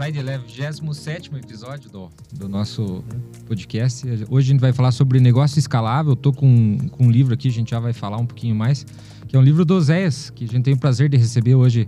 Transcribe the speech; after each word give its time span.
Friday 0.00 0.22
Leve, 0.22 0.46
27 0.46 1.30
episódio 1.36 1.90
do, 1.90 2.10
do 2.32 2.48
nosso 2.48 3.04
podcast. 3.46 4.06
Hoje 4.30 4.48
a 4.48 4.52
gente 4.52 4.60
vai 4.60 4.72
falar 4.72 4.92
sobre 4.92 5.20
negócio 5.20 5.58
escalável. 5.58 6.12
Eu 6.12 6.16
tô 6.16 6.32
com, 6.32 6.78
com 6.88 7.04
um 7.04 7.10
livro 7.10 7.34
aqui, 7.34 7.48
a 7.48 7.52
gente 7.52 7.72
já 7.72 7.78
vai 7.78 7.92
falar 7.92 8.16
um 8.16 8.24
pouquinho 8.24 8.54
mais, 8.54 8.86
que 9.28 9.36
é 9.36 9.38
um 9.38 9.42
livro 9.42 9.62
do 9.62 9.74
Oséias, 9.74 10.30
que 10.30 10.44
a 10.44 10.48
gente 10.48 10.62
tem 10.62 10.72
o 10.72 10.78
prazer 10.78 11.10
de 11.10 11.18
receber 11.18 11.54
hoje 11.54 11.86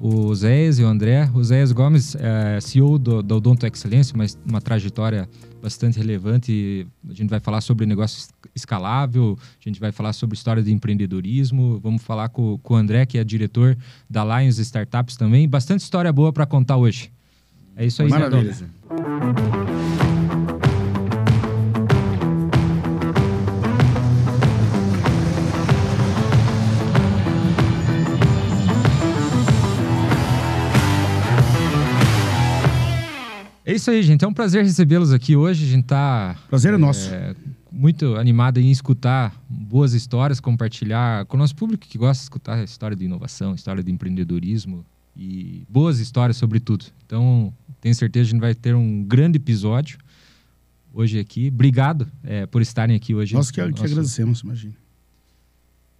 o 0.00 0.26
Oséias 0.26 0.80
e 0.80 0.82
o 0.82 0.88
André. 0.88 1.30
O 1.32 1.38
Oséias 1.38 1.70
Gomes 1.70 2.16
é 2.16 2.60
CEO 2.60 2.98
do, 2.98 3.22
do 3.22 3.36
Odonto 3.36 3.64
Excelência, 3.64 4.16
uma, 4.16 4.26
uma 4.44 4.60
trajetória 4.60 5.28
bastante 5.62 5.96
relevante. 5.96 6.88
A 7.08 7.14
gente 7.14 7.30
vai 7.30 7.38
falar 7.38 7.60
sobre 7.60 7.86
negócio 7.86 8.30
escalável, 8.52 9.38
a 9.40 9.68
gente 9.68 9.78
vai 9.78 9.92
falar 9.92 10.12
sobre 10.12 10.36
história 10.36 10.60
de 10.60 10.72
empreendedorismo, 10.72 11.78
vamos 11.80 12.02
falar 12.02 12.30
com, 12.30 12.58
com 12.58 12.74
o 12.74 12.76
André, 12.76 13.06
que 13.06 13.16
é 13.16 13.22
diretor 13.22 13.78
da 14.10 14.24
Lions 14.24 14.58
Startups 14.58 15.16
também. 15.16 15.48
Bastante 15.48 15.82
história 15.82 16.12
boa 16.12 16.32
para 16.32 16.46
contar 16.46 16.78
hoje. 16.78 17.13
É 17.76 17.84
isso 17.84 18.02
aí, 18.02 18.08
Maravilha. 18.08 18.54
É 33.66 33.72
isso 33.72 33.90
aí, 33.90 34.02
gente. 34.02 34.24
É 34.24 34.28
um 34.28 34.32
prazer 34.32 34.62
recebê-los 34.62 35.12
aqui 35.12 35.34
hoje. 35.34 35.64
A 35.64 35.68
gente 35.68 35.84
tá. 35.86 36.36
Prazer 36.48 36.74
é, 36.74 36.76
nosso. 36.76 37.10
muito 37.72 38.14
animado 38.14 38.58
em 38.58 38.70
escutar 38.70 39.34
boas 39.48 39.94
histórias, 39.94 40.38
compartilhar 40.38 41.24
com 41.24 41.36
o 41.36 41.40
nosso 41.40 41.56
público 41.56 41.84
que 41.84 41.98
gosta 41.98 42.20
de 42.20 42.24
escutar 42.24 42.54
a 42.58 42.62
história 42.62 42.96
de 42.96 43.04
inovação, 43.04 43.52
história 43.52 43.82
de 43.82 43.90
empreendedorismo 43.90 44.84
e 45.16 45.66
boas 45.68 45.98
histórias 45.98 46.36
sobre 46.36 46.60
tudo. 46.60 46.86
Então, 47.06 47.52
tenho 47.84 47.94
certeza 47.94 48.24
que 48.24 48.30
a 48.30 48.32
gente 48.32 48.40
vai 48.40 48.54
ter 48.54 48.74
um 48.74 49.04
grande 49.04 49.36
episódio 49.36 49.98
hoje 50.90 51.18
aqui. 51.18 51.48
Obrigado 51.48 52.10
é, 52.22 52.46
por 52.46 52.62
estarem 52.62 52.96
aqui 52.96 53.14
hoje. 53.14 53.34
Nós 53.34 53.50
que, 53.50 53.60
nosso... 53.60 53.74
que 53.74 53.84
agradecemos, 53.84 54.40
imagina. 54.40 54.74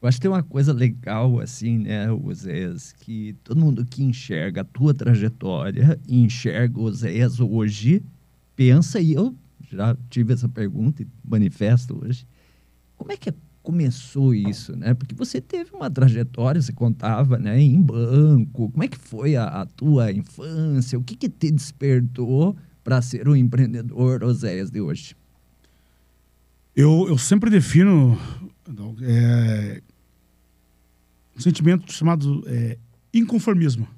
Eu 0.00 0.08
acho 0.08 0.16
que 0.16 0.22
tem 0.22 0.30
uma 0.30 0.42
coisa 0.42 0.72
legal, 0.72 1.40
assim, 1.40 1.80
né, 1.80 2.10
Oséias, 2.10 2.92
que 2.92 3.36
todo 3.44 3.60
mundo 3.60 3.84
que 3.84 4.02
enxerga 4.02 4.62
a 4.62 4.64
tua 4.64 4.94
trajetória, 4.94 6.00
enxerga 6.08 6.80
o 6.80 6.84
Oséias 6.84 7.38
hoje, 7.38 8.02
pensa, 8.56 8.98
e 8.98 9.12
eu 9.12 9.36
já 9.70 9.94
tive 10.08 10.32
essa 10.32 10.48
pergunta 10.48 11.02
e 11.02 11.06
manifesto 11.22 12.02
hoje, 12.02 12.26
como 12.96 13.12
é 13.12 13.16
que 13.18 13.28
começou 13.64 14.34
isso, 14.34 14.76
né? 14.76 14.92
Porque 14.92 15.14
você 15.14 15.40
teve 15.40 15.74
uma 15.74 15.90
trajetória, 15.90 16.60
você 16.60 16.72
contava, 16.72 17.38
né, 17.38 17.58
em 17.58 17.80
banco, 17.80 18.70
como 18.70 18.84
é 18.84 18.86
que 18.86 18.98
foi 18.98 19.36
a, 19.36 19.46
a 19.46 19.66
tua 19.66 20.12
infância, 20.12 20.98
o 20.98 21.02
que 21.02 21.16
que 21.16 21.30
te 21.30 21.50
despertou 21.50 22.54
para 22.84 23.00
ser 23.00 23.26
o 23.26 23.34
empreendedor 23.34 24.22
Oséias 24.22 24.70
de 24.70 24.82
hoje? 24.82 25.16
Eu, 26.76 27.06
eu 27.08 27.16
sempre 27.16 27.48
defino 27.48 28.18
é, 29.00 29.80
um 31.34 31.40
sentimento 31.40 31.90
chamado 31.90 32.44
é, 32.46 32.76
inconformismo. 33.14 33.88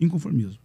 Inconformismo. 0.00 0.58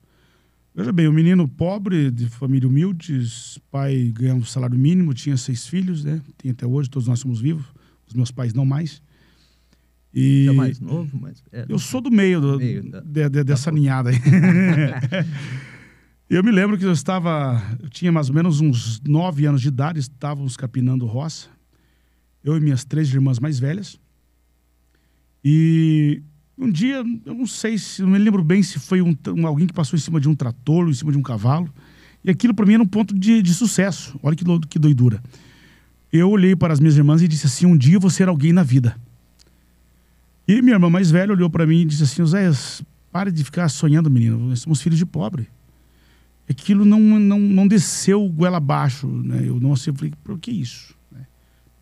Veja 0.73 0.93
bem, 0.93 1.09
um 1.09 1.13
menino 1.13 1.45
pobre, 1.45 2.09
de 2.09 2.29
família 2.29 2.69
humilde, 2.69 3.21
pai 3.69 4.13
ganhando 4.15 4.45
salário 4.45 4.79
mínimo, 4.79 5.13
tinha 5.13 5.35
seis 5.35 5.67
filhos, 5.67 6.05
né? 6.05 6.21
Tem 6.37 6.51
até 6.51 6.65
hoje, 6.65 6.89
todos 6.89 7.07
nós 7.07 7.19
somos 7.19 7.41
vivos. 7.41 7.65
Os 8.07 8.13
meus 8.13 8.31
pais 8.31 8.53
não 8.53 8.65
mais. 8.65 9.01
E... 10.13 10.47
É 10.47 10.53
mais 10.53 10.79
novo, 10.79 11.17
mas... 11.19 11.43
É, 11.51 11.65
eu 11.67 11.79
sou 11.79 11.99
do 11.99 12.11
meio, 12.11 12.39
do, 12.39 12.57
meio 12.57 12.89
da, 12.89 12.99
de, 13.01 13.29
de, 13.29 13.43
dessa 13.43 13.71
da 13.71 13.77
ninhada 13.77 14.11
aí. 14.11 14.17
eu 16.29 16.43
me 16.43 16.51
lembro 16.51 16.77
que 16.77 16.85
eu 16.85 16.91
estava... 16.91 17.61
Eu 17.81 17.89
tinha 17.89 18.11
mais 18.11 18.29
ou 18.29 18.35
menos 18.35 18.61
uns 18.61 19.01
nove 19.01 19.45
anos 19.45 19.61
de 19.61 19.69
idade, 19.69 19.99
estávamos 19.99 20.55
capinando 20.55 21.05
roça. 21.05 21.49
Eu 22.43 22.55
e 22.55 22.59
minhas 22.59 22.85
três 22.85 23.11
irmãs 23.11 23.39
mais 23.39 23.57
velhas. 23.57 23.99
E 25.43 26.21
um 26.57 26.69
dia, 26.69 27.03
eu 27.25 27.33
não 27.33 27.47
sei 27.47 27.77
se, 27.77 28.01
não 28.01 28.09
me 28.09 28.19
lembro 28.19 28.43
bem 28.43 28.61
se 28.61 28.79
foi 28.79 29.01
um, 29.01 29.15
um, 29.29 29.47
alguém 29.47 29.65
que 29.65 29.73
passou 29.73 29.97
em 29.97 29.99
cima 29.99 30.19
de 30.19 30.29
um 30.29 30.35
trator, 30.35 30.87
em 30.87 30.93
cima 30.93 31.11
de 31.11 31.17
um 31.17 31.21
cavalo. 31.21 31.73
E 32.23 32.29
aquilo 32.29 32.53
para 32.53 32.65
mim 32.65 32.75
era 32.75 32.83
um 32.83 32.87
ponto 32.87 33.17
de, 33.17 33.41
de 33.41 33.53
sucesso. 33.53 34.17
Olha 34.21 34.35
que, 34.35 34.45
que 34.69 34.77
doidura. 34.77 35.21
Eu 36.13 36.29
olhei 36.29 36.55
para 36.55 36.71
as 36.71 36.79
minhas 36.79 36.95
irmãs 36.95 37.23
e 37.23 37.27
disse 37.27 37.47
assim: 37.47 37.65
um 37.65 37.75
dia 37.75 37.95
eu 37.95 37.99
vou 37.99 38.11
ser 38.11 38.27
alguém 38.27 38.53
na 38.53 38.61
vida. 38.61 38.95
E 40.47 40.61
minha 40.61 40.75
irmã 40.75 40.87
mais 40.87 41.09
velha 41.09 41.31
olhou 41.31 41.49
para 41.49 41.65
mim 41.65 41.81
e 41.81 41.85
disse 41.85 42.03
assim: 42.03 42.23
Zé, 42.23 42.51
pare 43.11 43.31
de 43.31 43.43
ficar 43.43 43.67
sonhando, 43.67 44.11
menino. 44.11 44.37
Nós 44.37 44.59
somos 44.59 44.79
filhos 44.79 44.99
de 44.99 45.07
pobre. 45.07 45.49
Aquilo 46.47 46.85
não, 46.85 46.99
não, 46.99 47.39
não 47.39 47.67
desceu 47.67 48.29
goela 48.29 48.57
abaixo. 48.57 49.07
Né? 49.07 49.41
Eu 49.47 49.59
não 49.59 49.75
sei, 49.75 49.91
falei: 49.91 50.13
por 50.23 50.37
que 50.37 50.51
isso? 50.51 50.93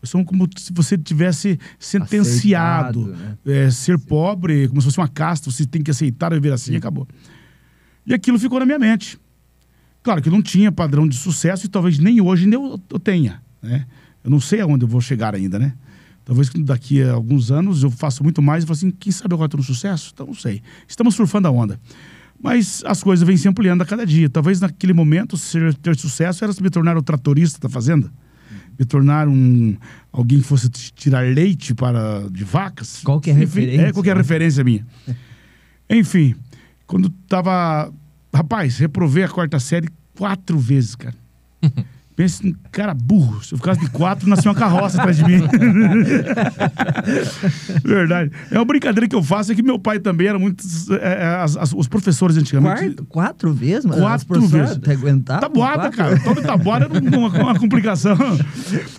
são 0.04 0.24
como 0.24 0.48
se 0.56 0.72
você 0.72 0.98
tivesse 0.98 1.60
sentenciado. 1.78 3.02
Aceitado, 3.02 3.38
né? 3.44 3.66
é, 3.66 3.70
ser 3.70 3.98
Sim. 3.98 4.06
pobre, 4.06 4.66
como 4.66 4.80
se 4.80 4.86
fosse 4.86 4.98
uma 4.98 5.06
casta, 5.06 5.48
você 5.48 5.64
tem 5.64 5.80
que 5.80 5.92
aceitar 5.92 6.32
viver 6.32 6.52
assim 6.52 6.72
e 6.72 6.76
acabou. 6.76 7.06
E 8.04 8.12
aquilo 8.12 8.36
ficou 8.36 8.58
na 8.58 8.66
minha 8.66 8.80
mente. 8.80 9.16
Claro 10.02 10.20
que 10.20 10.28
não 10.28 10.42
tinha 10.42 10.72
padrão 10.72 11.06
de 11.06 11.16
sucesso 11.16 11.66
e 11.66 11.68
talvez 11.68 12.00
nem 12.00 12.20
hoje 12.20 12.50
eu 12.52 12.98
tenha. 12.98 13.40
Né? 13.62 13.86
Eu 14.22 14.30
não 14.30 14.40
sei 14.40 14.60
aonde 14.60 14.84
eu 14.84 14.88
vou 14.88 15.00
chegar 15.00 15.34
ainda, 15.34 15.58
né? 15.58 15.74
Talvez 16.24 16.48
daqui 16.50 17.02
a 17.02 17.12
alguns 17.12 17.50
anos 17.50 17.82
eu 17.82 17.90
faça 17.90 18.22
muito 18.22 18.40
mais 18.40 18.62
e 18.62 18.66
falo 18.66 18.76
assim, 18.76 18.90
quem 18.90 19.10
sabe 19.10 19.34
agora 19.34 19.46
estou 19.46 19.58
no 19.58 19.64
sucesso? 19.64 20.10
Então 20.14 20.26
não 20.26 20.34
sei. 20.34 20.62
Estamos 20.86 21.14
surfando 21.14 21.48
a 21.48 21.50
onda. 21.50 21.80
Mas 22.40 22.82
as 22.86 23.02
coisas 23.02 23.26
vêm 23.26 23.36
se 23.36 23.48
ampliando 23.48 23.82
a 23.82 23.84
cada 23.84 24.06
dia. 24.06 24.28
Talvez 24.28 24.60
naquele 24.60 24.92
momento 24.92 25.36
ser, 25.36 25.74
ter 25.74 25.96
sucesso 25.96 26.44
era 26.44 26.52
se 26.52 26.62
me 26.62 26.70
tornar 26.70 26.96
o 26.96 27.02
tratorista 27.02 27.58
da 27.60 27.68
fazenda 27.68 28.12
me 28.78 28.84
tornar 28.84 29.28
um 29.28 29.76
alguém 30.10 30.38
que 30.40 30.44
fosse 30.44 30.68
tirar 30.68 31.24
leite 31.24 31.74
para 31.74 32.28
de 32.30 32.44
vacas. 32.44 33.00
Qual 33.04 33.20
que 33.20 33.30
é 33.30 33.32
referência? 33.32 33.82
É, 33.82 33.92
qual 33.92 34.02
que 34.02 34.10
é 34.10 34.12
a 34.12 34.16
referência 34.16 34.64
minha? 34.64 34.86
Enfim, 35.88 36.34
quando 36.86 37.10
tava... 37.28 37.92
Rapaz, 38.34 38.78
reprovei 38.78 39.24
a 39.24 39.28
quarta 39.28 39.60
série 39.60 39.88
quatro 40.16 40.58
vezes, 40.58 40.94
cara. 40.94 41.14
Pensa 42.14 42.46
em 42.46 42.54
cara 42.70 42.92
burro. 42.92 43.42
Se 43.42 43.54
eu 43.54 43.58
ficasse 43.58 43.80
de 43.80 43.88
quatro, 43.88 44.28
nasceu 44.28 44.52
uma 44.52 44.58
carroça 44.58 44.98
atrás 44.98 45.16
de 45.16 45.24
mim. 45.24 45.40
Verdade. 47.82 48.30
É 48.50 48.58
uma 48.58 48.66
brincadeira 48.66 49.08
que 49.08 49.16
eu 49.16 49.22
faço, 49.22 49.52
é 49.52 49.54
que 49.54 49.62
meu 49.62 49.78
pai 49.78 49.98
também 49.98 50.26
era 50.26 50.38
muito. 50.38 50.62
É, 51.00 51.22
é 51.22 51.26
as, 51.42 51.56
as, 51.56 51.72
os 51.72 51.88
professores 51.88 52.36
antigamente. 52.36 52.80
Quarto, 52.80 53.04
quatro 53.06 53.52
vezes? 53.54 53.90
Quatro 53.90 54.42
vezes. 54.42 54.78
Aguentar? 54.86 55.40
Tabuada, 55.40 55.90
cara. 55.90 56.20
Todo 56.20 56.42
tabuada 56.42 56.84
era 56.84 57.18
uma, 57.18 57.28
uma, 57.28 57.58
complicação. 57.58 58.16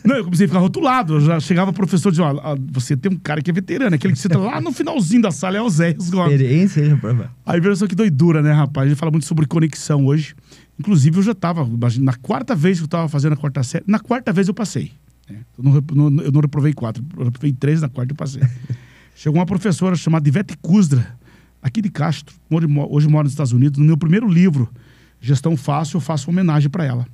Não, 0.04 0.16
eu 0.16 0.24
comecei 0.24 0.46
a 0.46 0.50
ficar 0.50 0.60
rotulado. 0.60 1.16
Eu 1.16 1.22
já 1.22 1.40
chegava 1.40 1.70
o 1.70 1.74
professor 1.74 2.10
e 2.10 2.14
dizia: 2.14 2.26
ó, 2.26 2.58
você 2.72 2.98
tem 2.98 3.12
um 3.12 3.18
cara 3.18 3.44
que 3.44 3.52
é 3.52 3.54
veterano, 3.54 3.96
aquele 3.96 4.14
que 4.14 4.20
senta 4.20 4.40
lá 4.40 4.60
no 4.60 4.72
finalzinho 4.72 5.22
da 5.22 5.30
sala, 5.30 5.58
é 5.58 5.62
o 5.62 5.70
Zé. 5.70 5.92
Experiência, 5.92 7.00
Aí 7.46 7.60
veja 7.60 7.76
só 7.76 7.86
que 7.86 7.94
doidura, 7.94 8.42
né, 8.42 8.52
rapaz? 8.52 8.88
A 8.88 8.90
gente 8.90 8.98
fala 8.98 9.12
muito 9.12 9.26
sobre 9.28 9.46
conexão 9.46 10.06
hoje. 10.06 10.36
Inclusive, 10.80 11.18
eu 11.18 11.24
já 11.24 11.32
estava, 11.34 11.68
na 12.00 12.14
quarta 12.16 12.56
vez 12.56 12.80
que 12.80 12.84
eu 12.84 12.86
estava 12.86 13.08
fazendo 13.08 13.34
a 13.34 13.38
quarta 13.38 13.64
série, 13.64 13.84
na 13.88 14.00
quarta 14.00 14.34
vez 14.34 14.48
eu 14.48 14.54
passei. 14.54 14.92
Né? 15.30 15.40
Eu, 15.58 15.64
não, 15.64 16.10
não, 16.10 16.24
eu 16.24 16.32
não 16.32 16.42
reprovei 16.42 16.74
quatro, 16.74 17.04
eu 17.18 17.26
reprovei 17.26 17.54
três, 17.54 17.82
na 17.82 17.90
quarta 17.90 18.12
eu 18.12 18.18
passei. 18.18 18.42
Chegou 19.16 19.40
uma 19.40 19.46
professora 19.46 19.96
chamada 19.96 20.28
Ivete 20.28 20.58
Kuzdra, 20.58 21.16
aqui 21.62 21.82
de 21.82 21.90
Castro, 21.90 22.36
hoje, 22.50 22.68
hoje 22.90 23.08
mora 23.08 23.24
nos 23.24 23.34
Estados 23.34 23.54
Unidos. 23.54 23.80
No 23.80 23.86
meu 23.86 23.98
primeiro 23.98 24.28
livro, 24.28 24.70
Gestão 25.22 25.56
Fácil, 25.56 25.98
eu 25.98 26.02
faço 26.02 26.30
homenagem 26.30 26.70
para 26.70 26.84
ela. 26.84 27.08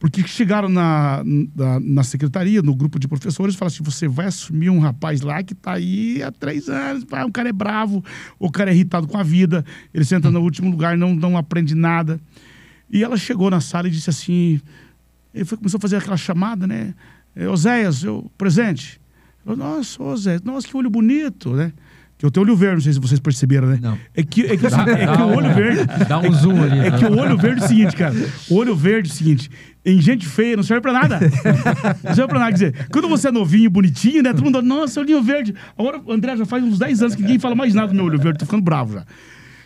Porque 0.00 0.26
chegaram 0.26 0.70
na, 0.70 1.22
na, 1.54 1.78
na, 1.78 2.02
secretaria, 2.02 2.62
no 2.62 2.74
grupo 2.74 2.98
de 2.98 3.06
professores, 3.06 3.54
e 3.54 3.58
falaram 3.58 3.74
assim: 3.74 3.84
você 3.84 4.08
vai 4.08 4.26
assumir 4.26 4.70
um 4.70 4.78
rapaz 4.78 5.20
lá 5.20 5.42
que 5.42 5.52
está 5.52 5.74
aí 5.74 6.22
há 6.22 6.32
três 6.32 6.70
anos, 6.70 7.02
o 7.02 7.30
cara 7.30 7.50
é 7.50 7.52
bravo, 7.52 8.02
o 8.38 8.50
cara 8.50 8.70
é 8.70 8.74
irritado 8.74 9.06
com 9.06 9.18
a 9.18 9.22
vida, 9.22 9.62
ele 9.92 10.04
senta 10.06 10.30
no 10.30 10.40
último 10.40 10.70
lugar, 10.70 10.96
não, 10.96 11.14
não 11.14 11.36
aprende 11.36 11.74
nada. 11.74 12.18
E 12.90 13.04
ela 13.04 13.16
chegou 13.16 13.50
na 13.50 13.60
sala 13.60 13.88
e 13.88 13.90
disse 13.90 14.10
assim: 14.10 14.60
ele 15.34 15.44
foi, 15.44 15.56
começou 15.56 15.78
a 15.78 15.80
fazer 15.80 15.96
aquela 15.96 16.16
chamada, 16.16 16.66
né? 16.66 16.94
É, 17.34 17.48
Oséias, 17.48 18.02
eu, 18.02 18.30
presente. 18.36 19.00
Eu, 19.46 19.56
nossa, 19.56 20.02
Oséias, 20.02 20.42
nossa, 20.42 20.66
que 20.66 20.76
olho 20.76 20.90
bonito, 20.90 21.52
né? 21.52 21.72
Que 22.18 22.26
eu 22.26 22.30
tenho 22.30 22.44
olho 22.44 22.54
verde, 22.54 22.74
não 22.74 22.82
sei 22.82 22.92
se 22.92 23.00
vocês 23.00 23.18
perceberam, 23.18 23.68
né? 23.68 23.78
Não. 23.80 23.96
É 24.14 24.22
que, 24.22 24.42
é 24.42 24.54
que, 24.54 24.68
dá, 24.68 24.82
é 24.82 25.16
que 25.16 25.22
o 25.22 25.28
olho 25.28 25.54
verde. 25.54 25.86
Dá 26.06 26.18
um 26.18 26.30
zoom 26.30 26.62
ali. 26.62 26.78
É, 26.78 26.90
né? 26.90 26.98
que 26.98 27.04
o 27.06 27.18
olho 27.18 27.38
verde 27.38 27.62
é 27.62 27.64
o 27.64 27.68
seguinte, 27.68 27.96
cara. 27.96 28.14
O 28.50 28.56
olho 28.56 28.76
verde 28.76 29.08
é 29.08 29.12
o 29.12 29.14
seguinte. 29.14 29.50
Em 29.82 29.98
gente 30.02 30.26
feia 30.26 30.54
não 30.54 30.62
serve 30.62 30.82
pra 30.82 30.92
nada. 30.92 31.18
Não 32.04 32.14
serve 32.14 32.28
pra 32.28 32.38
nada. 32.38 32.50
Quer 32.50 32.70
dizer, 32.72 32.88
quando 32.92 33.08
você 33.08 33.28
é 33.28 33.30
novinho, 33.30 33.70
bonitinho, 33.70 34.22
né? 34.22 34.34
Todo 34.34 34.44
mundo, 34.44 34.60
nossa, 34.60 35.00
olhinho 35.00 35.22
verde. 35.22 35.54
Agora, 35.78 36.02
André, 36.08 36.36
já 36.36 36.44
faz 36.44 36.62
uns 36.62 36.78
10 36.78 37.00
anos 37.00 37.14
que 37.14 37.22
ninguém 37.22 37.38
fala 37.38 37.54
mais 37.54 37.72
nada 37.72 37.88
do 37.88 37.94
meu 37.94 38.04
olho 38.04 38.18
verde. 38.18 38.38
Tô 38.38 38.44
ficando 38.44 38.62
bravo 38.62 38.92
já. 38.92 39.06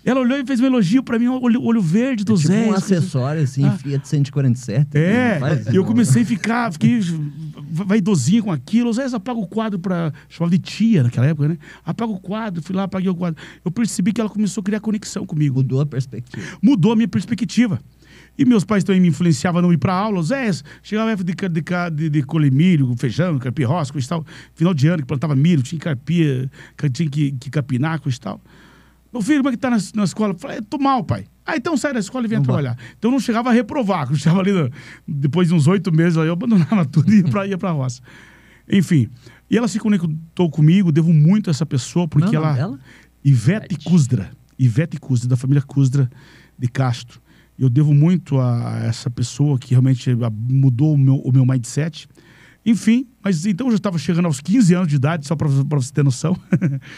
Ela 0.05 0.21
olhou 0.21 0.39
e 0.39 0.45
fez 0.45 0.61
um 0.61 0.67
elogio 0.67 1.03
pra 1.03 1.19
mim, 1.19 1.29
olho, 1.29 1.62
olho 1.62 1.81
verde 1.81 2.25
do 2.25 2.35
É 2.35 2.37
tipo 2.37 2.49
Zé. 2.49 2.59
um 2.67 2.75
isso. 2.75 2.75
acessório, 2.75 3.43
assim, 3.43 3.65
Ah. 3.65 3.79
Fiat 3.79 4.06
147. 4.06 4.99
É, 4.99 5.01
né? 5.01 5.41
Faz, 5.41 5.67
eu 5.75 5.85
comecei 5.85 6.23
a 6.23 6.27
ficar, 6.27 6.73
fiquei 6.73 7.01
vaidosinho 7.71 8.45
com 8.45 8.53
aquilo. 8.53 8.93
Zé, 8.93 9.06
apaga 9.15 9.39
o 9.39 9.47
quadro 9.47 9.79
pra. 9.79 10.12
Chamava 10.29 10.51
de 10.51 10.59
tia 10.59 11.03
naquela 11.03 11.27
época, 11.27 11.49
né? 11.49 11.59
Apaga 11.85 12.12
o 12.12 12.19
quadro, 12.21 12.62
fui 12.62 12.75
lá, 12.75 12.85
apaguei 12.85 13.09
o 13.11 13.15
quadro. 13.15 13.43
Eu 13.65 13.71
percebi 13.71 14.12
que 14.12 14.21
ela 14.21 14.31
começou 14.31 14.61
a 14.61 14.65
criar 14.65 14.81
conexão 14.81 15.25
comigo. 15.25 15.56
Mudou 15.56 15.81
a 15.81 15.87
perspectiva. 15.87 16.43
Mudou 16.62 16.93
a 16.93 16.97
minha 16.97 17.09
perspectiva. 17.09 17.81
E 18.37 18.45
meus 18.45 18.65
pais 18.65 18.83
também 18.83 19.01
me 19.01 19.09
influenciavam 19.09 19.61
a 19.61 19.62
não 19.62 19.73
ir 19.73 19.79
pra 19.79 19.95
aula. 19.95 20.21
Zé, 20.23 20.51
chegava 20.83 21.15
de, 21.17 21.33
de, 21.33 21.62
de, 21.93 22.11
de 22.11 22.23
colher 22.25 22.51
milho, 22.51 22.93
feijão, 22.99 23.39
e 24.05 24.09
tal. 24.09 24.27
Final 24.55 24.75
de 24.75 24.89
ano 24.89 24.99
que 25.03 25.06
plantava 25.06 25.37
milho, 25.37 25.62
tinha 25.62 25.79
que 25.79 25.87
tinha 26.91 27.09
que, 27.09 27.33
que 27.33 27.51
capinar, 27.51 28.01
e 28.05 28.21
tal. 28.21 28.41
Meu 29.14 29.22
filho, 29.22 29.38
como 29.38 29.50
é 29.50 29.52
que 29.52 29.58
tá 29.58 29.70
na, 29.70 29.76
na 29.94 30.02
escola? 30.02 30.32
Eu 30.32 30.38
falei, 30.40 30.61
tô 30.61 30.76
mal, 30.76 31.05
pai. 31.05 31.25
Ah, 31.46 31.56
então 31.56 31.76
sai 31.76 31.93
da 31.93 32.00
escola 32.00 32.25
e 32.25 32.28
vem 32.28 32.43
trabalhar. 32.43 32.76
Então 32.99 33.11
eu 33.11 33.12
não 33.12 33.20
chegava 33.20 33.49
a 33.49 33.52
reprovar, 33.52 34.08
eu 34.11 34.16
chegava 34.16 34.40
ali, 34.40 34.50
depois 35.06 35.46
de 35.46 35.55
uns 35.55 35.69
oito 35.69 35.93
meses, 35.93 36.19
aí 36.19 36.26
eu 36.26 36.32
abandonava 36.32 36.84
tudo 36.90 37.14
e 37.14 37.19
ia 37.19 37.25
pra, 37.25 37.46
ia 37.46 37.56
pra 37.56 37.70
roça. 37.70 38.02
Enfim, 38.69 39.08
e 39.49 39.56
ela 39.56 39.69
se 39.69 39.78
conectou 39.78 40.50
comigo, 40.50 40.90
devo 40.90 41.12
muito 41.12 41.49
a 41.49 41.52
essa 41.52 41.64
pessoa, 41.64 42.08
porque 42.08 42.34
o 42.34 42.34
ela... 42.34 42.55
dela? 42.55 42.81
Ivete. 43.25 43.78
Cusdra. 43.84 44.32
Ivete 44.58 44.99
Cusdra, 44.99 45.28
da 45.28 45.37
família 45.37 45.62
Cusdra 45.62 46.10
de 46.58 46.67
Castro. 46.67 47.20
Eu 47.56 47.69
devo 47.69 47.94
muito 47.94 48.40
a 48.40 48.81
essa 48.82 49.08
pessoa 49.08 49.60
que 49.60 49.70
realmente 49.70 50.10
mudou 50.49 50.94
o 50.94 50.99
meu, 50.99 51.17
o 51.19 51.32
meu 51.32 51.46
mindset. 51.46 52.08
Enfim, 52.67 53.06
mas 53.22 53.46
então 53.46 53.69
eu 53.69 53.70
já 53.70 53.76
estava 53.76 53.96
chegando 53.96 54.26
aos 54.26 54.40
15 54.40 54.75
anos 54.75 54.88
de 54.88 54.96
idade, 54.96 55.25
só 55.25 55.37
para 55.37 55.46
você 55.46 55.93
ter 55.93 56.02
noção. 56.02 56.37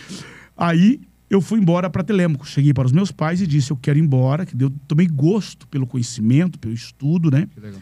Aí 0.56 1.00
eu 1.28 1.40
fui 1.40 1.58
embora 1.60 1.90
para 1.90 2.02
Telêmaco. 2.04 2.46
Cheguei 2.46 2.72
para 2.72 2.86
os 2.86 2.92
meus 2.92 3.10
pais 3.10 3.40
e 3.40 3.46
disse: 3.46 3.70
Eu 3.70 3.76
quero 3.76 3.98
ir 3.98 4.02
embora, 4.02 4.46
que 4.46 4.54
eu 4.62 4.70
tomei 4.86 5.06
gosto 5.06 5.66
pelo 5.68 5.86
conhecimento, 5.86 6.58
pelo 6.58 6.72
estudo, 6.74 7.30
né? 7.30 7.48
Que 7.52 7.60
legal. 7.60 7.80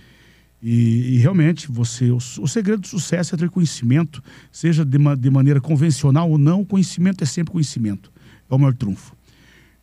E, 0.63 1.15
e 1.15 1.19
realmente, 1.19 1.71
você, 1.71 2.11
o, 2.11 2.17
o 2.17 2.49
segredo 2.49 2.81
do 2.81 2.87
sucesso 2.89 3.35
é 3.35 3.39
ter 3.39 3.51
conhecimento, 3.51 4.23
seja 4.51 4.83
de, 4.83 4.97
ma- 4.99 5.15
de 5.15 5.29
maneira 5.29 5.61
convencional 5.61 6.31
ou 6.31 6.39
não, 6.39 6.65
conhecimento 6.65 7.23
é 7.23 7.27
sempre 7.27 7.53
conhecimento. 7.53 8.11
É 8.51 8.55
o 8.55 8.59
maior 8.59 8.73
trunfo. 8.75 9.15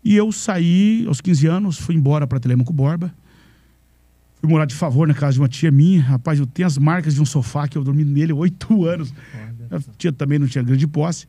E 0.04 0.16
eu 0.16 0.32
saí 0.32 1.06
aos 1.08 1.22
15 1.22 1.46
anos, 1.46 1.78
fui 1.78 1.94
embora 1.94 2.26
para 2.26 2.40
Telemaco 2.40 2.74
Borba. 2.74 3.14
Fui 4.40 4.50
morar 4.50 4.66
de 4.66 4.74
favor 4.74 5.08
na 5.08 5.14
casa 5.14 5.34
de 5.34 5.40
uma 5.40 5.48
tia 5.48 5.70
minha. 5.70 6.02
Rapaz, 6.02 6.40
eu 6.40 6.48
tenho 6.48 6.66
as 6.66 6.80
marcas 6.80 7.14
de 7.14 7.22
um 7.22 7.26
sofá 7.26 7.68
que 7.68 7.78
eu 7.78 7.84
dormi 7.84 8.04
nele 8.04 8.34
oito 8.34 8.84
anos. 8.90 9.14
A 9.70 9.80
tia 10.00 10.12
também 10.12 10.40
não 10.40 10.48
tinha 10.48 10.64
grande 10.64 10.88
posse. 10.88 11.28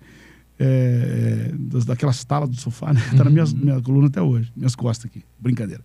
É, 0.59 1.49
é, 1.51 1.57
das- 1.57 1.85
daquelas 1.85 2.23
talas 2.25 2.49
do 2.49 2.57
sofá, 2.57 2.93
né? 2.93 3.01
Tá 3.17 3.25
na 3.25 3.31
minha, 3.31 3.45
minha 3.47 3.81
coluna 3.81 4.07
até 4.09 4.21
hoje, 4.23 4.53
minhas 4.57 4.75
costas 4.75 5.07
aqui. 5.11 5.23
Brincadeira. 5.39 5.83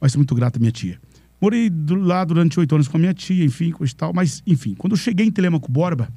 Mas 0.00 0.12
sou 0.12 0.18
muito 0.18 0.34
grato 0.34 0.56
à 0.56 0.60
minha 0.60 0.72
tia. 0.72 0.98
Morei 1.40 1.68
do- 1.68 1.94
lá 1.96 2.24
durante 2.24 2.58
oito 2.58 2.74
anos 2.74 2.88
com 2.88 2.96
a 2.96 3.00
minha 3.00 3.14
tia, 3.14 3.44
enfim, 3.44 3.70
coisa 3.70 3.92
e 3.92 3.96
tal. 3.96 4.12
Mas, 4.12 4.42
enfim, 4.46 4.74
quando 4.74 4.92
eu 4.92 4.96
cheguei 4.96 5.26
em 5.26 5.30
Telemaco 5.30 5.70
Borba, 5.70 6.08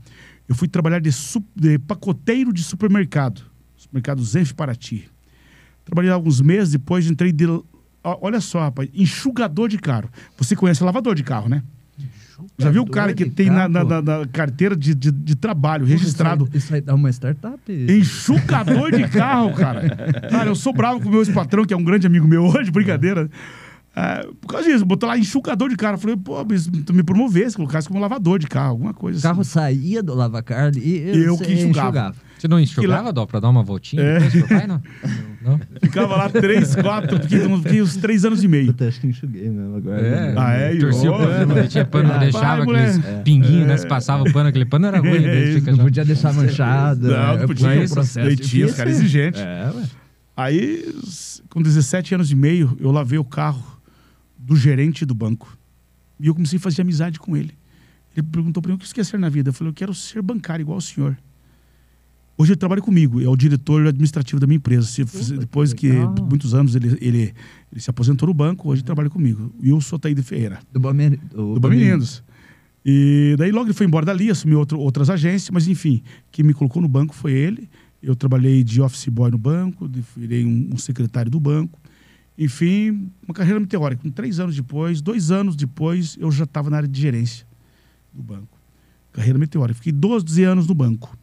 eu 0.48 0.56
fui 0.56 0.68
trabalhar 0.68 1.00
de, 1.00 1.12
su- 1.12 1.44
de 1.56 1.78
pacoteiro 1.80 2.54
de 2.54 2.64
supermercado. 2.64 3.42
Supermercado 3.76 4.24
Zenf 4.24 4.54
Paraty. 4.54 5.10
Trabalhei 5.86 6.12
alguns 6.12 6.42
meses, 6.42 6.72
depois 6.74 7.10
entrei 7.10 7.32
de. 7.32 7.46
Olha 8.04 8.40
só, 8.40 8.62
rapaz, 8.62 8.90
enxugador 8.94 9.68
de 9.70 9.78
carro. 9.78 10.10
Você 10.38 10.56
conhece 10.56 10.84
lavador 10.84 11.14
de 11.16 11.24
carro, 11.24 11.50
né? 11.50 11.62
Já 12.58 12.70
viu 12.70 12.84
o 12.84 12.90
cara 12.90 13.14
que 13.14 13.26
tem 13.30 13.50
na, 13.50 13.68
na- 13.68 13.84
na- 13.84 14.02
na 14.02 14.26
carteira 14.28 14.76
de, 14.76 14.94
de, 14.94 15.12
de 15.12 15.36
trabalho 15.36 15.86
registrado 15.86 16.48
Isso 16.54 16.74
aí 16.74 16.82
dá 16.82 16.94
uma 16.96 17.10
startup. 17.10 17.60
Enxugador 17.72 18.92
de 18.92 19.08
carro, 19.08 19.54
cara. 19.54 19.88
Cara, 20.30 20.50
eu 20.50 20.56
sou 20.56 20.74
bravo 20.74 21.00
com 21.02 21.08
o 21.08 21.12
meu 21.12 21.20
ex-patrão, 21.22 21.66
que 21.66 21.74
é 21.74 21.78
um 21.78 21.84
grande 21.84 22.06
amigo 22.08 22.28
meu 22.28 22.44
hoje, 22.46 22.70
brincadeira. 22.72 23.30
É, 23.30 23.67
por 24.42 24.48
causa 24.50 24.68
disso, 24.70 24.86
botou 24.86 25.08
lá 25.10 25.18
enxugador 25.18 25.70
de 25.70 25.76
carro. 25.76 25.96
Eu 25.96 26.00
falei, 26.00 26.18
pô, 26.18 26.46
mas 26.48 26.68
tu 26.86 26.94
me 26.94 27.02
promovesse, 27.04 27.56
colocasse 27.56 27.88
como 27.88 28.00
lavador 28.00 28.38
de 28.40 28.48
carro, 28.48 28.70
alguma 28.72 28.94
coisa 28.94 29.20
O 29.20 29.22
carro 29.22 29.42
assim. 29.42 29.52
saía 29.52 30.04
do 30.04 30.14
lavacar 30.14 30.72
e 30.78 30.98
Eu 31.26 31.36
você 31.38 31.46
que 31.46 31.54
enxugava. 31.54 32.14
Você 32.38 32.48
não 32.48 32.60
enxugava, 32.60 33.12
Dó, 33.12 33.26
pra 33.26 33.40
dar 33.40 33.50
uma 33.50 33.64
voltinha 33.64 34.00
É. 34.04 34.20
depois 34.20 34.46
pro 34.46 34.48
pai, 34.58 34.68
não? 34.68 34.82
Não? 35.48 35.60
Ficava 35.82 36.16
lá 36.18 36.30
três, 36.30 36.76
quatro, 36.76 37.18
fiquei, 37.22 37.40
fiquei 37.40 37.82
uns 37.82 37.96
três 37.96 38.26
anos 38.26 38.44
e 38.44 38.48
meio. 38.50 38.68
Puta, 38.68 38.88
acho 38.90 39.00
que 39.00 39.08
enxuguei 39.08 39.48
mesmo 39.50 39.78
agora. 39.78 40.02
É, 40.06 40.34
Ah, 40.38 40.52
é? 40.54 40.76
torcia 40.76 41.10
o 41.12 41.18
pano, 41.18 41.54
vai, 41.56 41.68
tinha 41.70 41.86
pano, 41.86 42.10
vai, 42.10 42.20
deixava 42.20 42.66
moleque. 42.66 43.00
aqueles 43.00 43.22
pinguinhos, 43.24 43.66
né? 43.68 43.78
Se 43.78 43.88
passava 43.88 44.24
o 44.24 44.34
pano, 44.34 44.50
aquele 44.50 44.66
pano 44.66 44.88
era 44.88 45.00
ruim. 45.00 45.24
É, 45.26 45.62
Não 45.72 45.76
já- 45.78 45.84
podia 45.84 46.04
deixar 46.06 46.34
manchado. 46.34 47.08
Não, 47.08 47.16
é, 47.16 47.38
não 47.40 47.48
podia. 47.48 47.68
foi 47.70 47.80
um 47.80 47.84
Isso, 47.84 47.94
processo 47.94 48.36
tinha 48.36 48.36
os 48.36 48.50
difícil. 48.52 48.76
caras 48.76 48.94
exigentes. 49.00 49.40
É, 49.42 49.72
ué. 49.74 49.84
Aí, 50.36 50.94
com 51.50 51.62
17 51.62 52.14
anos 52.16 52.30
e 52.30 52.36
meio, 52.36 52.76
eu 52.82 52.92
lavei 52.92 53.18
o 53.18 53.24
carro 53.24 53.77
do 54.48 54.56
gerente 54.56 55.06
do 55.06 55.14
banco. 55.14 55.58
E 56.20 56.28
eu 56.28 56.34
comecei 56.34 56.58
a 56.58 56.60
fazer 56.62 56.82
amizade 56.82 57.20
com 57.20 57.36
ele. 57.36 57.54
Ele 58.16 58.26
perguntou 58.26 58.64
para 58.64 58.70
mim 58.72 58.76
o 58.76 58.80
que 58.80 58.88
você 58.88 58.94
quer 58.96 59.06
ser 59.06 59.20
na 59.20 59.28
vida. 59.28 59.50
Eu 59.50 59.54
falei, 59.54 59.70
eu 59.72 59.74
quero 59.76 59.94
ser 59.94 60.22
bancário 60.22 60.64
igual 60.64 60.78
o 60.78 60.82
senhor. 60.82 61.18
Hoje 62.38 62.52
ele 62.52 62.58
trabalha 62.58 62.82
comigo, 62.82 63.20
é 63.22 63.28
o 63.28 63.36
diretor 63.36 63.86
administrativo 63.88 64.40
da 64.40 64.48
minha 64.48 64.58
empresa. 64.58 64.88
Depois 65.38 65.74
que, 65.74 65.90
legal. 65.90 66.16
muitos 66.30 66.54
anos, 66.54 66.76
ele, 66.76 66.98
ele, 67.02 67.34
ele 67.72 67.82
se 67.82 67.90
aposentou 67.90 68.28
no 68.28 68.34
banco, 68.34 68.70
hoje 68.70 68.82
ele 68.82 68.86
trabalha 68.86 69.10
comigo. 69.10 69.52
Wilson 69.62 69.96
Ataíde 69.98 70.22
Ferreira 70.22 70.60
Do 70.72 70.80
Bameri- 70.80 71.18
do 71.34 71.60
do. 71.60 72.24
E 72.86 73.36
daí 73.38 73.52
logo 73.52 73.66
ele 73.66 73.74
foi 73.74 73.86
embora 73.86 74.06
dali, 74.06 74.30
assumiu 74.30 74.60
outro, 74.60 74.80
outras 74.80 75.10
agências, 75.10 75.50
mas 75.50 75.68
enfim, 75.68 76.02
quem 76.32 76.46
me 76.46 76.54
colocou 76.54 76.82
no 76.82 76.88
banco 76.88 77.14
foi 77.14 77.34
ele. 77.34 77.68
Eu 78.02 78.16
trabalhei 78.16 78.64
de 78.64 78.82
office 78.82 79.10
boy 79.10 79.30
no 79.30 79.38
banco, 79.38 79.90
virei 80.16 80.46
um, 80.46 80.70
um 80.74 80.78
secretário 80.78 81.30
do 81.30 81.40
banco. 81.40 81.78
Enfim, 82.38 83.12
uma 83.26 83.34
carreira 83.34 83.60
meteórica. 83.60 84.04
Com 84.04 84.12
três 84.12 84.40
anos 84.40 84.56
depois, 84.56 85.02
dois 85.02 85.32
anos 85.32 85.56
depois, 85.56 86.16
eu 86.20 86.32
já 86.32 86.44
estava 86.44 86.70
na 86.70 86.78
área 86.78 86.88
de 86.88 87.00
gerência 87.00 87.48
do 88.14 88.22
banco. 88.22 88.58
Carreira 89.12 89.40
meteórica. 89.40 89.78
Fiquei 89.78 89.92
12 89.92 90.44
anos 90.44 90.68
no 90.68 90.76
banco. 90.76 91.18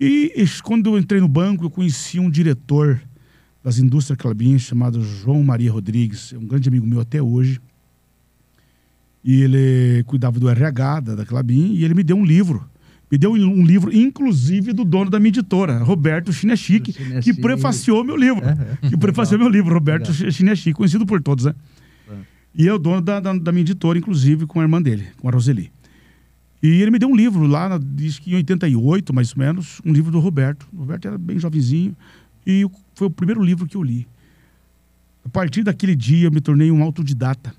E, 0.00 0.32
quando 0.64 0.90
eu 0.90 0.98
entrei 0.98 1.20
no 1.20 1.28
banco, 1.28 1.64
eu 1.64 1.70
conheci 1.70 2.18
um 2.18 2.30
diretor 2.30 3.00
das 3.62 3.78
indústrias 3.78 4.18
Clabin 4.18 4.58
chamado 4.58 5.02
João 5.02 5.42
Maria 5.42 5.70
Rodrigues. 5.70 6.32
É 6.32 6.38
um 6.38 6.46
grande 6.46 6.68
amigo 6.68 6.86
meu 6.86 7.00
até 7.00 7.20
hoje. 7.20 7.60
E 9.22 9.42
ele 9.42 10.02
cuidava 10.04 10.40
do 10.40 10.48
RH 10.48 11.00
da, 11.00 11.14
da 11.16 11.26
Clabin 11.26 11.74
e 11.74 11.84
ele 11.84 11.94
me 11.94 12.02
deu 12.02 12.16
um 12.16 12.24
livro. 12.24 12.69
Me 13.10 13.18
deu 13.18 13.32
um 13.32 13.64
livro, 13.64 13.92
inclusive, 13.92 14.72
do 14.72 14.84
dono 14.84 15.10
da 15.10 15.18
minha 15.18 15.30
editora, 15.30 15.78
Roberto 15.78 16.32
Chinechique, 16.32 16.92
que 17.22 17.34
prefaciou 17.34 18.04
meu 18.04 18.16
livro. 18.16 18.44
É, 18.44 18.86
é. 18.86 18.88
Que 18.88 18.96
prefaciou 18.96 19.38
meu 19.38 19.48
livro, 19.48 19.74
Roberto 19.74 20.12
Chinechique, 20.12 20.74
conhecido 20.74 21.04
por 21.04 21.20
todos, 21.20 21.46
né? 21.46 21.54
É. 22.08 22.14
E 22.54 22.68
é 22.68 22.72
o 22.72 22.78
dono 22.78 23.00
da, 23.00 23.18
da, 23.18 23.32
da 23.32 23.50
minha 23.50 23.62
editora, 23.62 23.98
inclusive, 23.98 24.46
com 24.46 24.60
a 24.60 24.62
irmã 24.62 24.80
dele, 24.80 25.08
com 25.18 25.28
a 25.28 25.32
Roseli. 25.32 25.72
E 26.62 26.68
ele 26.68 26.90
me 26.90 26.98
deu 26.98 27.08
um 27.08 27.16
livro 27.16 27.46
lá, 27.46 27.78
diz 27.78 28.18
que 28.18 28.32
em 28.32 28.36
88, 28.36 29.12
mais 29.12 29.32
ou 29.32 29.38
menos, 29.38 29.80
um 29.84 29.92
livro 29.92 30.12
do 30.12 30.20
Roberto. 30.20 30.68
O 30.72 30.78
Roberto 30.78 31.08
era 31.08 31.18
bem 31.18 31.38
jovenzinho 31.38 31.96
e 32.46 32.64
foi 32.94 33.06
o 33.06 33.10
primeiro 33.10 33.42
livro 33.42 33.66
que 33.66 33.76
eu 33.76 33.82
li. 33.82 34.06
A 35.24 35.28
partir 35.28 35.62
daquele 35.62 35.96
dia, 35.96 36.26
eu 36.26 36.30
me 36.30 36.40
tornei 36.40 36.70
um 36.70 36.82
autodidata. 36.82 37.54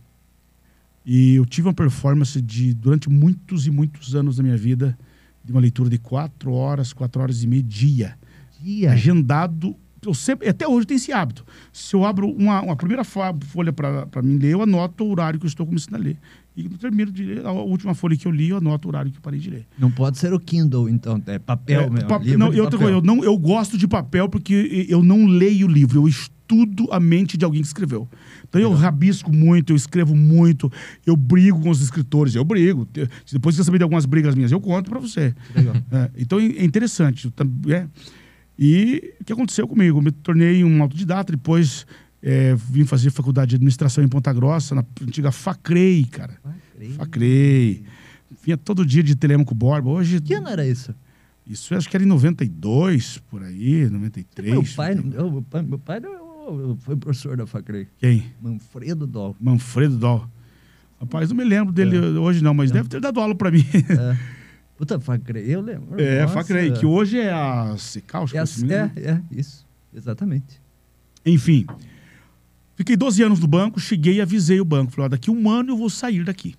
E 1.06 1.36
eu 1.36 1.46
tive 1.46 1.68
uma 1.68 1.74
performance 1.74 2.40
de, 2.42 2.74
durante 2.74 3.10
muitos 3.10 3.66
e 3.66 3.72
muitos 3.72 4.16
anos 4.16 4.38
da 4.38 4.44
minha 4.44 4.58
vida, 4.58 4.98
de 5.44 5.52
uma 5.52 5.62
leitura 5.62 5.90
de 5.90 5.98
quatro 5.98 6.54
horas, 6.54 6.94
quatro 6.94 7.22
horas 7.22 7.44
e 7.44 7.48
meia 7.48 7.64
dia. 7.64 8.16
Dia. 8.62 8.92
Agendado. 8.92 9.76
Eu 10.04 10.16
sempre, 10.16 10.50
até 10.50 10.68
hoje 10.68 10.88
tem 10.88 10.98
esse 10.98 11.12
hábito. 11.12 11.46
Se 11.72 11.96
eu 11.96 12.04
abro 12.04 12.28
uma, 12.28 12.60
uma 12.62 12.76
primeira 12.76 13.04
folha 13.04 13.72
para 13.72 14.22
mim 14.24 14.38
ler, 14.38 14.54
eu 14.54 14.64
anoto 14.64 15.04
o 15.04 15.12
horário 15.12 15.40
que 15.40 15.46
eu 15.46 15.48
estou 15.48 15.64
começando 15.66 15.94
a 15.96 16.00
ler. 16.00 16.18
E 16.58 16.64
no 16.64 16.76
termino 16.78 17.12
de 17.12 17.24
ler, 17.24 17.46
a 17.46 17.52
última 17.52 17.94
folha 17.94 18.18
que 18.18 18.28
eu 18.28 18.32
li, 18.32 18.50
eu 18.50 18.58
anoto 18.58 18.88
o 18.88 18.90
horário 18.92 19.12
que 19.12 19.18
eu 19.18 19.22
parei 19.22 19.40
de 19.40 19.50
ler. 19.52 19.68
Não 19.78 19.92
pode 19.92 20.18
ser 20.18 20.34
o 20.34 20.40
Kindle, 20.40 20.90
então. 20.90 21.22
É 21.28 21.38
papel 21.38 21.82
É, 21.82 21.90
mesmo. 21.90 22.08
pa- 22.10 22.18
não, 22.20 22.52
e 22.52 22.60
outra 22.60 22.80
papel. 22.80 22.96
eu, 22.96 23.02
não, 23.02 23.24
eu 23.24 23.38
gosto 23.38 23.78
de 23.78 23.88
papel 23.88 24.28
porque 24.28 24.88
eu 24.90 25.04
não 25.04 25.28
leio 25.28 25.68
o 25.68 25.70
livro, 25.72 26.02
eu 26.02 26.08
estudo 26.08 26.41
a 26.92 27.00
mente 27.00 27.38
de 27.38 27.46
alguém 27.46 27.62
que 27.62 27.68
escreveu. 27.68 28.08
Então 28.48 28.60
eu 28.60 28.72
rabisco 28.74 29.32
muito, 29.34 29.72
eu 29.72 29.76
escrevo 29.78 30.16
muito, 30.16 30.72
eu 31.06 31.16
brigo 31.16 31.60
com 31.62 31.70
os 31.70 31.82
escritores, 31.82 32.36
eu 32.36 32.44
brigo. 32.44 32.88
Depois 33.32 33.56
você 33.56 33.64
saber 33.64 33.78
de 33.80 33.84
algumas 33.84 34.06
brigas 34.06 34.36
minhas, 34.36 34.52
eu 34.52 34.60
conto 34.60 34.90
para 34.90 35.00
você. 35.00 35.34
Legal. 35.56 35.76
É, 35.92 36.10
então 36.18 36.40
é 36.40 36.64
interessante. 36.64 37.32
é. 37.70 37.88
E 38.60 39.14
o 39.20 39.24
que 39.26 39.34
aconteceu 39.34 39.68
comigo? 39.68 39.98
Eu 40.00 40.02
me 40.04 40.12
tornei 40.12 40.64
um 40.64 40.82
autodidata, 40.82 41.32
depois 41.32 41.86
é, 42.22 42.54
vim 42.56 42.86
fazer 42.86 43.10
faculdade 43.10 43.50
de 43.50 43.56
administração 43.56 44.04
em 44.04 44.08
Ponta 44.08 44.32
Grossa, 44.32 44.76
na 44.76 44.84
antiga 45.02 45.32
Facrei, 45.32 46.06
cara. 46.06 46.38
Facrei. 46.96 47.84
Vinha 48.44 48.58
todo 48.58 48.86
dia 48.86 49.02
de 49.04 49.16
Telemaco 49.16 49.54
Borba. 49.56 49.90
Hoje. 49.90 50.20
Que 50.22 50.34
ano 50.36 50.48
era 50.50 50.68
isso? 50.68 50.94
Isso 51.46 51.74
acho 51.76 51.90
que 51.90 51.98
era 51.98 52.04
em 52.04 52.08
92, 52.08 53.18
por 53.30 53.44
aí, 53.44 53.90
93. 53.90 54.52
Meu 54.52 54.64
pai, 54.76 54.96
92. 54.96 55.16
eu- 55.26 55.32
meu 55.32 55.42
pai, 55.42 55.62
meu 55.64 55.80
pai 55.80 56.00
não- 56.00 56.31
foi 56.80 56.96
professor 56.96 57.38
da 57.38 57.46
Facrei. 57.46 57.88
Quem? 57.98 58.26
Manfredo 58.42 59.06
Dol. 59.08 59.36
Manfredo 59.40 59.98
Dol. 59.98 60.28
Rapaz, 61.00 61.30
não 61.30 61.38
me 61.38 61.44
lembro 61.44 61.74
dele 61.74 61.98
hoje 62.18 62.44
não, 62.44 62.54
mas 62.54 62.72
deve 62.72 62.88
ter 62.88 63.00
dado 63.02 63.20
aula 63.20 63.34
pra 63.36 63.50
mim. 63.52 63.66
É. 63.74 64.18
Puta, 64.78 65.00
Facrei, 65.00 65.44
eu 65.54 65.62
lembro. 65.62 66.00
É, 66.02 66.22
Nossa. 66.22 66.34
Facrei, 66.34 66.72
que 66.72 66.86
hoje 66.86 67.20
é 67.20 67.32
a 67.32 67.72
acho 67.74 68.00
É, 68.00 68.28
que 68.32 68.38
a- 68.38 68.46
se 68.46 68.62
me 68.62 68.66
engano. 68.68 68.92
é, 68.96 69.02
é, 69.12 69.22
isso. 69.32 69.66
Exatamente. 69.94 70.60
Enfim, 71.26 71.66
fiquei 72.76 72.96
12 72.96 73.22
anos 73.24 73.40
no 73.40 73.48
banco, 73.48 73.80
cheguei 73.80 74.16
e 74.16 74.22
avisei 74.22 74.60
o 74.60 74.66
banco. 74.66 74.92
Falei, 74.92 75.06
ó, 75.06 75.10
daqui 75.10 75.30
um 75.30 75.50
ano 75.50 75.72
eu 75.74 75.78
vou 75.78 75.90
sair 75.90 76.24
daqui. 76.24 76.56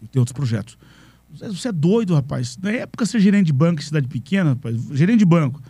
Eu 0.00 0.08
tenho 0.08 0.20
outros 0.22 0.32
projetos. 0.34 0.78
Você 1.32 1.68
é 1.68 1.72
doido, 1.72 2.14
rapaz. 2.14 2.56
Na 2.62 2.70
época, 2.70 3.04
ser 3.04 3.18
gerente 3.18 3.46
de 3.46 3.52
banco 3.52 3.80
em 3.80 3.84
cidade 3.84 4.06
pequena, 4.06 4.50
rapaz, 4.50 4.80
gerente 4.92 5.18
de 5.18 5.24
banco, 5.24 5.60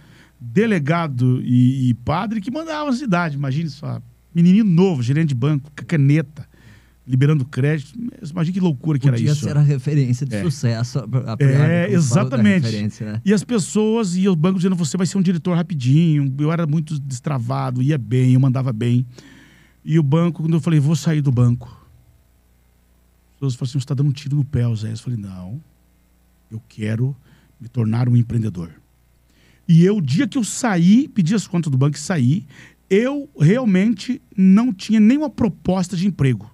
delegado 0.52 1.40
e, 1.42 1.90
e 1.90 1.94
padre 1.94 2.40
que 2.40 2.50
mandava 2.50 2.90
na 2.90 2.96
cidade. 2.96 3.36
Imagine 3.36 3.68
só, 3.70 4.00
menininho 4.34 4.64
novo, 4.64 5.02
gerente 5.02 5.28
de 5.28 5.34
banco, 5.34 5.70
a 5.76 5.82
caneta, 5.84 6.46
liberando 7.06 7.44
crédito. 7.44 7.92
Imagina 8.30 8.52
que 8.54 8.60
loucura 8.60 8.98
que 8.98 9.08
Podia 9.10 9.26
era 9.26 9.32
isso. 9.32 9.44
ser 9.44 9.56
a 9.56 9.60
referência 9.60 10.26
de 10.26 10.36
É. 10.36 10.42
sucesso. 10.42 10.98
A, 10.98 11.02
a, 11.02 11.34
a, 11.34 11.36
É, 11.40 11.90
exatamente. 11.92 13.04
né? 13.04 13.20
E 13.24 13.32
as 13.32 13.44
pessoas 13.44 14.16
e 14.16 14.28
o 14.28 14.36
banco 14.36 14.58
dizendo 14.58 14.76
você 14.76 14.96
vai 14.96 15.06
ser 15.06 15.18
um 15.18 15.22
diretor 15.22 15.54
rapidinho. 15.56 16.34
Eu 16.38 16.52
era 16.52 16.66
muito 16.66 16.98
destravado, 17.00 17.82
ia 17.82 17.98
bem, 17.98 18.34
eu 18.34 18.40
mandava 18.40 18.72
bem. 18.72 19.06
E 19.84 19.98
o 19.98 20.02
banco, 20.02 20.42
quando 20.42 20.54
eu 20.54 20.60
falei, 20.60 20.80
vou 20.80 20.96
sair 20.96 21.20
do 21.20 21.30
banco, 21.30 21.68
as 21.68 23.34
pessoas 23.34 23.54
falaram 23.54 23.64
assim, 23.70 23.72
você 23.72 23.78
está 23.78 23.94
dando 23.94 24.08
um 24.08 24.12
tiro 24.12 24.36
no 24.36 24.44
pé, 24.44 24.62
Zé. 24.74 24.92
Eu 24.92 24.96
falei, 24.98 25.18
não, 25.18 25.60
eu 26.50 26.62
quero 26.68 27.14
me 27.60 27.68
tornar 27.68 28.08
um 28.08 28.16
empreendedor. 28.16 28.70
E 29.68 29.84
eu, 29.84 29.96
o 29.96 30.02
dia 30.02 30.26
que 30.28 30.36
eu 30.38 30.44
saí, 30.44 31.08
pedi 31.08 31.34
as 31.34 31.46
contas 31.46 31.70
do 31.70 31.78
banco 31.78 31.96
e 31.96 32.00
saí, 32.00 32.46
eu 32.90 33.28
realmente 33.38 34.20
não 34.36 34.72
tinha 34.72 35.00
nenhuma 35.00 35.30
proposta 35.30 35.96
de 35.96 36.06
emprego. 36.06 36.50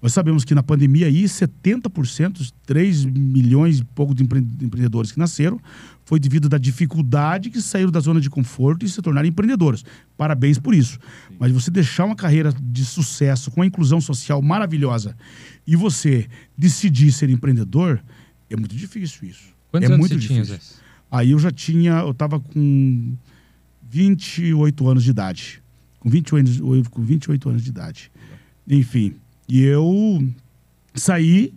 Nós 0.00 0.12
sabemos 0.12 0.44
que 0.44 0.54
na 0.54 0.62
pandemia 0.62 1.06
aí, 1.08 1.24
70%, 1.24 2.38
os 2.38 2.52
3 2.64 3.04
milhões 3.04 3.80
e 3.80 3.84
pouco 3.84 4.14
de 4.14 4.22
empre- 4.22 4.40
de 4.40 4.64
empreendedores 4.64 5.10
que 5.10 5.18
nasceram, 5.18 5.60
foi 6.04 6.20
devido 6.20 6.48
da 6.48 6.56
dificuldade 6.56 7.50
que 7.50 7.60
saíram 7.60 7.90
da 7.90 7.98
zona 7.98 8.20
de 8.20 8.30
conforto 8.30 8.86
e 8.86 8.88
se 8.88 9.02
tornaram 9.02 9.26
empreendedores. 9.26 9.84
Parabéns 10.16 10.56
por 10.56 10.72
isso. 10.72 11.00
Mas 11.38 11.50
você 11.50 11.68
deixar 11.70 12.04
uma 12.04 12.14
carreira 12.14 12.52
de 12.62 12.84
sucesso 12.84 13.50
com 13.50 13.60
a 13.60 13.66
inclusão 13.66 14.00
social 14.00 14.40
maravilhosa 14.40 15.16
e 15.66 15.74
você 15.74 16.28
decidir 16.56 17.10
ser 17.10 17.28
empreendedor, 17.28 18.00
é 18.48 18.54
muito 18.54 18.76
difícil 18.76 19.28
isso. 19.28 19.48
Quantos 19.68 19.90
é 19.90 19.92
anos 19.92 19.98
muito 20.08 20.14
você 20.20 20.28
tinha, 20.28 20.42
difícil. 20.42 20.74
Zé? 20.76 20.87
Aí 21.10 21.30
eu 21.30 21.38
já 21.38 21.50
tinha, 21.50 21.92
eu 22.00 22.12
tava 22.14 22.38
com 22.38 23.14
28 23.88 24.88
anos 24.88 25.04
de 25.04 25.10
idade. 25.10 25.62
Com 26.00 26.08
28, 26.10 26.46
anos- 26.62 26.88
com 26.88 27.02
28 27.02 27.48
anos 27.48 27.62
de 27.62 27.70
idade. 27.70 28.10
Enfim, 28.68 29.14
e 29.48 29.62
eu 29.62 30.22
saí, 30.94 31.52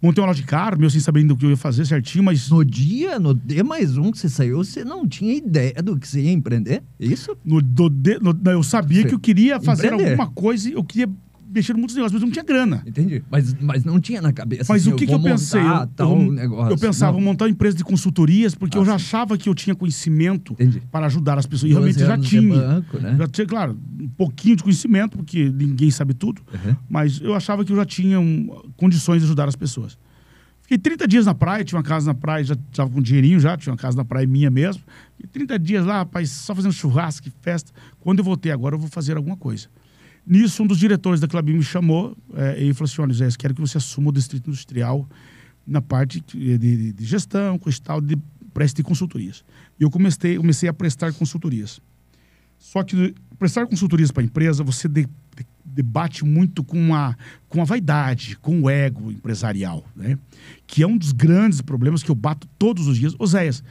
montei 0.00 0.22
uma 0.22 0.28
loja 0.28 0.40
de 0.40 0.46
carro, 0.46 0.78
meu 0.78 0.88
sem 0.88 1.00
saber 1.00 1.28
o 1.30 1.36
que 1.36 1.44
eu 1.44 1.50
ia 1.50 1.56
fazer 1.56 1.84
certinho, 1.84 2.22
mas 2.24 2.48
No 2.48 2.64
dia, 2.64 3.18
no 3.18 3.34
D 3.34 3.62
mais 3.62 3.96
um 3.98 4.12
que 4.12 4.18
você 4.18 4.28
saiu, 4.28 4.58
você 4.58 4.84
não 4.84 5.06
tinha 5.08 5.34
ideia 5.34 5.74
do 5.82 5.98
que 5.98 6.06
você 6.06 6.20
ia 6.22 6.32
empreender? 6.32 6.82
É 7.00 7.06
Isso? 7.06 7.36
no, 7.44 7.60
do- 7.60 7.90
de- 7.90 8.18
no- 8.20 8.38
eu 8.50 8.62
sabia 8.62 9.04
que 9.04 9.14
eu 9.14 9.18
queria 9.18 9.60
fazer 9.60 9.86
Empreender. 9.86 10.10
alguma 10.12 10.30
coisa, 10.30 10.70
eu 10.70 10.84
queria 10.84 11.08
mexer 11.54 11.72
em 11.74 11.78
muitos 11.78 11.94
negócios, 11.94 12.12
mas 12.12 12.22
eu 12.22 12.26
não 12.26 12.32
tinha 12.32 12.44
grana. 12.44 12.82
Entendi. 12.86 13.22
Mas, 13.30 13.54
mas 13.60 13.84
não 13.84 14.00
tinha 14.00 14.20
na 14.20 14.32
cabeça. 14.32 14.72
Mas 14.72 14.82
assim, 14.82 14.92
o 14.92 14.96
que, 14.96 15.06
que 15.06 15.14
eu 15.14 15.20
pensei? 15.20 15.60
Eu, 15.60 15.86
tal 15.88 16.20
eu, 16.20 16.32
negócio. 16.32 16.72
eu 16.72 16.78
pensava, 16.78 17.12
Não. 17.12 17.20
vou 17.20 17.30
montar 17.30 17.44
uma 17.44 17.50
empresa 17.50 17.76
de 17.76 17.84
consultorias, 17.84 18.54
porque 18.54 18.76
Ah, 18.76 18.80
eu 18.80 18.84
já 18.84 18.92
sim. 18.98 19.04
achava 19.04 19.38
que 19.38 19.48
eu 19.48 19.54
tinha 19.54 19.74
conhecimento 19.74 20.52
Entendi. 20.54 20.82
para 20.90 21.06
ajudar 21.06 21.38
as 21.38 21.46
pessoas. 21.46 21.70
E 21.70 21.74
12 21.74 21.98
realmente 21.98 22.24
já 22.24 22.28
tinha. 22.30 22.56
banco, 22.56 22.98
né? 22.98 23.16
Já 23.18 23.28
tinha, 23.28 23.46
claro, 23.46 23.78
um 24.00 24.08
pouquinho 24.08 24.56
de 24.56 24.62
conhecimento, 24.62 25.16
porque 25.16 25.48
ninguém 25.50 25.90
sabe 25.90 26.12
tudo, 26.14 26.42
Uhum. 26.52 26.74
mas 26.90 27.20
eu 27.20 27.34
achava 27.34 27.64
que 27.64 27.70
eu 27.72 27.76
já 27.76 27.84
tinha 27.84 28.18
um, 28.18 28.48
condições 28.76 29.20
de 29.20 29.24
ajudar 29.26 29.48
as 29.48 29.56
pessoas. 29.56 29.96
Fiquei 30.62 30.78
30 30.78 31.06
dias 31.06 31.26
na 31.26 31.34
praia, 31.34 31.62
tinha 31.62 31.76
uma 31.76 31.84
casa 31.84 32.06
na 32.06 32.14
praia, 32.14 32.42
já 32.42 32.54
estava 32.54 32.88
com 32.88 33.02
dinheirinho 33.02 33.38
já, 33.38 33.54
tinha 33.54 33.70
uma 33.70 33.76
casa 33.76 33.98
na 33.98 34.04
praia 34.04 34.26
minha 34.26 34.50
mesmo. 34.50 34.82
Fiquei 35.14 35.30
30 35.30 35.58
dias 35.58 35.84
lá, 35.84 35.98
rapaz, 35.98 36.30
só 36.30 36.54
fazendo 36.54 36.72
churrasco 36.72 37.28
festa. 37.42 37.70
Quando 38.00 38.20
eu 38.20 38.24
voltei 38.24 38.50
agora, 38.50 38.74
eu 38.74 38.78
vou 38.78 38.88
fazer 38.88 39.14
alguma 39.18 39.36
coisa. 39.36 39.68
Nisso, 40.26 40.62
um 40.62 40.66
dos 40.66 40.78
diretores 40.78 41.20
da 41.20 41.28
Clabin 41.28 41.54
me 41.54 41.62
chamou 41.62 42.16
eh, 42.34 42.64
e 42.64 42.74
falou 42.74 42.90
assim: 42.90 43.02
olha, 43.02 43.12
Zé, 43.12 43.28
quero 43.38 43.54
que 43.54 43.60
você 43.60 43.76
assuma 43.78 44.08
o 44.08 44.12
distrito 44.12 44.48
industrial 44.48 45.08
na 45.66 45.82
parte 45.82 46.22
de, 46.26 46.58
de- 46.58 46.92
de 46.92 47.04
gestão, 47.04 47.58
coisa 47.58 47.78
tal, 47.82 48.00
de 48.00 48.16
preste 48.52 48.82
consultorias. 48.82 49.44
E 49.78 49.82
eu 49.82 49.90
comecei, 49.90 50.36
comecei 50.36 50.68
a 50.68 50.72
prestar 50.72 51.12
consultorias. 51.12 51.80
Só 52.58 52.82
que 52.82 53.14
prestar 53.38 53.66
consultorias 53.66 54.10
para 54.10 54.22
a 54.22 54.24
empresa, 54.24 54.62
você 54.64 54.88
de- 54.88 55.04
de- 55.04 55.46
debate 55.64 56.24
muito 56.24 56.62
com 56.64 56.94
a, 56.94 57.16
com 57.48 57.60
a 57.60 57.64
vaidade, 57.64 58.36
com 58.36 58.62
o 58.62 58.70
ego 58.70 59.10
empresarial, 59.10 59.84
né? 59.94 60.16
Que 60.66 60.82
é 60.82 60.86
um 60.86 60.96
dos 60.96 61.12
grandes 61.12 61.60
problemas 61.60 62.02
que 62.02 62.10
eu 62.10 62.14
bato 62.14 62.46
todos 62.58 62.86
os 62.86 62.96
dias. 62.96 63.14
Oséias, 63.18 63.62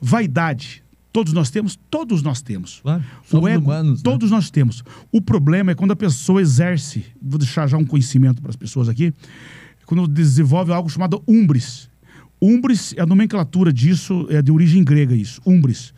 vaidade, 0.00 0.82
todos 1.12 1.32
nós 1.32 1.50
temos? 1.50 1.78
Todos 1.90 2.22
nós 2.22 2.40
temos. 2.42 2.80
Claro. 2.82 3.04
O 3.32 3.48
ego, 3.48 3.64
humanos. 3.64 3.98
né? 3.98 4.02
todos 4.02 4.30
nós 4.30 4.50
temos. 4.50 4.82
O 5.10 5.20
problema 5.20 5.72
é 5.72 5.74
quando 5.74 5.92
a 5.92 5.96
pessoa 5.96 6.40
exerce, 6.40 7.04
vou 7.20 7.38
deixar 7.38 7.66
já 7.66 7.76
um 7.76 7.84
conhecimento 7.84 8.40
para 8.40 8.50
as 8.50 8.56
pessoas 8.56 8.88
aqui, 8.88 9.12
quando 9.86 10.06
desenvolve 10.06 10.72
algo 10.72 10.88
chamado 10.88 11.22
umbris. 11.26 11.88
Umbris, 12.40 12.94
a 12.98 13.04
nomenclatura 13.04 13.72
disso 13.72 14.26
é 14.30 14.40
de 14.40 14.50
origem 14.50 14.82
grega 14.82 15.14
isso, 15.14 15.40
umbris. 15.44 15.92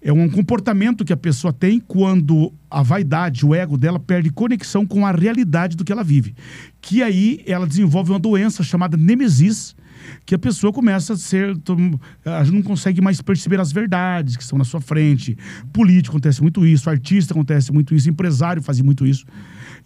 É 0.00 0.12
um 0.12 0.28
comportamento 0.28 1.04
que 1.04 1.12
a 1.12 1.16
pessoa 1.16 1.52
tem 1.52 1.80
quando 1.80 2.52
a 2.70 2.82
vaidade, 2.82 3.44
o 3.44 3.54
ego 3.54 3.76
dela 3.76 3.98
perde 3.98 4.30
conexão 4.30 4.86
com 4.86 5.06
a 5.06 5.10
realidade 5.10 5.76
do 5.76 5.84
que 5.84 5.90
ela 5.90 6.04
vive. 6.04 6.34
Que 6.80 7.02
aí 7.02 7.42
ela 7.46 7.66
desenvolve 7.66 8.12
uma 8.12 8.18
doença 8.18 8.62
chamada 8.62 8.96
nemesis, 8.96 9.74
que 10.24 10.34
a 10.34 10.38
pessoa 10.38 10.72
começa 10.72 11.14
a 11.14 11.16
ser. 11.16 11.56
A 12.24 12.44
gente 12.44 12.54
não 12.54 12.62
consegue 12.62 13.00
mais 13.00 13.20
perceber 13.20 13.58
as 13.58 13.72
verdades 13.72 14.36
que 14.36 14.42
estão 14.42 14.58
na 14.58 14.64
sua 14.64 14.80
frente. 14.80 15.36
Político 15.72 16.16
acontece 16.16 16.42
muito 16.42 16.64
isso, 16.64 16.88
artista 16.88 17.32
acontece 17.32 17.72
muito 17.72 17.94
isso, 17.94 18.08
empresário 18.08 18.62
fazia 18.62 18.84
muito 18.84 19.06
isso. 19.06 19.24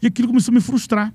E 0.02 0.06
aquilo 0.06 0.28
começou 0.28 0.52
a 0.52 0.54
me 0.54 0.60
frustrar. 0.60 1.14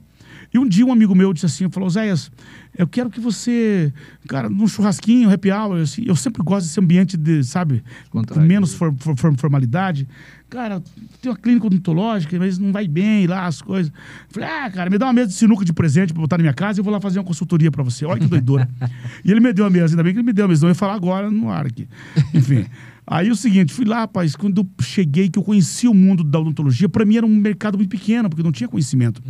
E 0.55 0.57
um 0.57 0.65
dia 0.65 0.85
um 0.85 0.91
amigo 0.93 1.13
meu 1.13 1.33
disse 1.33 1.45
assim, 1.45 1.69
falou, 1.69 1.89
Zéias, 1.89 2.31
eu 2.77 2.87
quero 2.87 3.09
que 3.09 3.19
você, 3.19 3.91
cara, 4.25 4.49
num 4.49 4.65
churrasquinho, 4.69 5.29
happy 5.29 5.51
hour, 5.51 5.81
assim, 5.81 6.03
eu 6.07 6.15
sempre 6.15 6.41
gosto 6.41 6.65
desse 6.65 6.79
ambiente 6.79 7.17
de, 7.17 7.43
sabe, 7.43 7.83
com 8.09 8.21
menos 8.39 8.73
for- 8.73 8.93
for- 8.97 9.17
for- 9.17 9.35
formalidade. 9.37 10.07
Cara, 10.49 10.81
tem 11.21 11.29
uma 11.29 11.37
clínica 11.37 11.67
odontológica, 11.67 12.39
mas 12.39 12.57
não 12.57 12.71
vai 12.71 12.87
bem 12.87 13.27
lá 13.27 13.47
as 13.47 13.61
coisas. 13.61 13.91
Falei, 14.29 14.47
ah, 14.47 14.71
cara, 14.71 14.89
me 14.89 14.97
dá 14.97 15.07
uma 15.07 15.13
mesa 15.13 15.27
de 15.27 15.33
sinuca 15.33 15.65
de 15.65 15.73
presente 15.73 16.13
pra 16.13 16.21
botar 16.21 16.37
na 16.37 16.43
minha 16.43 16.53
casa 16.53 16.79
e 16.79 16.81
eu 16.81 16.85
vou 16.85 16.93
lá 16.93 17.01
fazer 17.01 17.19
uma 17.19 17.25
consultoria 17.25 17.69
pra 17.69 17.83
você. 17.83 18.05
Olha 18.05 18.21
que 18.21 18.27
doidura. 18.27 18.69
e 19.25 19.31
ele 19.31 19.41
me 19.41 19.51
deu 19.51 19.65
a 19.65 19.69
mesa, 19.69 19.93
ainda 19.93 20.03
bem 20.03 20.13
que 20.13 20.19
ele 20.19 20.25
me 20.25 20.31
deu 20.31 20.45
a 20.45 20.47
mesa, 20.47 20.61
não 20.61 20.69
eu 20.69 20.71
ia 20.71 20.75
falar 20.75 20.93
agora 20.93 21.29
no 21.29 21.51
ar 21.51 21.65
aqui. 21.65 21.85
Enfim. 22.33 22.65
Aí 23.07 23.29
o 23.29 23.35
seguinte, 23.35 23.71
fui 23.71 23.85
lá, 23.85 23.99
rapaz, 23.99 24.35
quando 24.35 24.61
eu 24.61 24.83
cheguei, 24.83 25.29
que 25.29 25.37
eu 25.37 25.43
conheci 25.43 25.87
o 25.87 25.93
mundo 25.93 26.23
da 26.23 26.39
odontologia, 26.39 26.89
pra 26.89 27.05
mim 27.05 27.17
era 27.17 27.25
um 27.25 27.35
mercado 27.35 27.77
muito 27.77 27.89
pequeno, 27.89 28.29
porque 28.29 28.41
não 28.41 28.51
tinha 28.51 28.67
conhecimento. 28.67 29.21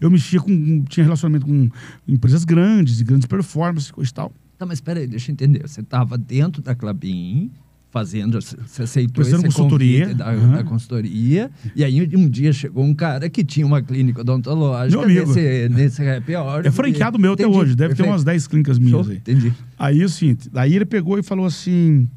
Eu 0.00 0.10
mexia 0.10 0.40
com, 0.40 0.84
tinha 0.84 1.02
relacionamento 1.02 1.44
com 1.46 1.68
empresas 2.06 2.44
grandes 2.44 3.00
e 3.00 3.04
grandes 3.04 3.26
performances, 3.26 3.90
coisa 3.90 4.10
e 4.10 4.14
tal. 4.14 4.32
Tá, 4.56 4.64
mas 4.64 4.80
peraí, 4.80 5.06
deixa 5.08 5.30
eu 5.30 5.32
entender. 5.32 5.66
Você 5.66 5.80
estava 5.80 6.16
dentro 6.16 6.62
da 6.62 6.76
Clabin, 6.76 7.50
fazendo, 7.90 8.40
você 8.40 8.82
aceitou 8.82 9.22
esse 9.22 9.36
consultoria. 9.40 10.14
da, 10.14 10.30
Aham. 10.30 10.52
da 10.52 10.64
consultoria, 10.64 11.50
e 11.76 11.82
aí 11.84 12.08
um 12.16 12.28
dia 12.28 12.52
chegou 12.52 12.84
um 12.84 12.94
cara 12.94 13.28
que 13.30 13.44
tinha 13.44 13.64
uma 13.66 13.80
clínica 13.82 14.20
odontológica 14.20 15.00
Meu 15.00 15.08
amigo. 15.08 15.32
nesse, 15.34 15.68
nesse 15.68 16.08
happy 16.08 16.34
hour. 16.36 16.66
É 16.66 16.70
franqueado 16.70 17.18
meu 17.18 17.32
até 17.34 17.44
Entendi, 17.44 17.58
hoje, 17.58 17.74
deve 17.74 17.94
ter 17.94 17.98
perfeito. 17.98 18.10
umas 18.12 18.24
10 18.24 18.46
clínicas 18.48 18.78
minhas 18.78 19.04
Show, 19.04 19.10
aí. 19.12 19.16
Entendi. 19.18 19.52
Aí 19.78 20.02
é 20.02 20.04
o 20.04 20.08
seguinte, 20.08 20.48
daí 20.52 20.74
ele 20.74 20.84
pegou 20.84 21.18
e 21.18 21.22
falou 21.22 21.46
assim: 21.46 22.08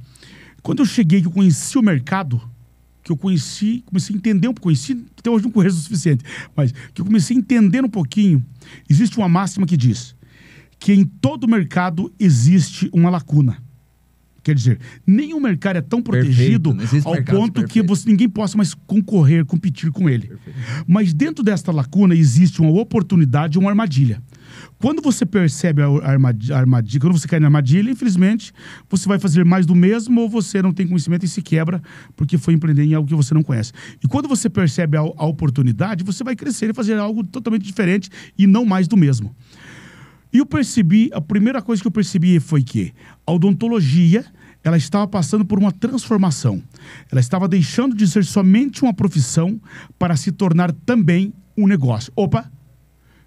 quando 0.68 0.80
eu 0.80 0.86
cheguei, 0.86 1.22
que 1.22 1.28
eu 1.28 1.32
conheci 1.32 1.78
o 1.78 1.82
mercado, 1.82 2.42
que 3.02 3.10
eu 3.10 3.16
conheci, 3.16 3.86
comecei 3.86 4.14
a 4.14 4.18
entender 4.18 4.50
um 4.50 4.54
pouco, 4.54 4.64
conheci, 4.64 5.02
até 5.18 5.30
hoje 5.30 5.46
não 5.46 5.52
conheço 5.52 5.78
o 5.78 5.80
suficiente, 5.80 6.26
mas 6.54 6.74
que 6.94 7.00
eu 7.00 7.06
comecei 7.06 7.38
a 7.38 7.40
entender 7.40 7.86
um 7.86 7.90
pouquinho, 7.90 8.44
existe 8.90 9.18
uma 9.18 9.30
máxima 9.30 9.66
que 9.66 9.78
diz 9.78 10.14
que 10.78 10.92
em 10.92 11.06
todo 11.06 11.48
mercado 11.48 12.14
existe 12.20 12.90
uma 12.92 13.10
lacuna. 13.10 13.64
Quer 14.44 14.56
dizer, 14.56 14.80
nenhum 15.06 15.40
mercado 15.40 15.78
é 15.78 15.82
tão 15.82 16.02
protegido 16.02 16.76
ao 17.06 17.24
ponto 17.24 17.62
que 17.62 17.82
perfeito. 17.82 17.88
você, 17.88 18.10
ninguém 18.10 18.28
possa 18.28 18.58
mais 18.58 18.74
concorrer, 18.74 19.46
competir 19.46 19.90
com 19.90 20.10
ele. 20.10 20.28
Perfeito. 20.28 20.60
Mas 20.86 21.14
dentro 21.14 21.46
desta 21.46 21.72
lacuna 21.72 22.14
existe 22.14 22.62
uma 22.62 22.72
oportunidade, 22.72 23.58
uma 23.58 23.70
armadilha. 23.70 24.22
Quando 24.80 25.02
você 25.02 25.26
percebe 25.26 25.82
a 25.82 25.88
armadilha, 26.08 27.00
quando 27.00 27.18
você 27.18 27.28
cai 27.28 27.40
na 27.40 27.48
armadilha, 27.48 27.90
infelizmente, 27.90 28.54
você 28.88 29.08
vai 29.08 29.18
fazer 29.18 29.44
mais 29.44 29.66
do 29.66 29.74
mesmo 29.74 30.22
ou 30.22 30.30
você 30.30 30.62
não 30.62 30.72
tem 30.72 30.88
conhecimento 30.88 31.26
e 31.26 31.28
se 31.28 31.42
quebra 31.42 31.82
porque 32.16 32.38
foi 32.38 32.54
empreender 32.54 32.84
em 32.84 32.94
algo 32.94 33.08
que 33.08 33.16
você 33.16 33.34
não 33.34 33.42
conhece. 33.42 33.72
E 34.04 34.08
quando 34.08 34.28
você 34.28 34.50
percebe 34.50 34.96
a, 34.96 35.02
a 35.02 35.26
oportunidade, 35.26 36.04
você 36.04 36.24
vai 36.24 36.36
crescer 36.36 36.70
e 36.70 36.74
fazer 36.74 36.98
algo 37.00 37.24
totalmente 37.24 37.64
diferente 37.64 38.10
e 38.38 38.46
não 38.46 38.66
mais 38.66 38.88
do 38.88 38.96
mesmo. 38.96 39.36
E 40.32 40.38
eu 40.38 40.46
percebi, 40.46 41.10
a 41.12 41.22
primeira 41.22 41.62
coisa 41.62 41.82
que 41.82 41.88
eu 41.88 41.92
percebi 41.92 42.40
foi 42.40 42.62
que 42.62 42.94
a 43.26 43.32
odontologia, 43.32 44.26
ela 44.64 44.78
estava 44.78 45.08
passando 45.08 45.44
por 45.44 45.58
uma 45.58 45.72
transformação. 45.72 46.62
Ela 47.12 47.22
estava 47.22 47.48
deixando 47.48 47.96
de 47.96 48.08
ser 48.08 48.24
somente 48.24 48.84
uma 48.84 48.94
profissão 48.94 49.60
para 49.98 50.16
se 50.16 50.32
tornar 50.32 50.72
também 50.72 51.34
um 51.58 51.66
negócio. 51.66 52.12
Opa! 52.16 52.52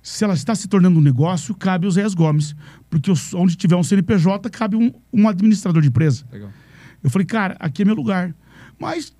Se 0.02 0.24
ela 0.24 0.34
está 0.34 0.54
se 0.54 0.66
tornando 0.68 0.98
um 0.98 1.02
negócio, 1.02 1.54
cabe 1.54 1.86
o 1.86 1.90
Zé 1.90 2.08
Gomes. 2.10 2.54
Porque 2.88 3.12
onde 3.34 3.56
tiver 3.56 3.76
um 3.76 3.82
CNPJ, 3.82 4.48
cabe 4.50 4.76
um, 4.76 4.92
um 5.12 5.28
administrador 5.28 5.82
de 5.82 5.88
empresa. 5.88 6.24
Legal. 6.32 6.50
Eu 7.02 7.10
falei, 7.10 7.26
cara, 7.26 7.56
aqui 7.60 7.82
é 7.82 7.84
meu 7.84 7.94
lugar. 7.94 8.34
Mas 8.78 9.12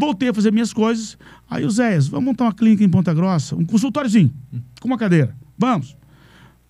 Voltei 0.00 0.30
a 0.30 0.34
fazer 0.34 0.50
minhas 0.50 0.72
coisas. 0.72 1.18
Aí 1.48 1.62
o 1.62 1.70
Zé, 1.70 1.98
vamos 2.00 2.24
montar 2.24 2.44
uma 2.44 2.54
clínica 2.54 2.82
em 2.82 2.88
Ponta 2.88 3.12
Grossa, 3.12 3.54
um 3.54 3.66
consultóriozinho, 3.66 4.32
com 4.80 4.88
uma 4.88 4.96
cadeira. 4.96 5.36
Vamos. 5.58 5.94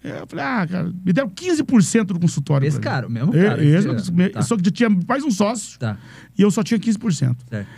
Eu 0.02 0.26
falei, 0.26 0.44
ah, 0.44 0.66
cara, 0.66 0.92
me 1.04 1.12
deram 1.12 1.28
15% 1.30 2.06
do 2.06 2.18
consultório. 2.18 2.66
Esse 2.66 2.80
cara, 2.80 3.08
mesmo 3.08 3.32
É, 3.36 3.44
cara. 3.44 3.64
esse, 3.64 4.10
que- 4.10 4.28
tá, 4.30 4.42
Só 4.42 4.56
que 4.56 4.64
já 4.64 4.70
tinha 4.72 4.90
mais 5.06 5.22
um 5.22 5.30
sócio 5.30 5.78
tá, 5.78 5.96
e 6.36 6.42
eu 6.42 6.50
só 6.50 6.64
tinha 6.64 6.80
15%. 6.80 7.36
certo. 7.48 7.68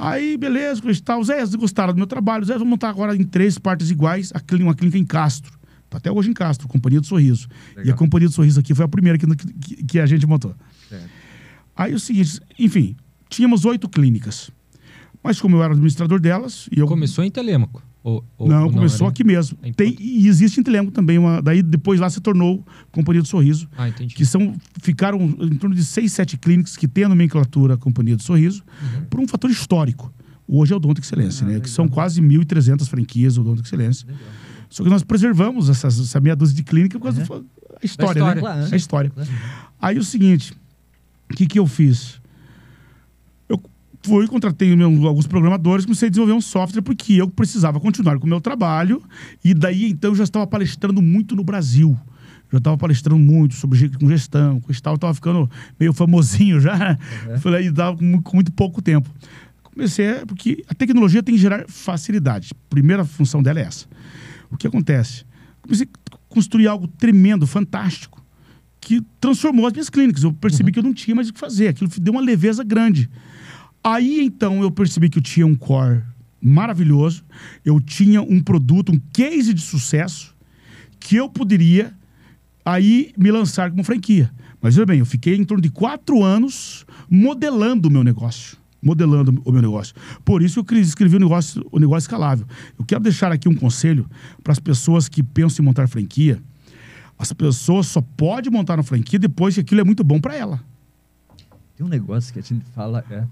Aí, 0.00 0.36
beleza, 0.36 0.80
e 0.90 1.00
tal. 1.00 1.22
Zé, 1.22 1.44
gostaram 1.56 1.92
do 1.92 1.96
meu 1.96 2.06
trabalho. 2.06 2.44
Zé, 2.44 2.54
vamos 2.54 2.68
montar 2.68 2.88
agora 2.88 3.14
em 3.14 3.24
três 3.24 3.58
partes 3.58 3.90
iguais 3.90 4.32
a 4.34 4.40
clínica, 4.40 4.68
uma 4.68 4.74
clínica 4.74 4.98
em 4.98 5.04
Castro. 5.04 5.58
Tá 5.88 5.98
até 5.98 6.10
hoje 6.10 6.30
em 6.30 6.32
Castro, 6.32 6.68
Companhia 6.68 7.00
do 7.00 7.06
Sorriso. 7.06 7.48
E 7.76 7.78
a 7.78 7.80
Legal. 7.80 7.96
Companhia 7.96 8.28
do 8.28 8.34
Sorriso 8.34 8.60
aqui 8.60 8.74
foi 8.74 8.84
a 8.84 8.88
primeira 8.88 9.18
que, 9.18 9.26
que, 9.26 9.84
que 9.84 10.00
a 10.00 10.06
gente 10.06 10.26
montou. 10.26 10.54
certo. 10.88 11.10
Aí 11.76 11.94
o 11.94 11.98
seguinte, 11.98 12.40
enfim, 12.58 12.96
tínhamos 13.28 13.64
oito 13.64 13.88
clínicas. 13.88 14.50
Mas 15.22 15.40
como 15.40 15.56
eu 15.56 15.62
era 15.62 15.72
administrador 15.72 16.20
delas, 16.20 16.68
e 16.70 16.78
eu. 16.78 16.86
Começou 16.86 17.24
em 17.24 17.30
Telêmaco. 17.30 17.82
Ou, 18.02 18.24
ou- 18.38 18.48
não, 18.48 18.64
ou 18.64 18.72
começou 18.72 19.06
era- 19.06 19.12
aqui 19.12 19.22
mesmo. 19.22 19.58
Em 19.62 19.72
Tem, 19.72 19.94
e 20.00 20.26
existe 20.26 20.58
em 20.58 20.62
Telengo 20.62 20.90
também. 20.90 21.18
Uma, 21.18 21.42
daí 21.42 21.62
depois 21.62 22.00
lá 22.00 22.08
se 22.08 22.20
tornou 22.20 22.64
Companhia 22.90 23.20
do 23.20 23.28
Sorriso, 23.28 23.68
Ah, 23.76 23.88
entendi. 23.88 24.14
que 24.14 24.24
são, 24.24 24.54
ficaram 24.82 25.20
em 25.20 25.54
torno 25.56 25.76
de 25.76 25.84
seis, 25.84 26.12
sete 26.12 26.38
clínicas 26.38 26.76
que 26.76 26.88
têm 26.88 27.04
a 27.04 27.08
nomenclatura 27.10 27.76
Companhia 27.76 28.16
do 28.16 28.22
Sorriso, 28.22 28.62
Uhum. 28.82 29.04
por 29.10 29.20
um 29.20 29.28
fator 29.28 29.50
histórico. 29.50 30.12
Hoje 30.48 30.72
é 30.72 30.74
o 30.74 30.78
Odonto 30.78 31.00
Excelência, 31.00 31.44
Ah, 31.44 31.46
né? 31.46 31.52
legal. 31.54 31.62
Que 31.64 31.70
são 31.70 31.86
quase 31.86 32.20
1.300 32.22 32.88
franquias 32.88 33.34
do 33.34 33.42
Odonto 33.42 33.62
Excelência. 33.62 34.06
Legal. 34.06 34.22
Só 34.70 34.82
que 34.82 34.88
nós 34.90 35.02
preservamos 35.02 35.68
essas, 35.68 35.98
essa 36.00 36.20
meia 36.20 36.34
dúzia 36.34 36.56
de 36.56 36.62
clínica 36.62 36.98
por 36.98 37.04
causa 37.04 37.20
Uhum. 37.20 37.40
da 37.40 37.78
história, 37.82 38.22
Da 38.22 38.28
né? 38.34 38.34
história. 38.40 38.68
A 38.72 38.76
história. 38.76 39.10
Claro. 39.10 39.30
Aí 39.80 39.98
o 39.98 40.04
seguinte, 40.04 40.52
o 41.30 41.34
que, 41.34 41.46
que 41.46 41.58
eu 41.58 41.66
fiz? 41.66 42.19
Fui, 44.02 44.26
contratei 44.26 44.72
alguns 44.82 45.26
programadores, 45.26 45.84
comecei 45.84 46.08
a 46.08 46.10
desenvolver 46.10 46.32
um 46.32 46.40
software 46.40 46.80
porque 46.80 47.14
eu 47.14 47.28
precisava 47.28 47.78
continuar 47.78 48.18
com 48.18 48.26
o 48.26 48.28
meu 48.28 48.40
trabalho. 48.40 49.02
E 49.44 49.52
daí, 49.52 49.90
então, 49.90 50.12
eu 50.12 50.14
já 50.14 50.24
estava 50.24 50.46
palestrando 50.46 51.02
muito 51.02 51.36
no 51.36 51.44
Brasil. 51.44 51.98
Já 52.50 52.58
estava 52.58 52.78
palestrando 52.78 53.18
muito 53.18 53.54
sobre 53.54 53.88
com 53.90 54.08
gestão, 54.08 54.60
com 54.60 54.72
tal. 54.72 54.94
Estava 54.94 55.14
ficando 55.14 55.50
meio 55.78 55.92
famosinho 55.92 56.60
já. 56.60 56.98
Falei, 57.40 57.66
e 57.66 57.70
dava 57.70 57.96
com, 57.96 58.22
com 58.22 58.36
muito 58.36 58.50
pouco 58.52 58.80
tempo. 58.80 59.08
Comecei, 59.62 60.24
porque 60.26 60.64
a 60.68 60.74
tecnologia 60.74 61.22
tem 61.22 61.34
que 61.34 61.40
gerar 61.40 61.64
facilidade. 61.68 62.52
Primeira 62.68 63.04
função 63.04 63.42
dela 63.42 63.60
é 63.60 63.64
essa. 63.64 63.86
O 64.50 64.56
que 64.56 64.66
acontece? 64.66 65.24
Comecei 65.62 65.86
a 66.10 66.16
construir 66.28 66.66
algo 66.66 66.88
tremendo, 66.88 67.46
fantástico 67.46 68.20
que 68.80 69.02
transformou 69.20 69.66
as 69.66 69.72
minhas 69.72 69.90
clínicas. 69.90 70.22
Eu 70.22 70.32
percebi 70.32 70.72
que 70.72 70.78
eu 70.78 70.82
não 70.82 70.94
tinha 70.94 71.14
mais 71.14 71.28
o 71.28 71.32
que 71.32 71.38
fazer. 71.38 71.68
Aquilo 71.68 71.90
deu 72.00 72.12
uma 72.12 72.22
leveza 72.22 72.64
grande. 72.64 73.10
Aí 73.82 74.20
então 74.20 74.62
eu 74.62 74.70
percebi 74.70 75.08
que 75.08 75.18
eu 75.18 75.22
tinha 75.22 75.46
um 75.46 75.54
core 75.54 76.02
maravilhoso, 76.40 77.24
eu 77.64 77.80
tinha 77.80 78.22
um 78.22 78.42
produto, 78.42 78.92
um 78.92 79.00
case 79.12 79.52
de 79.52 79.60
sucesso 79.60 80.34
que 80.98 81.16
eu 81.16 81.28
poderia 81.28 81.94
aí 82.64 83.12
me 83.16 83.30
lançar 83.30 83.70
como 83.70 83.82
franquia. 83.84 84.30
Mas 84.60 84.74
veja 84.74 84.86
bem, 84.86 84.98
eu 84.98 85.06
fiquei 85.06 85.34
em 85.34 85.44
torno 85.44 85.62
de 85.62 85.70
quatro 85.70 86.22
anos 86.22 86.84
modelando 87.08 87.88
o 87.88 87.90
meu 87.90 88.04
negócio. 88.04 88.58
Modelando 88.82 89.42
o 89.44 89.52
meu 89.52 89.60
negócio. 89.60 89.94
Por 90.24 90.42
isso 90.42 90.60
eu 90.60 90.78
escrevi 90.78 91.16
o 91.16 91.20
negócio, 91.20 91.66
o 91.70 91.78
negócio 91.78 92.06
escalável. 92.06 92.46
Eu 92.78 92.84
quero 92.84 93.02
deixar 93.02 93.32
aqui 93.32 93.48
um 93.48 93.54
conselho 93.54 94.08
para 94.42 94.52
as 94.52 94.58
pessoas 94.58 95.08
que 95.08 95.22
pensam 95.22 95.62
em 95.62 95.66
montar 95.66 95.88
franquia. 95.88 96.42
As 97.18 97.32
pessoas 97.32 97.86
só 97.86 98.00
podem 98.00 98.50
montar 98.50 98.78
uma 98.78 98.82
franquia 98.82 99.18
depois 99.18 99.54
que 99.54 99.60
aquilo 99.60 99.82
é 99.82 99.84
muito 99.84 100.02
bom 100.02 100.18
para 100.18 100.34
ela. 100.34 100.62
Tem 101.76 101.84
um 101.84 101.88
negócio 101.88 102.32
que 102.32 102.38
a 102.38 102.42
gente 102.42 102.64
fala, 102.74 103.04
é, 103.10 103.24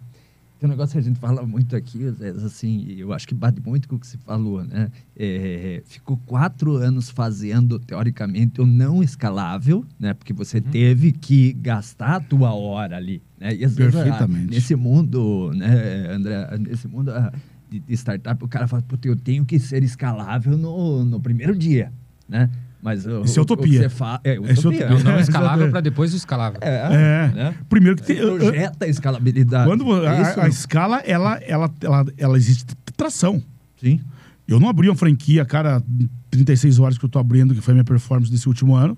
tem 0.58 0.68
um 0.68 0.70
negócio 0.70 0.94
que 0.94 0.98
a 0.98 1.02
gente 1.02 1.18
fala 1.20 1.46
muito 1.46 1.76
aqui, 1.76 2.00
assim, 2.44 2.84
eu 2.98 3.12
acho 3.12 3.28
que 3.28 3.34
bate 3.34 3.60
muito 3.64 3.88
com 3.88 3.94
o 3.94 3.98
que 3.98 4.06
você 4.06 4.18
falou, 4.18 4.64
né? 4.64 4.90
É, 5.16 5.82
ficou 5.86 6.16
quatro 6.26 6.76
anos 6.76 7.10
fazendo, 7.10 7.78
teoricamente, 7.78 8.60
o 8.60 8.66
não 8.66 9.00
escalável, 9.00 9.84
né? 10.00 10.14
Porque 10.14 10.32
você 10.32 10.60
teve 10.60 11.12
que 11.12 11.52
gastar 11.52 12.16
a 12.16 12.20
tua 12.20 12.52
hora 12.52 12.96
ali, 12.96 13.22
né? 13.38 13.54
E 13.54 13.64
às 13.64 13.76
vezes, 13.76 13.94
ah, 13.94 14.02
Perfeitamente. 14.02 14.50
nesse 14.50 14.74
mundo, 14.74 15.52
né, 15.54 16.10
André, 16.10 16.58
nesse 16.58 16.88
mundo 16.88 17.12
ah, 17.12 17.32
de, 17.70 17.78
de 17.78 17.94
startup, 17.94 18.44
o 18.44 18.48
cara 18.48 18.66
fala, 18.66 18.82
puta, 18.82 19.06
eu 19.06 19.14
tenho 19.14 19.44
que 19.44 19.60
ser 19.60 19.84
escalável 19.84 20.58
no, 20.58 21.04
no 21.04 21.20
primeiro 21.20 21.54
dia, 21.54 21.92
né? 22.28 22.50
Mas 22.80 23.04
o- 23.06 23.22
Isso 23.22 23.38
é 23.38 23.42
utopia. 23.42 23.82
você 23.82 23.88
fa- 23.88 24.20
é, 24.22 24.34
Isso 24.34 24.44
é 24.46 24.52
utopia. 24.70 24.84
É 24.86 25.02
não 25.02 25.12
É, 25.12 25.20
escalável 25.20 25.70
para 25.70 25.80
depois 25.80 26.12
o 26.12 26.16
escalável. 26.16 26.58
É, 26.62 26.68
É. 26.68 27.34
né? 27.34 27.54
Primeiro 27.68 27.96
que 27.96 28.02
tem. 28.04 28.16
projeta 28.16 28.84
a 28.84 28.88
escalabilidade. 28.88 29.68
Quando 29.68 29.92
a, 30.06 30.14
É 30.16 30.22
isso, 30.22 30.38
a 30.40 30.42
não? 30.44 30.48
escala, 30.48 30.98
ela, 31.00 31.34
ela, 31.42 31.70
ela, 31.80 32.06
ela 32.16 32.36
existe 32.36 32.66
tração. 32.96 33.42
Sim. 33.80 34.00
Eu 34.46 34.58
não 34.60 34.68
abri 34.68 34.88
uma 34.88 34.94
franquia 34.96 35.42
a 35.42 35.44
cada 35.44 35.82
36 36.30 36.78
horas 36.78 36.96
que 36.96 37.04
eu 37.04 37.08
tô 37.08 37.18
abrindo, 37.18 37.54
que 37.54 37.60
foi 37.60 37.72
a 37.72 37.74
minha 37.74 37.84
performance 37.84 38.30
desse 38.30 38.48
último 38.48 38.74
ano. 38.74 38.96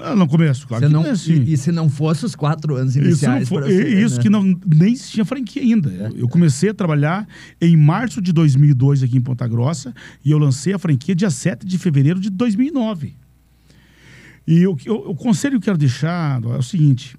Ah, 0.00 0.14
no 0.14 0.28
começo, 0.28 0.66
claro 0.68 0.82
Você 0.84 0.86
que 0.86 0.92
não, 0.92 1.02
não 1.02 1.08
é 1.08 1.12
assim. 1.12 1.42
e, 1.42 1.52
e 1.54 1.56
se 1.56 1.72
não 1.72 1.88
fosse 1.88 2.24
os 2.24 2.36
quatro 2.36 2.76
anos 2.76 2.94
Isso, 2.94 3.00
não 3.02 3.08
iniciais 3.10 3.48
pra 3.48 3.60
você, 3.62 4.00
isso 4.04 4.16
né? 4.16 4.22
que 4.22 4.30
não, 4.30 4.42
nem 4.76 4.92
existia 4.92 5.24
franquia 5.24 5.60
ainda. 5.60 5.90
É. 5.92 6.12
Eu 6.22 6.28
comecei 6.28 6.70
a 6.70 6.74
trabalhar 6.74 7.26
em 7.60 7.76
março 7.76 8.22
de 8.22 8.32
2002 8.32 9.02
aqui 9.02 9.16
em 9.16 9.20
Ponta 9.20 9.46
Grossa 9.48 9.92
e 10.24 10.30
eu 10.30 10.38
lancei 10.38 10.72
a 10.72 10.78
franquia 10.78 11.16
dia 11.16 11.30
7 11.30 11.66
de 11.66 11.76
fevereiro 11.78 12.20
de 12.20 12.30
2009. 12.30 13.16
E 14.46 14.66
o, 14.66 14.76
eu- 14.86 15.10
o 15.10 15.14
conselho 15.16 15.52
que 15.52 15.56
eu 15.56 15.72
quero 15.72 15.78
deixar 15.78 16.40
é 16.44 16.46
o 16.58 16.62
seguinte: 16.62 17.16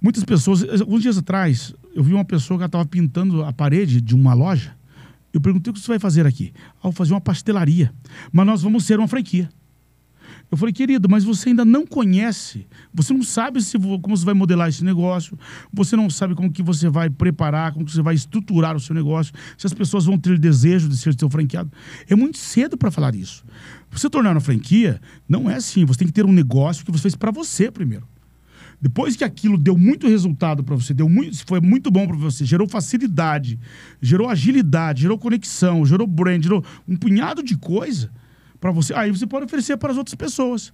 muitas 0.00 0.24
pessoas, 0.24 0.64
alguns 0.80 1.02
dias 1.02 1.18
atrás, 1.18 1.74
eu 1.94 2.02
vi 2.02 2.12
uma 2.14 2.24
pessoa 2.24 2.58
que 2.58 2.64
estava 2.64 2.86
pintando 2.86 3.44
a 3.44 3.52
parede 3.52 4.00
de 4.00 4.14
uma 4.14 4.32
loja. 4.34 4.74
Eu 5.32 5.40
perguntei 5.42 5.70
o 5.70 5.74
que 5.74 5.80
você 5.80 5.88
vai 5.88 5.98
fazer 5.98 6.26
aqui. 6.26 6.52
Ah, 6.78 6.84
vou 6.84 6.92
fazer 6.92 7.12
uma 7.12 7.20
pastelaria. 7.20 7.92
Mas 8.32 8.46
nós 8.46 8.62
vamos 8.62 8.84
ser 8.86 8.98
uma 8.98 9.06
franquia. 9.06 9.50
Eu 10.50 10.56
falei, 10.56 10.72
querido, 10.72 11.08
mas 11.08 11.24
você 11.24 11.48
ainda 11.48 11.64
não 11.64 11.84
conhece, 11.84 12.66
você 12.94 13.12
não 13.12 13.22
sabe 13.22 13.60
se 13.60 13.76
como 13.78 14.16
você 14.16 14.24
vai 14.24 14.34
modelar 14.34 14.68
esse 14.68 14.84
negócio, 14.84 15.36
você 15.72 15.96
não 15.96 16.08
sabe 16.08 16.36
como 16.36 16.52
que 16.52 16.62
você 16.62 16.88
vai 16.88 17.10
preparar, 17.10 17.72
como 17.72 17.84
que 17.84 17.90
você 17.90 18.02
vai 18.02 18.14
estruturar 18.14 18.76
o 18.76 18.80
seu 18.80 18.94
negócio, 18.94 19.34
se 19.58 19.66
as 19.66 19.74
pessoas 19.74 20.04
vão 20.04 20.16
ter 20.16 20.38
desejo 20.38 20.88
de 20.88 20.96
ser 20.96 21.18
seu 21.18 21.28
franqueado. 21.28 21.70
É 22.08 22.14
muito 22.14 22.38
cedo 22.38 22.76
para 22.76 22.92
falar 22.92 23.16
isso. 23.16 23.44
Você 23.90 24.08
tornar 24.08 24.32
uma 24.32 24.40
franquia, 24.40 25.00
não 25.28 25.50
é 25.50 25.56
assim. 25.56 25.84
Você 25.84 25.98
tem 25.98 26.08
que 26.08 26.14
ter 26.14 26.24
um 26.24 26.32
negócio 26.32 26.84
que 26.84 26.92
você 26.92 27.02
fez 27.02 27.16
para 27.16 27.32
você 27.32 27.70
primeiro. 27.70 28.06
Depois 28.80 29.16
que 29.16 29.24
aquilo 29.24 29.58
deu 29.58 29.76
muito 29.76 30.06
resultado 30.06 30.62
para 30.62 30.76
você, 30.76 30.94
deu 30.94 31.08
muito, 31.08 31.44
foi 31.46 31.60
muito 31.60 31.90
bom 31.90 32.06
para 32.06 32.16
você, 32.16 32.44
gerou 32.44 32.68
facilidade, 32.68 33.58
gerou 34.02 34.28
agilidade, 34.28 35.02
gerou 35.02 35.18
conexão, 35.18 35.84
gerou 35.86 36.06
brand, 36.06 36.42
gerou 36.42 36.62
um 36.86 36.94
punhado 36.94 37.42
de 37.42 37.56
coisa 37.56 38.10
para 38.60 38.70
você. 38.70 38.94
Aí 38.94 39.10
você 39.10 39.26
pode 39.26 39.46
oferecer 39.46 39.76
para 39.76 39.92
as 39.92 39.98
outras 39.98 40.14
pessoas. 40.14 40.72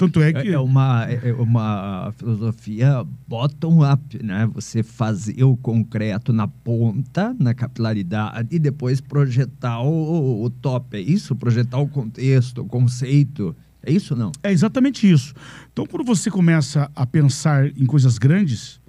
Tanto 0.00 0.22
é 0.22 0.32
que 0.32 0.48
É, 0.48 0.52
é 0.52 0.58
uma, 0.58 1.04
é 1.04 1.30
uma 1.34 2.14
filosofia 2.16 3.04
bottom-up, 3.28 4.22
né? 4.24 4.48
Você 4.54 4.82
fazer 4.82 5.44
o 5.44 5.58
concreto 5.58 6.32
na 6.32 6.48
ponta, 6.48 7.36
na 7.38 7.52
capilaridade, 7.52 8.48
e 8.50 8.58
depois 8.58 8.98
projetar 8.98 9.82
o, 9.82 10.42
o 10.42 10.48
top. 10.48 10.96
É 10.96 11.00
isso? 11.00 11.36
Projetar 11.36 11.76
o 11.76 11.86
contexto, 11.86 12.62
o 12.62 12.64
conceito. 12.64 13.54
É 13.82 13.92
isso 13.92 14.14
ou 14.14 14.20
não? 14.20 14.32
É 14.42 14.50
exatamente 14.50 15.10
isso. 15.10 15.34
Então, 15.70 15.84
quando 15.84 16.04
você 16.04 16.30
começa 16.30 16.90
a 16.96 17.06
pensar 17.06 17.66
em 17.66 17.84
coisas 17.84 18.16
grandes, 18.16 18.79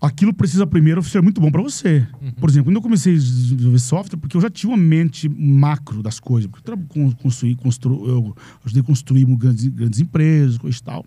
aquilo 0.00 0.32
precisa 0.32 0.66
primeiro 0.66 1.02
ser 1.02 1.22
muito 1.22 1.40
bom 1.40 1.50
para 1.50 1.62
você. 1.62 2.06
Por 2.38 2.48
exemplo, 2.50 2.66
quando 2.66 2.76
eu 2.76 2.82
comecei 2.82 3.14
a 3.14 3.16
desenvolver 3.16 3.78
software, 3.78 4.18
porque 4.18 4.36
eu 4.36 4.40
já 4.40 4.50
tinha 4.50 4.70
uma 4.70 4.76
mente 4.76 5.28
macro 5.28 6.02
das 6.02 6.20
coisas, 6.20 6.50
porque 6.50 6.70
eu 6.70 6.78
construí, 7.22 7.54
constru, 7.54 8.06
eu 8.06 8.36
ajudei 8.64 8.82
a 8.82 8.84
construir 8.84 9.24
grandes, 9.36 9.66
grandes 9.66 10.00
empresas, 10.00 10.58
coisa 10.58 10.76
e 10.76 10.82
tal. 10.82 11.04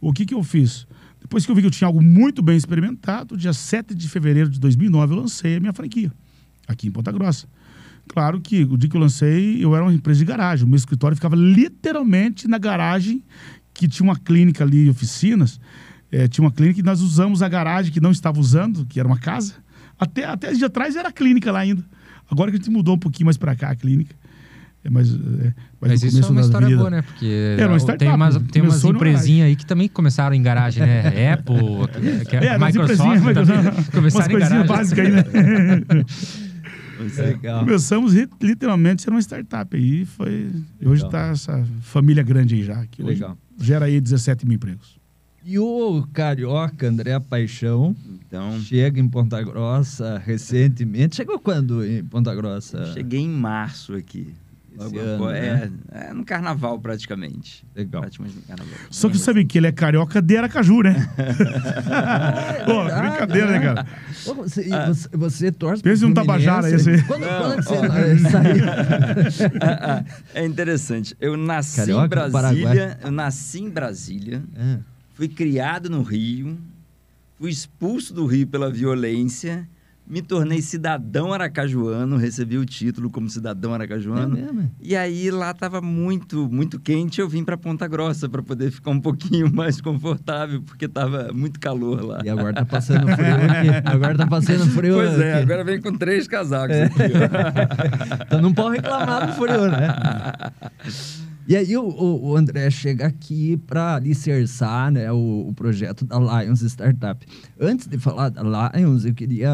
O 0.00 0.12
que, 0.12 0.24
que 0.24 0.34
eu 0.34 0.42
fiz? 0.42 0.86
Depois 1.20 1.44
que 1.44 1.50
eu 1.50 1.54
vi 1.54 1.60
que 1.60 1.66
eu 1.66 1.70
tinha 1.70 1.86
algo 1.86 2.02
muito 2.02 2.42
bem 2.42 2.56
experimentado, 2.56 3.36
dia 3.36 3.52
7 3.52 3.94
de 3.94 4.08
fevereiro 4.08 4.48
de 4.48 4.58
2009, 4.58 5.12
eu 5.12 5.20
lancei 5.20 5.56
a 5.56 5.60
minha 5.60 5.72
franquia, 5.72 6.12
aqui 6.66 6.88
em 6.88 6.90
Ponta 6.90 7.12
Grossa. 7.12 7.46
Claro 8.08 8.40
que 8.40 8.64
o 8.64 8.76
dia 8.76 8.88
que 8.88 8.96
eu 8.96 9.00
lancei, 9.00 9.62
eu 9.62 9.74
era 9.74 9.84
uma 9.84 9.92
empresa 9.92 10.18
de 10.18 10.24
garagem. 10.24 10.66
O 10.66 10.68
meu 10.68 10.76
escritório 10.76 11.14
ficava 11.14 11.36
literalmente 11.36 12.48
na 12.48 12.58
garagem, 12.58 13.22
que 13.72 13.86
tinha 13.86 14.04
uma 14.04 14.16
clínica 14.16 14.64
ali, 14.64 14.88
oficinas. 14.88 15.60
Eh, 16.12 16.26
tinha 16.28 16.44
uma 16.44 16.50
clínica 16.52 16.80
e 16.80 16.82
nós 16.82 17.00
usamos 17.00 17.42
a 17.42 17.48
garagem 17.48 17.92
que 17.92 18.00
não 18.00 18.10
estava 18.10 18.40
usando, 18.40 18.84
que 18.86 18.98
era 18.98 19.06
uma 19.08 19.18
casa. 19.18 19.54
Até, 19.98 20.24
até 20.24 20.52
dia 20.52 20.66
atrás 20.66 20.96
era 20.96 21.12
clínica 21.12 21.52
lá 21.52 21.60
ainda. 21.60 21.84
Agora 22.30 22.50
que 22.50 22.56
a 22.56 22.58
gente 22.60 22.70
mudou 22.70 22.94
um 22.94 22.98
pouquinho 22.98 23.26
mais 23.26 23.36
para 23.36 23.54
cá 23.54 23.70
a 23.70 23.74
clínica. 23.76 24.14
É, 24.82 24.88
mas, 24.88 25.10
é, 25.14 25.52
Mas 25.78 26.00
no 26.02 26.08
isso 26.08 26.24
é 26.24 26.30
uma 26.30 26.40
história 26.40 26.66
vida- 26.66 26.78
boa, 26.78 26.90
né? 26.90 27.02
Porque 27.02 27.54
Era 27.58 27.68
uma 27.68 27.76
startup, 27.78 27.98
tem 27.98 28.08
umas, 28.14 28.38
tem 28.50 28.62
umas 28.62 28.82
empresinhas 28.82 29.48
aí 29.48 29.54
que 29.56 29.66
também 29.66 29.88
começaram 29.88 30.34
em 30.34 30.42
garagem, 30.42 30.82
né? 30.82 31.02
Apple, 31.34 31.54
que 32.28 32.36
é, 32.36 32.46
É, 32.46 32.58
Microsoft 32.58 33.22
também 33.34 33.84
começaram 33.92 34.26
em 34.26 34.30
coisinhas 34.30 34.66
garagem. 34.66 34.66
básicas 34.66 35.06
aí, 35.06 35.12
né? 35.12 35.24
É 37.18 37.22
legal. 37.22 37.60
Começamos 37.64 38.12
li- 38.12 38.28
literalmente 38.42 39.00
ser 39.00 39.08
uma 39.10 39.20
startup 39.20 39.74
aí. 39.74 40.04
Foi, 40.04 40.50
e 40.80 40.86
hoje 40.86 41.04
está 41.04 41.28
essa 41.28 41.64
família 41.80 42.22
grande 42.22 42.54
aí 42.56 42.62
já. 42.62 42.84
Que 42.90 43.02
hoje 43.02 43.14
Legal. 43.14 43.38
gera 43.58 43.86
aí 43.86 43.98
17 43.98 44.46
mil 44.46 44.56
empregos. 44.56 44.99
E 45.44 45.58
o 45.58 46.06
carioca 46.12 46.86
André 46.88 47.18
Paixão 47.18 47.96
Então, 48.26 48.60
Chega 48.60 49.00
em 49.00 49.08
Ponta 49.08 49.42
Grossa 49.42 50.18
recentemente. 50.24 51.16
Chegou 51.16 51.38
quando 51.38 51.84
em 51.84 52.04
Ponta 52.04 52.34
Grossa? 52.34 52.92
cheguei 52.92 53.20
em 53.20 53.28
março 53.28 53.94
aqui. 53.94 54.34
Ano, 54.78 55.14
após- 55.14 55.32
né? 55.32 55.70
é, 55.92 56.06
é 56.08 56.12
no 56.14 56.24
carnaval, 56.24 56.78
praticamente. 56.78 57.66
Legal. 57.76 58.00
Praticamente 58.00 58.36
no 58.36 58.42
carnaval. 58.42 58.72
Só 58.88 59.10
que 59.10 59.18
você 59.18 59.24
sabe 59.24 59.44
que 59.44 59.58
ele 59.58 59.66
é 59.66 59.72
carioca 59.72 60.22
de 60.22 60.36
Aracaju, 60.38 60.82
né? 60.82 60.94
Pô, 62.64 62.84
verdade, 62.84 63.08
brincadeira, 63.08 63.46
né, 63.50 63.58
né? 63.58 63.64
cara? 63.66 63.86
Ô, 64.26 64.34
Você, 64.34 64.62
e 64.68 64.86
você, 64.86 65.08
você 65.12 65.52
torce 65.52 65.82
Pensa 65.82 66.06
num 66.06 66.14
Tabajara 66.14 66.70
esse 66.70 66.88
aí. 66.90 67.02
Quando, 67.02 67.24
quando 67.26 67.56
que 67.56 67.62
você 67.64 67.74
eh, 67.74 68.16
saiu? 68.30 68.64
Ah, 69.60 69.78
ah, 69.82 70.04
é 70.34 70.46
interessante. 70.46 71.14
Eu 71.20 71.36
nasci 71.36 71.76
Carioca 71.76 72.06
em 72.06 72.30
Brasília. 72.30 72.98
Eu 73.02 73.10
nasci 73.10 73.60
em 73.60 73.68
Brasília. 73.68 74.42
É. 74.56 74.78
Fui 75.20 75.28
criado 75.28 75.90
no 75.90 76.00
Rio. 76.00 76.56
Fui 77.38 77.50
expulso 77.50 78.14
do 78.14 78.24
Rio 78.24 78.46
pela 78.46 78.70
violência. 78.70 79.68
Me 80.06 80.22
tornei 80.22 80.62
cidadão 80.62 81.30
aracajuano. 81.30 82.16
Recebi 82.16 82.56
o 82.56 82.64
título 82.64 83.10
como 83.10 83.28
cidadão 83.28 83.72
É 83.72 83.74
aracajuano. 83.74 84.34
mesmo? 84.34 84.70
E 84.80 84.96
aí 84.96 85.30
lá 85.30 85.50
estava 85.50 85.82
muito, 85.82 86.48
muito 86.50 86.80
quente. 86.80 87.20
Eu 87.20 87.28
vim 87.28 87.44
para 87.44 87.58
Ponta 87.58 87.86
Grossa 87.86 88.30
para 88.30 88.42
poder 88.42 88.70
ficar 88.70 88.92
um 88.92 89.00
pouquinho 89.00 89.52
mais 89.54 89.78
confortável, 89.78 90.62
porque 90.62 90.86
estava 90.86 91.30
muito 91.34 91.60
calor 91.60 92.02
lá. 92.02 92.22
E 92.24 92.30
agora 92.30 92.54
tá 92.54 92.64
passando 92.64 93.06
frio 93.14 93.34
aqui. 93.34 93.68
Agora 93.90 94.16
tá 94.16 94.26
passando 94.26 94.66
frio 94.70 94.94
Pois 94.94 95.20
é, 95.20 95.34
aqui. 95.34 95.42
agora 95.42 95.64
vem 95.64 95.82
com 95.82 95.94
três 95.98 96.26
casacos 96.26 96.74
É. 96.76 96.84
aqui. 96.84 96.96
Então 98.26 98.40
não 98.40 98.54
pode 98.54 98.76
reclamar 98.76 99.26
do 99.26 99.32
frio, 99.34 99.70
né? 99.70 99.88
E 101.48 101.56
aí 101.56 101.76
o, 101.76 101.82
o- 101.88 102.36
André 102.36 102.70
chega 102.70 103.06
aqui 103.06 103.56
para 103.66 103.96
alicerçar 103.96 104.92
né, 104.92 105.10
o, 105.10 105.48
o 105.48 105.54
projeto 105.54 106.04
da 106.04 106.16
Lions 106.18 106.60
Startup. 106.62 107.26
Antes 107.58 107.86
de 107.88 107.98
falar 107.98 108.28
da 108.28 108.42
Lions, 108.42 109.04
eu 109.04 109.12
queria 109.14 109.50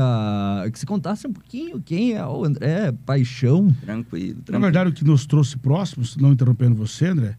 que 0.70 0.78
você 0.78 0.84
contasse 0.84 1.26
um 1.26 1.32
pouquinho 1.32 1.80
quem 1.80 2.12
é 2.12 2.26
o 2.26 2.44
André 2.44 2.92
Paixão. 3.06 3.72
Tranquilo, 3.80 4.36
Na 4.38 4.42
tranquilo. 4.44 4.60
verdade, 4.62 4.90
o 4.90 4.92
que 4.92 5.04
nos 5.04 5.24
trouxe 5.24 5.56
próximos, 5.56 6.16
não 6.18 6.32
interrompendo 6.32 6.74
você, 6.74 7.06
André, 7.06 7.34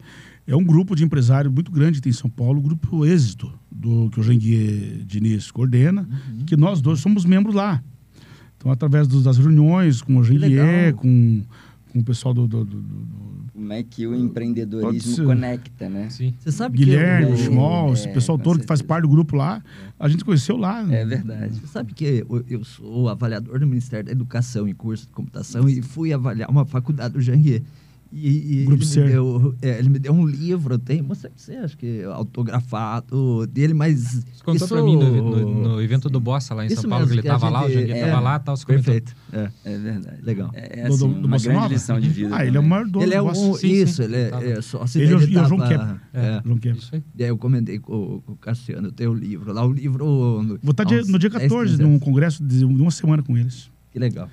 é 0.46 0.56
um 0.56 0.64
grupo 0.64 0.96
de 0.96 1.04
empresários 1.04 1.52
muito 1.52 1.70
grande 1.70 1.98
que 1.98 2.02
tem 2.04 2.10
em 2.10 2.14
São 2.14 2.30
Paulo, 2.30 2.58
o 2.58 2.62
Grupo 2.62 3.04
Êxito, 3.06 3.52
do, 3.70 4.10
que 4.10 4.18
o 4.18 4.22
Janguier 4.24 5.04
Diniz 5.04 5.50
coordena, 5.52 6.02
Uhum. 6.30 6.44
que 6.46 6.56
nós 6.56 6.80
dois 6.80 6.98
somos 7.00 7.24
membros 7.24 7.54
lá. 7.54 7.80
Então, 8.56 8.72
através 8.72 9.06
dos- 9.06 9.22
das 9.22 9.38
reuniões 9.38 10.02
com 10.02 10.16
o. 10.16 10.24
Janguier, 10.24 10.94
com, 10.94 11.42
com 11.92 11.98
o 12.00 12.02
pessoal 12.04 12.34
do, 12.34 12.48
do- 12.48 12.64
do- 12.64 12.80
do- 12.82 13.27
Como 13.58 13.72
é 13.72 13.82
que 13.82 14.06
o 14.06 14.14
empreendedorismo 14.14 15.16
ser. 15.16 15.24
conecta, 15.24 15.88
né? 15.88 16.08
Sim. 16.10 16.32
Você 16.38 16.52
sabe 16.52 16.78
Guilherme, 16.78 17.26
que 17.26 17.32
eu, 17.32 17.36
Schmoll, 17.38 17.92
esse 17.92 18.08
é, 18.08 18.12
pessoal 18.12 18.38
todo 18.38 18.60
que 18.60 18.66
faz 18.66 18.78
certeza. 18.78 18.88
parte 18.88 19.02
do 19.02 19.08
grupo 19.08 19.34
lá, 19.34 19.60
a 19.98 20.08
gente 20.08 20.24
conheceu 20.24 20.56
lá. 20.56 20.86
É 20.88 21.04
verdade. 21.04 21.58
Você 21.58 21.66
sabe 21.66 21.92
que 21.92 22.24
eu, 22.28 22.44
eu 22.48 22.62
sou 22.62 23.08
avaliador 23.08 23.58
do 23.58 23.66
Ministério 23.66 24.06
da 24.06 24.12
Educação 24.12 24.68
em 24.68 24.72
curso 24.72 25.08
de 25.08 25.12
computação 25.12 25.68
e 25.68 25.82
fui 25.82 26.12
avaliar 26.12 26.48
uma 26.48 26.64
faculdade 26.64 27.14
do 27.14 27.20
Janguier. 27.20 27.64
E, 28.10 28.62
e 28.62 28.64
Grupo 28.64 28.82
ele, 28.84 29.00
me 29.02 29.08
deu, 29.10 29.54
é, 29.60 29.78
ele 29.78 29.88
me 29.90 29.98
deu 29.98 30.12
um 30.14 30.26
livro, 30.26 30.74
eu 30.74 30.78
tenho, 30.78 31.04
mostrei 31.04 31.30
pra 31.30 31.38
você, 31.42 31.52
acho 31.56 31.76
que 31.76 32.02
autografado 32.04 33.46
dele, 33.46 33.74
mas. 33.74 34.24
Você 34.24 34.44
contou 34.44 34.54
isso- 34.56 34.68
pra 34.68 34.82
mim 34.82 34.96
no, 34.96 35.10
no- 35.30 35.62
no 35.74 35.82
evento 35.82 36.08
do 36.08 36.18
Bossa 36.18 36.54
lá 36.54 36.64
em 36.64 36.70
São 36.70 36.88
Paulo, 36.88 37.06
que 37.06 37.12
ele 37.12 37.22
tava 37.22 37.48
lá, 37.48 37.64
o 37.64 37.68
gente- 37.68 37.80
Janguier 37.80 37.96
é, 37.98 38.06
tava 38.10 38.20
lá, 38.20 38.38
tal, 38.38 38.56
você 38.56 38.64
comentou. 38.64 38.94
Perfeito. 38.94 39.14
É. 39.32 39.50
É 39.64 39.78
verdade. 39.78 40.16
Legal. 40.22 40.50
É, 40.54 40.80
é 40.80 40.86
Do- 40.88 40.94
assim, 40.94 41.06
do- 41.08 41.14
do 41.14 41.18
uma 41.20 41.28
Bossa 41.28 41.44
grande 41.44 41.60
Nova? 41.60 41.72
lição 41.74 42.00
de 42.00 42.08
vida. 42.08 42.34
Ah, 42.34 42.46
ele 42.46 42.48
é 42.56 42.60
o 42.60 42.62
também. 42.62 42.68
maior 42.70 42.86
dono 42.88 43.04
Ele 43.04 43.14
é 43.14 43.18
do 43.18 43.26
um. 43.26 43.54
Sim, 43.54 43.68
isso, 43.72 43.94
sim, 43.96 44.02
ele 44.04 44.16
é, 44.16 44.28
tava. 44.30 44.44
é 44.44 44.62
sócio 44.62 45.00
Ele 45.02 45.10
e 45.10 45.14
o- 45.14 45.18
dele 45.18 45.32
e 45.34 45.38
o 45.38 45.44
João 45.46 45.58
tava- 45.60 45.68
Kepler. 45.70 45.96
é. 46.14 46.42
João 46.44 46.58
Kepler. 46.58 47.02
E 47.16 47.22
aí 47.24 47.28
eu 47.28 47.36
comentei 47.38 47.78
com, 47.78 48.20
com 48.24 48.32
o 48.32 48.36
Cassiano, 48.36 48.90
tem 48.90 49.06
o 49.06 49.14
livro 49.14 49.52
lá, 49.52 49.66
o 49.66 49.72
livro. 49.72 50.58
Vou 50.62 50.70
estar 50.70 50.86
uns 50.86 51.08
no 51.08 51.18
dia 51.18 51.28
10, 51.28 51.42
14, 51.42 51.72
15 51.76 51.82
num 51.82 51.98
congresso 51.98 52.42
de 52.42 52.64
uma 52.64 52.90
semana 52.90 53.22
com 53.22 53.36
eles. 53.36 53.70
Que 53.92 53.98
legal. 53.98 54.28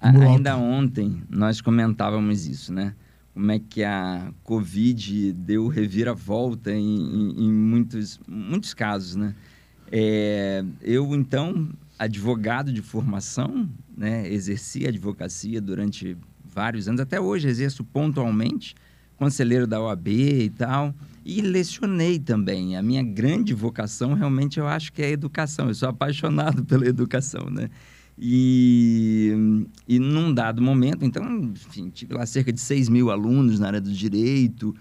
Ainda 0.00 0.56
ontem 0.56 1.22
nós 1.28 1.60
comentávamos 1.60 2.46
isso, 2.46 2.72
né? 2.72 2.94
Como 3.34 3.52
é 3.52 3.58
que 3.58 3.84
a 3.84 4.32
Covid 4.42 5.32
deu 5.34 5.68
reviravolta 5.68 6.72
em, 6.72 6.82
em, 6.84 7.44
em 7.44 7.52
muitos, 7.52 8.18
muitos 8.26 8.74
casos, 8.74 9.14
né? 9.14 9.34
É, 9.92 10.64
eu, 10.80 11.14
então, 11.14 11.68
advogado 11.98 12.72
de 12.72 12.80
formação, 12.80 13.68
né? 13.96 14.26
Exerci 14.32 14.86
a 14.86 14.88
advocacia 14.88 15.60
durante 15.60 16.16
vários 16.44 16.88
anos. 16.88 17.00
Até 17.00 17.20
hoje 17.20 17.48
exerço 17.48 17.84
pontualmente, 17.84 18.74
conselheiro 19.16 19.66
da 19.66 19.80
OAB 19.80 20.08
e 20.08 20.50
tal. 20.50 20.94
E 21.24 21.42
lecionei 21.42 22.18
também. 22.18 22.76
A 22.76 22.82
minha 22.82 23.02
grande 23.02 23.52
vocação, 23.52 24.14
realmente, 24.14 24.58
eu 24.58 24.66
acho 24.66 24.92
que 24.92 25.02
é 25.02 25.06
a 25.06 25.10
educação. 25.10 25.68
Eu 25.68 25.74
sou 25.74 25.88
apaixonado 25.88 26.64
pela 26.66 26.86
educação, 26.86 27.50
né? 27.50 27.68
E, 28.22 29.64
e 29.88 29.98
num 29.98 30.34
dado 30.34 30.60
momento, 30.60 31.06
então, 31.06 31.24
enfim, 31.54 31.88
tive 31.88 32.12
lá 32.12 32.26
cerca 32.26 32.52
de 32.52 32.60
6 32.60 32.90
mil 32.90 33.10
alunos 33.10 33.58
na 33.58 33.68
área 33.68 33.80
do 33.80 33.90
direito. 33.90 34.76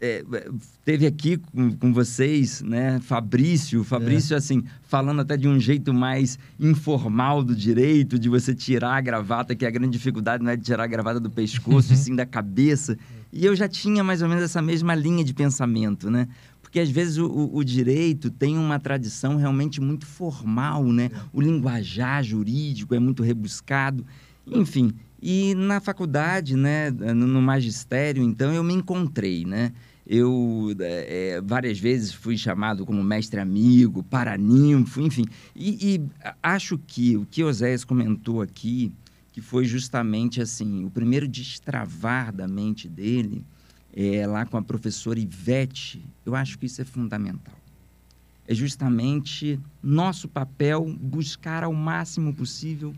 É, 0.00 0.24
é, 0.30 0.48
teve 0.84 1.06
aqui 1.06 1.36
com, 1.36 1.70
com 1.70 1.92
vocês, 1.92 2.60
né, 2.62 2.98
Fabrício, 3.00 3.84
Fabrício, 3.84 4.36
assim, 4.36 4.64
falando 4.82 5.20
até 5.20 5.36
de 5.36 5.46
um 5.46 5.60
jeito 5.60 5.94
mais 5.94 6.38
informal 6.58 7.42
do 7.42 7.54
direito, 7.54 8.18
de 8.18 8.28
você 8.28 8.52
tirar 8.52 8.96
a 8.96 9.00
gravata, 9.00 9.54
que 9.54 9.64
a 9.64 9.70
grande 9.70 9.92
dificuldade 9.92 10.42
não 10.42 10.50
é 10.50 10.56
de 10.56 10.64
tirar 10.64 10.82
a 10.82 10.88
gravata 10.88 11.20
do 11.20 11.30
pescoço, 11.30 11.94
e 11.94 11.96
sim 11.96 12.16
da 12.16 12.26
cabeça. 12.26 12.98
E 13.32 13.44
eu 13.46 13.54
já 13.54 13.68
tinha 13.68 14.02
mais 14.02 14.22
ou 14.22 14.28
menos 14.28 14.42
essa 14.42 14.60
mesma 14.60 14.94
linha 14.94 15.24
de 15.24 15.32
pensamento, 15.32 16.10
né? 16.10 16.28
Porque 16.76 16.80
às 16.82 16.90
vezes 16.90 17.16
o, 17.16 17.50
o- 17.54 17.64
direito 17.64 18.30
tem 18.30 18.58
uma 18.58 18.78
tradição 18.78 19.36
realmente 19.36 19.80
muito 19.80 20.04
formal, 20.04 20.84
né? 20.84 21.10
O 21.32 21.40
linguajar 21.40 22.22
jurídico 22.22 22.94
é 22.94 22.98
muito 22.98 23.22
rebuscado, 23.22 24.04
enfim. 24.46 24.92
E 25.22 25.54
na 25.54 25.80
faculdade, 25.80 26.54
né, 26.54 26.90
no, 26.90 27.40
magistério, 27.40 28.22
então 28.22 28.52
eu 28.52 28.62
me 28.62 28.74
encontrei, 28.74 29.46
né? 29.46 29.72
Eu 30.06 30.68
é, 30.78 31.36
é, 31.36 31.40
várias 31.40 31.80
vezes 31.80 32.12
fui 32.12 32.36
chamado 32.36 32.84
como 32.84 33.02
mestre 33.02 33.40
amigo, 33.40 34.02
paraninfo, 34.02 35.00
enfim. 35.00 35.24
E, 35.54 35.94
e 35.94 36.02
acho 36.42 36.76
que 36.76 37.16
o 37.16 37.24
que 37.24 37.42
Oséias 37.42 37.86
comentou 37.86 38.42
aqui, 38.42 38.92
que 39.32 39.40
foi 39.40 39.64
justamente 39.64 40.42
assim, 40.42 40.84
o 40.84 40.90
primeiro 40.90 41.26
destravar 41.26 42.34
da 42.34 42.46
mente 42.46 42.86
dele, 42.86 43.46
é, 43.96 44.26
lá 44.26 44.44
com 44.44 44.58
a 44.58 44.62
professora 44.62 45.18
Ivete, 45.18 46.04
eu 46.26 46.34
acho 46.34 46.58
que 46.58 46.66
isso 46.66 46.82
é 46.82 46.84
fundamental. 46.84 47.54
É 48.46 48.54
justamente 48.54 49.58
nosso 49.82 50.28
papel 50.28 50.84
buscar 51.00 51.64
ao 51.64 51.72
máximo 51.72 52.34
possível 52.34 52.94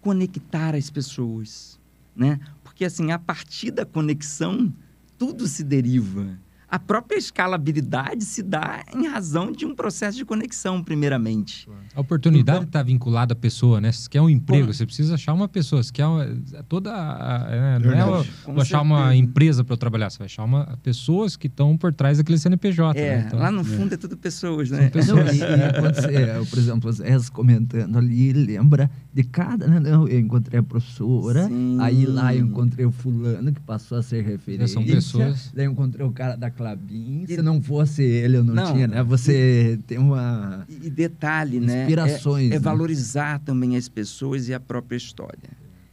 conectar 0.00 0.74
as 0.74 0.88
pessoas, 0.88 1.78
né? 2.16 2.40
Porque 2.64 2.86
assim, 2.86 3.12
a 3.12 3.18
partir 3.18 3.70
da 3.70 3.84
conexão, 3.84 4.72
tudo 5.18 5.46
se 5.46 5.62
deriva. 5.62 6.38
A 6.70 6.78
própria 6.78 7.18
escalabilidade 7.18 8.24
se 8.24 8.42
dá 8.42 8.84
em 8.94 9.06
razão 9.08 9.50
de 9.50 9.66
um 9.66 9.74
processo 9.74 10.16
de 10.16 10.24
conexão, 10.24 10.82
primeiramente. 10.84 11.68
A 11.94 12.00
oportunidade 12.00 12.58
Então- 12.58 12.66
está 12.68 12.82
vinculada 12.82 13.32
à 13.32 13.36
pessoa, 13.36 13.80
né? 13.80 13.90
Se 13.90 14.08
quer 14.08 14.20
um 14.20 14.30
emprego, 14.30 14.68
Com- 14.68 14.72
você 14.72 14.86
precisa 14.86 15.14
achar 15.14 15.32
uma 15.32 15.48
pessoa. 15.48 15.82
Se 15.82 15.92
quer 15.92 16.06
uma, 16.06 16.26
toda. 16.68 16.92
a- 16.92 17.46
é, 17.50 17.78
não 17.80 17.92
é 17.92 18.24
vou 18.44 18.60
achar 18.60 18.82
uma 18.82 19.14
empresa 19.16 19.64
para 19.64 19.74
eu 19.74 19.78
trabalhar, 19.78 20.10
você 20.10 20.18
vai 20.18 20.26
achar 20.26 20.44
uma, 20.44 20.78
pessoas 20.82 21.36
que 21.36 21.48
estão 21.48 21.76
por 21.76 21.92
trás 21.92 22.18
daquele 22.18 22.38
CNPJ. 22.38 22.98
É, 23.00 23.16
né? 23.18 23.24
Então, 23.26 23.38
lá 23.40 23.50
no 23.50 23.64
fundo 23.64 23.92
é, 23.94 23.96
tudo 23.96 24.16
pessoas, 24.16 24.68
São 24.68 24.78
né? 24.78 24.90
pessoas. 24.90 25.38
Não, 25.38 25.46
e, 25.46 25.50
e 25.50 25.80
quando 25.80 25.94
você, 25.96 26.50
por 26.50 26.58
exemplo, 26.58 26.90
o 26.90 26.92
Zé 26.92 27.16
comentando 27.32 27.98
ali, 27.98 28.32
lembra 28.32 28.88
de 29.12 29.24
cada. 29.24 29.66
Né? 29.66 29.80
Não, 29.80 30.06
eu 30.06 30.20
encontrei 30.20 30.60
a 30.60 30.62
professora, 30.62 31.46
Sim. 31.48 31.76
aí 31.80 32.06
lá 32.06 32.34
eu 32.34 32.44
encontrei 32.46 32.86
o 32.86 32.92
fulano 32.92 33.52
que 33.52 33.60
passou 33.60 33.98
a 33.98 34.02
ser 34.02 34.22
referência. 34.24 34.68
são 34.74 34.84
pessoas. 34.84 35.50
Daí 35.54 35.66
eu 35.66 35.72
encontrei 35.72 36.06
o 36.06 36.12
cara 36.12 36.36
da 36.36 36.50
Clabin. 36.50 37.24
Se 37.26 37.42
não 37.42 37.60
fosse 37.60 38.02
ele, 38.04 38.36
eu 38.36 38.44
não, 38.44 38.54
Não. 38.54 38.72
tinha, 38.72 38.86
né? 38.86 39.02
Você 39.02 39.78
tem 39.86 39.98
uma. 39.98 40.64
E 40.68 40.86
e 40.86 40.90
detalhe, 40.90 41.58
né? 41.60 41.82
Inspirações, 41.82 42.44
É, 42.44 42.54
é 42.54 42.58
né? 42.58 42.58
valorizar 42.60 43.40
também 43.40 43.76
as 43.76 43.88
pessoas 43.88 44.48
e 44.48 44.54
a 44.54 44.60
própria 44.60 44.96
história. 44.96 45.50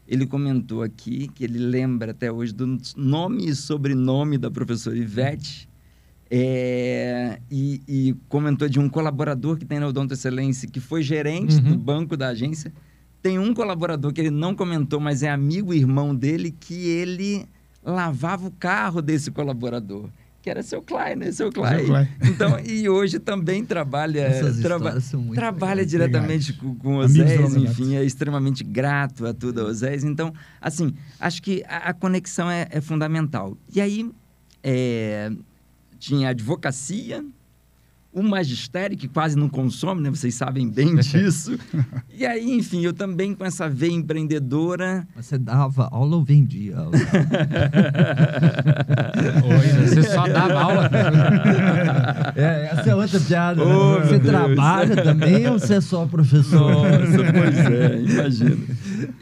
Ele 0.08 0.26
comentou 0.26 0.84
aqui 0.84 1.28
que 1.34 1.44
ele 1.44 1.60
lembra 1.60 2.12
até 2.12 2.32
hoje 2.32 2.54
do 2.54 2.78
nome 2.96 3.50
e 3.50 3.54
sobrenome 3.56 4.38
da 4.38 4.50
professora 4.50 4.96
Ivete. 4.98 5.68
é, 6.30 7.40
e, 7.50 7.82
e 7.88 8.16
comentou 8.30 8.68
de 8.70 8.80
um 8.80 8.90
colaborador 8.90 9.58
que 9.58 9.66
tem 9.66 9.80
na 9.80 9.88
Odonto 9.88 10.14
Excelência, 10.14 10.68
que 10.70 10.80
foi 10.80 11.02
gerente 11.02 11.56
Uhum. 11.56 11.62
do 11.72 11.78
banco 11.78 12.16
da 12.18 12.28
agência. 12.30 12.72
Tem 13.28 13.38
um 13.38 13.54
colaborador 13.54 14.14
que 14.14 14.22
ele 14.22 14.30
não 14.32 14.56
comentou, 14.56 15.02
mas 15.02 15.22
é 15.22 15.30
amigo 15.30 15.74
e 15.74 15.78
irmão 15.78 16.16
dele, 16.16 16.56
que 16.58 16.88
ele 16.88 17.46
lavava 17.84 18.48
o 18.48 18.52
carro 18.52 19.02
desse 19.02 19.30
colaborador, 19.32 20.08
que 20.42 20.50
era 20.50 20.64
seu 20.64 20.82
Klein, 20.82 21.16
né? 21.18 21.32
Seu 21.34 21.52
Klein. 21.52 21.80
Seu 21.80 21.88
Klein. 21.88 22.08
Então, 22.24 22.58
e 22.66 22.88
hoje 22.88 23.20
também 23.20 23.66
trabalha, 23.66 24.30
traba- 24.62 24.98
trabalha 25.36 25.72
legais. 25.82 25.90
diretamente 25.92 26.54
com, 26.54 26.74
com 26.76 27.02
Amigos 27.02 27.32
Osés, 27.34 27.56
enfim, 27.58 27.96
é 27.98 28.04
extremamente 28.06 28.64
grato 28.64 29.26
a 29.28 29.34
tudo 29.34 29.60
a 29.60 29.64
Osés. 29.66 30.06
Então, 30.06 30.34
assim, 30.62 30.94
acho 31.20 31.42
que 31.44 31.66
a, 31.68 31.90
a 31.90 31.94
conexão 31.94 32.50
é, 32.50 32.66
é 32.72 32.80
fundamental. 32.80 33.58
E 33.76 33.82
aí, 33.82 34.10
é, 34.64 35.30
tinha 36.00 36.30
advocacia, 36.30 37.26
o 38.12 38.24
magistério, 38.24 38.98
que 38.98 39.08
quase 39.08 39.38
não 39.38 39.48
consome, 39.48 40.02
né? 40.02 40.10
Vocês 40.10 40.34
sabem 40.34 40.68
bem 40.70 40.96
disso. 41.02 41.58
e 42.14 42.26
aí, 42.26 42.52
enfim, 42.52 42.84
eu 42.84 42.94
também 42.94 43.34
com 43.36 43.46
essa 43.46 43.70
veia 43.70 43.92
empreendedora. 43.92 45.08
Você 45.16 45.38
dava 45.38 45.88
aula 45.92 46.16
ou 46.16 46.24
vendia 46.24 46.78
aula? 46.80 46.92
Oi, 49.46 49.88
você 49.88 50.04
só 50.04 50.28
dava 50.28 50.60
aula? 50.60 50.90
é, 52.36 52.70
essa 52.72 52.90
é 52.90 52.96
outra 52.96 53.20
piada. 53.20 53.64
Oh, 53.64 54.00
né? 54.00 54.06
Você 54.06 54.20
Deus. 54.20 54.30
trabalha 54.32 55.04
também 55.04 55.48
ou 55.48 55.60
você 55.60 55.76
é 55.76 55.82
só 55.82 56.06
professor? 56.06 56.72
Nossa, 56.72 57.32
pois 57.34 57.58
é, 57.58 58.02
imagina. 58.02 58.58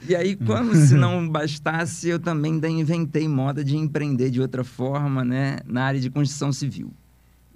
E 0.08 0.16
aí, 0.16 0.36
como 0.36 0.74
se 0.76 0.94
não 0.96 1.28
bastasse, 1.28 2.08
eu 2.10 2.20
também 2.20 2.54
ainda 2.54 2.70
inventei 2.70 3.28
moda 3.28 3.64
de 3.64 3.76
empreender 3.76 4.30
de 4.30 4.40
outra 4.40 4.64
forma, 4.64 5.26
né? 5.26 5.58
Na 5.66 5.84
área 5.84 6.00
de 6.00 6.10
construção 6.10 6.52
civil. 6.54 6.94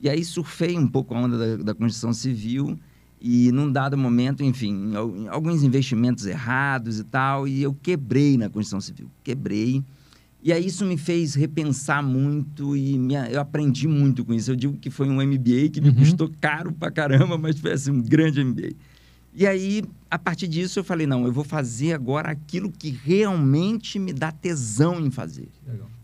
E 0.01 0.09
aí 0.09 0.23
surfei 0.23 0.77
um 0.77 0.87
pouco 0.87 1.13
a 1.13 1.19
onda 1.19 1.37
da, 1.57 1.63
da 1.63 1.73
construção 1.73 2.13
civil 2.13 2.77
e 3.21 3.51
num 3.51 3.69
dado 3.71 3.97
momento, 3.97 4.43
enfim, 4.43 4.93
alguns 5.29 5.61
investimentos 5.63 6.25
errados 6.25 6.99
e 6.99 7.03
tal, 7.03 7.47
e 7.47 7.61
eu 7.61 7.73
quebrei 7.73 8.37
na 8.37 8.49
construção 8.49 8.79
civil. 8.79 9.09
Quebrei. 9.23 9.83
E 10.41 10.53
aí 10.53 10.65
isso 10.67 10.85
me 10.85 10.95
fez 10.95 11.35
repensar 11.35 12.01
muito 12.01 12.77
e 12.77 12.97
me- 12.97 13.15
eu 13.29 13.41
aprendi 13.41 13.89
muito 13.89 14.23
com 14.23 14.33
isso. 14.33 14.51
Eu 14.51 14.55
digo 14.55 14.77
que 14.77 14.89
foi 14.89 15.09
um 15.09 15.21
MBA 15.21 15.69
que 15.69 15.81
me 15.81 15.89
Uhum. 15.89 15.95
custou 15.95 16.31
caro 16.39 16.71
pra 16.71 16.89
caramba, 16.89 17.37
mas 17.37 17.59
foi 17.59 17.73
assim, 17.73 17.91
um 17.91 18.01
grande 18.01 18.39
MBA. 18.39 18.71
E 19.35 19.45
aí, 19.45 19.83
a 20.09 20.17
partir 20.17 20.47
disso, 20.47 20.79
eu 20.79 20.83
falei, 20.83 21.05
não, 21.05 21.25
eu 21.25 21.31
vou 21.33 21.43
fazer 21.43 21.91
agora 21.93 22.31
aquilo 22.31 22.71
que 22.71 22.89
realmente 22.89 23.99
me 23.99 24.13
dá 24.13 24.31
tesão 24.31 24.99
em 25.05 25.11
fazer 25.11 25.49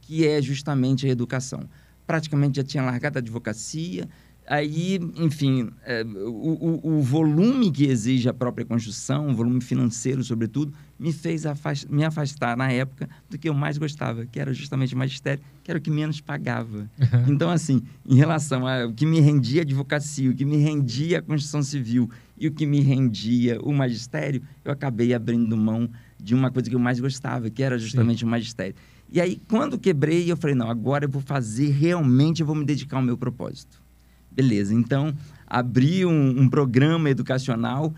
que 0.02 0.28
é 0.28 0.40
justamente 0.42 1.08
a 1.08 1.10
educação. 1.10 1.62
Praticamente 2.08 2.58
já 2.58 2.64
tinha 2.64 2.84
largado 2.84 3.18
a 3.18 3.22
advocacia, 3.22 4.08
aí, 4.48 5.00
enfim, 5.18 5.70
é, 5.84 6.04
o, 6.04 6.80
o- 6.84 6.98
o 6.98 7.02
volume 7.02 7.72
que 7.72 7.86
exige 7.86 8.30
a 8.30 8.34
própria 8.34 8.64
construção, 8.64 9.30
o 9.30 9.34
volume 9.36 9.60
financeiro, 9.60 10.24
sobretudo, 10.24 10.72
me 11.00 11.12
fez 11.12 11.46
afas- 11.48 11.86
me 11.86 12.04
afastar, 12.06 12.56
na 12.56 12.72
época, 12.72 13.10
do 13.28 13.38
que 13.40 13.50
eu 13.50 13.54
mais 13.56 13.78
gostava, 13.80 14.26
que 14.26 14.40
era 14.40 14.54
justamente 14.54 14.94
o 14.94 14.98
magistério, 14.98 15.44
que 15.64 15.72
era 15.72 15.80
o 15.80 15.82
que 15.82 15.90
menos 15.90 16.22
pagava. 16.22 16.88
Então, 17.28 17.50
assim, 17.50 17.82
em 18.08 18.16
relação 18.16 18.68
ao 18.68 18.94
que 18.94 19.06
me 19.06 19.20
rendia 19.20 19.62
a 19.62 19.64
advocacia, 19.64 20.30
o 20.30 20.36
que 20.36 20.46
me 20.46 20.58
rendia 20.58 21.20
a 21.20 21.22
construção 21.24 21.64
civil 21.64 22.08
e 22.38 22.48
o 22.48 22.52
que 22.52 22.68
me 22.68 22.82
rendia 22.82 23.60
o 23.62 23.74
magistério, 23.74 24.44
eu 24.64 24.72
acabei 24.72 25.12
abrindo 25.14 25.58
mão 25.58 25.90
de 26.22 26.36
uma 26.36 26.52
coisa 26.52 26.70
que 26.70 26.76
eu 26.76 26.80
mais 26.80 27.00
gostava, 27.00 27.50
que 27.50 27.64
era 27.64 27.78
justamente 27.80 28.24
o 28.24 28.28
magistério. 28.28 28.76
E 29.16 29.22
aí, 29.22 29.42
quando 29.48 29.80
quebrei, 29.80 30.30
eu 30.30 30.36
falei, 30.36 30.58
não, 30.58 30.70
agora 30.70 31.06
eu 31.06 31.10
vou 31.10 31.22
fazer 31.22 31.70
realmente, 31.70 32.42
eu 32.42 32.46
vou 32.46 32.54
me 32.54 32.66
dedicar 32.66 32.98
ao 32.98 33.02
meu 33.02 33.18
propósito. 33.18 33.82
Beleza, 34.30 34.74
então, 34.74 35.16
abri 35.48 36.06
um, 36.06 36.42
um 36.42 36.50
programa 36.50 37.10
educacional, 37.10 37.94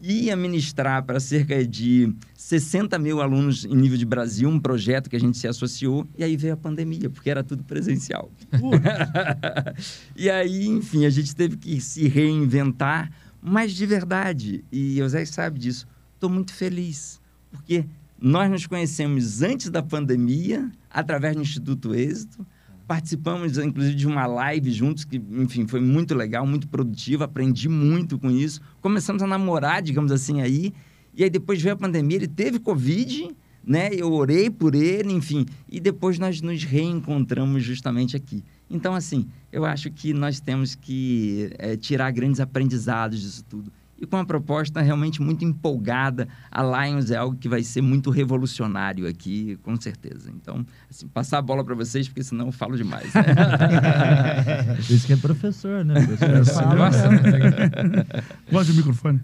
ia 0.00 0.36
ministrar 0.36 1.02
para 1.02 1.18
cerca 1.18 1.66
de 1.66 2.14
60 2.36 2.96
mil 3.00 3.20
alunos 3.20 3.64
em 3.64 3.74
nível 3.74 3.98
de 3.98 4.04
Brasil, 4.06 4.48
um 4.48 4.60
projeto 4.60 5.10
que 5.10 5.16
a 5.16 5.18
gente 5.18 5.36
se 5.38 5.48
associou, 5.48 6.06
e 6.16 6.22
aí 6.22 6.36
veio 6.36 6.54
a 6.54 6.56
pandemia, 6.56 7.10
porque 7.10 7.28
era 7.28 7.42
tudo 7.42 7.64
presencial. 7.64 8.30
e 10.14 10.30
aí, 10.30 10.68
enfim, 10.68 11.04
a 11.04 11.10
gente 11.10 11.34
teve 11.34 11.56
que 11.56 11.80
se 11.80 12.06
reinventar, 12.06 13.10
mas 13.42 13.72
de 13.72 13.86
verdade, 13.86 14.64
e 14.70 15.02
o 15.02 15.08
Zé 15.08 15.24
sabe 15.24 15.58
disso, 15.58 15.88
estou 16.14 16.30
muito 16.30 16.54
feliz, 16.54 17.20
porque 17.50 17.84
nós 18.20 18.50
nos 18.50 18.66
conhecemos 18.66 19.42
antes 19.42 19.70
da 19.70 19.82
pandemia, 19.82 20.70
através 20.90 21.34
do 21.34 21.42
Instituto 21.42 21.94
Êxito, 21.94 22.46
participamos, 22.86 23.56
inclusive, 23.56 23.94
de 23.94 24.06
uma 24.06 24.26
live 24.26 24.70
juntos, 24.72 25.04
que, 25.04 25.16
enfim, 25.16 25.66
foi 25.66 25.80
muito 25.80 26.14
legal, 26.14 26.44
muito 26.46 26.68
produtiva, 26.68 27.24
aprendi 27.24 27.68
muito 27.68 28.18
com 28.18 28.30
isso. 28.30 28.60
Começamos 28.80 29.22
a 29.22 29.26
namorar, 29.26 29.80
digamos 29.80 30.10
assim, 30.10 30.40
aí, 30.42 30.74
e 31.14 31.24
aí 31.24 31.30
depois 31.30 31.62
veio 31.62 31.74
a 31.74 31.78
pandemia, 31.78 32.16
ele 32.16 32.28
teve 32.28 32.58
Covid, 32.58 33.30
né? 33.64 33.90
Eu 33.92 34.12
orei 34.12 34.50
por 34.50 34.74
ele, 34.74 35.12
enfim, 35.12 35.46
e 35.68 35.78
depois 35.78 36.18
nós 36.18 36.42
nos 36.42 36.64
reencontramos 36.64 37.62
justamente 37.62 38.16
aqui. 38.16 38.42
Então, 38.68 38.94
assim, 38.94 39.26
eu 39.52 39.64
acho 39.64 39.90
que 39.90 40.12
nós 40.12 40.40
temos 40.40 40.74
que 40.74 41.50
eh, 41.58 41.76
tirar 41.76 42.10
grandes 42.10 42.40
aprendizados 42.40 43.20
disso 43.20 43.44
tudo. 43.48 43.72
E 44.00 44.06
com 44.06 44.16
uma 44.16 44.24
proposta 44.24 44.80
realmente 44.80 45.20
muito 45.20 45.44
empolgada, 45.44 46.26
a 46.50 46.62
Lions 46.62 47.10
é 47.10 47.16
algo 47.16 47.36
que 47.36 47.48
vai 47.50 47.62
ser 47.62 47.82
muito 47.82 48.10
revolucionário 48.10 49.06
aqui, 49.06 49.58
com 49.62 49.78
certeza. 49.78 50.30
Então, 50.30 50.64
assim, 50.90 51.06
passar 51.08 51.36
a 51.38 51.42
bola 51.42 51.62
para 51.62 51.74
vocês, 51.74 52.08
porque 52.08 52.22
senão 52.24 52.46
eu 52.46 52.52
falo 52.52 52.76
demais. 52.78 53.12
né? 53.12 53.22
Por 54.86 54.90
isso 54.94 55.06
que 55.06 55.12
é 55.12 55.16
professor, 55.16 55.84
né? 55.84 55.94
Professor 56.06 56.30
É, 56.36 56.44
fala. 56.46 56.74
Nossa, 56.76 57.08
Gosta 58.50 58.72
do 58.72 58.76
microfone? 58.76 59.20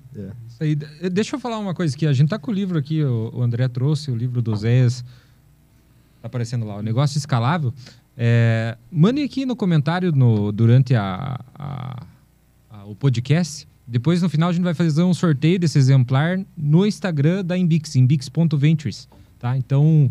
Isso 0.49 0.63
aí. 0.63 0.75
De- 0.75 1.09
Deixa 1.11 1.37
eu 1.37 1.41
falar 1.41 1.59
uma 1.59 1.75
coisa 1.75 1.95
aqui. 1.97 2.07
A 2.07 2.13
gente 2.13 2.29
tá 2.29 2.39
com 2.39 2.51
o 2.51 2.55
livro 2.55 2.79
aqui, 2.79 3.03
o, 3.03 3.31
o 3.35 3.43
André 3.43 3.67
trouxe 3.69 4.11
o 4.11 4.15
livro 4.17 4.43
do 4.43 4.55
Zéias. 4.55 5.03
Tá 6.21 6.27
aparecendo 6.29 6.67
lá, 6.67 6.77
o 6.77 6.83
negócio 6.83 7.17
escalável. 7.19 7.73
É, 8.17 8.77
mande 8.91 9.23
aqui 9.23 9.47
no 9.47 9.55
comentário 9.57 10.13
no, 10.13 10.51
durante 10.53 10.95
a, 10.95 11.41
a- 11.55 12.03
a- 12.71 12.85
o 12.85 12.95
podcast. 12.95 13.67
Depois, 13.87 14.21
no 14.21 14.29
final, 14.29 14.49
a 14.49 14.53
gente 14.53 14.65
vai 14.65 14.75
fazer 14.75 15.03
um 15.03 15.15
sorteio 15.15 15.59
desse 15.59 15.79
exemplar 15.79 16.41
no 16.57 16.85
Instagram 16.85 17.45
da 17.45 17.57
Imbix, 17.57 17.95
imbix.ventures. 17.95 19.09
Tá? 19.39 19.57
Então, 19.57 20.11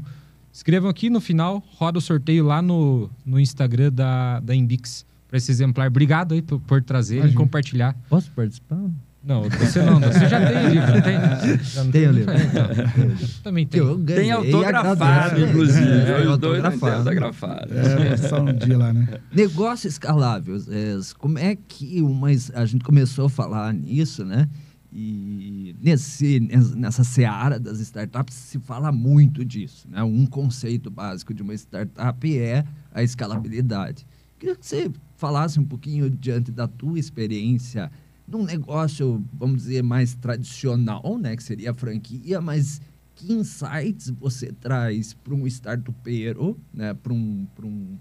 escrevam 0.51 0.89
aqui 0.89 1.09
no 1.09 1.19
final, 1.19 1.61
roda 1.75 1.97
o 1.97 2.01
sorteio 2.01 2.45
lá 2.45 2.61
no, 2.61 3.09
no 3.25 3.39
Instagram 3.39 3.91
da, 3.91 4.39
da 4.39 4.55
Imbix 4.55 5.05
para 5.27 5.37
esse 5.37 5.51
exemplar. 5.51 5.87
Obrigado 5.87 6.33
aí 6.33 6.41
por, 6.41 6.59
por 6.61 6.81
trazer 6.81 7.15
e 7.15 7.19
Imagina. 7.19 7.37
compartilhar. 7.37 7.95
Posso 8.07 8.31
participar? 8.31 8.79
Não, 9.25 9.49
você 9.49 9.81
não. 9.81 9.99
Você 9.99 10.29
já 10.29 10.45
tem 10.47 10.65
o 10.65 10.69
livro, 10.69 10.93
não 10.93 11.01
tem? 11.01 11.15
Já 11.65 11.83
não 11.83 11.91
Tenho 11.91 12.11
o 12.11 12.13
tem? 12.13 12.19
livro. 12.19 12.33
Então, 12.35 13.27
também 13.43 13.65
tem. 13.65 13.79
Eu 13.79 13.97
ganhei, 13.97 14.21
Tem 14.21 14.31
autografado, 14.31 15.41
inclusive. 15.41 15.89
É, 15.89 16.17
tem 16.17 16.27
autografado. 16.27 16.95
autografado. 16.97 17.73
É, 17.75 18.17
só 18.17 18.41
um 18.41 18.53
dia 18.53 18.77
lá, 18.77 18.93
né? 18.93 19.19
Negócio 19.33 19.87
escalável. 19.87 20.57
é, 20.69 20.99
como 21.17 21.39
é 21.39 21.55
que 21.55 22.01
uma, 22.03 22.27
a 22.53 22.65
gente 22.65 22.83
começou 22.83 23.25
a 23.25 23.29
falar 23.29 23.73
nisso, 23.73 24.23
né? 24.23 24.47
E 24.93 25.75
nesse, 25.81 26.39
nessa 26.75 27.03
seara 27.03 27.59
das 27.59 27.79
startups 27.79 28.33
se 28.35 28.59
fala 28.59 28.91
muito 28.91 29.43
disso. 29.43 29.87
Né? 29.89 30.01
Um 30.03 30.25
conceito 30.25 30.89
básico 30.89 31.33
de 31.33 31.41
uma 31.41 31.53
startup 31.53 32.37
é 32.37 32.63
a 32.93 33.03
escalabilidade. 33.03 34.05
Queria 34.39 34.55
que 34.55 34.65
você 34.65 34.89
falasse 35.17 35.59
um 35.59 35.65
pouquinho 35.65 36.09
diante 36.09 36.49
da 36.51 36.65
tua 36.67 36.97
experiência 36.97 37.91
num 38.27 38.43
negócio, 38.43 39.23
vamos 39.33 39.57
dizer, 39.57 39.83
mais 39.83 40.15
tradicional, 40.15 41.17
né? 41.19 41.35
Que 41.35 41.43
seria 41.43 41.71
a 41.71 41.73
franquia, 41.73 42.41
mas 42.41 42.81
que 43.13 43.31
insights 43.31 44.09
você 44.09 44.51
traz 44.51 45.13
para 45.13 45.33
um 45.33 45.45
startupeiro, 45.47 46.59
né? 46.73 46.93
Para 46.93 47.13
um, 47.13 47.47
pra 47.55 47.65
um, 47.65 47.97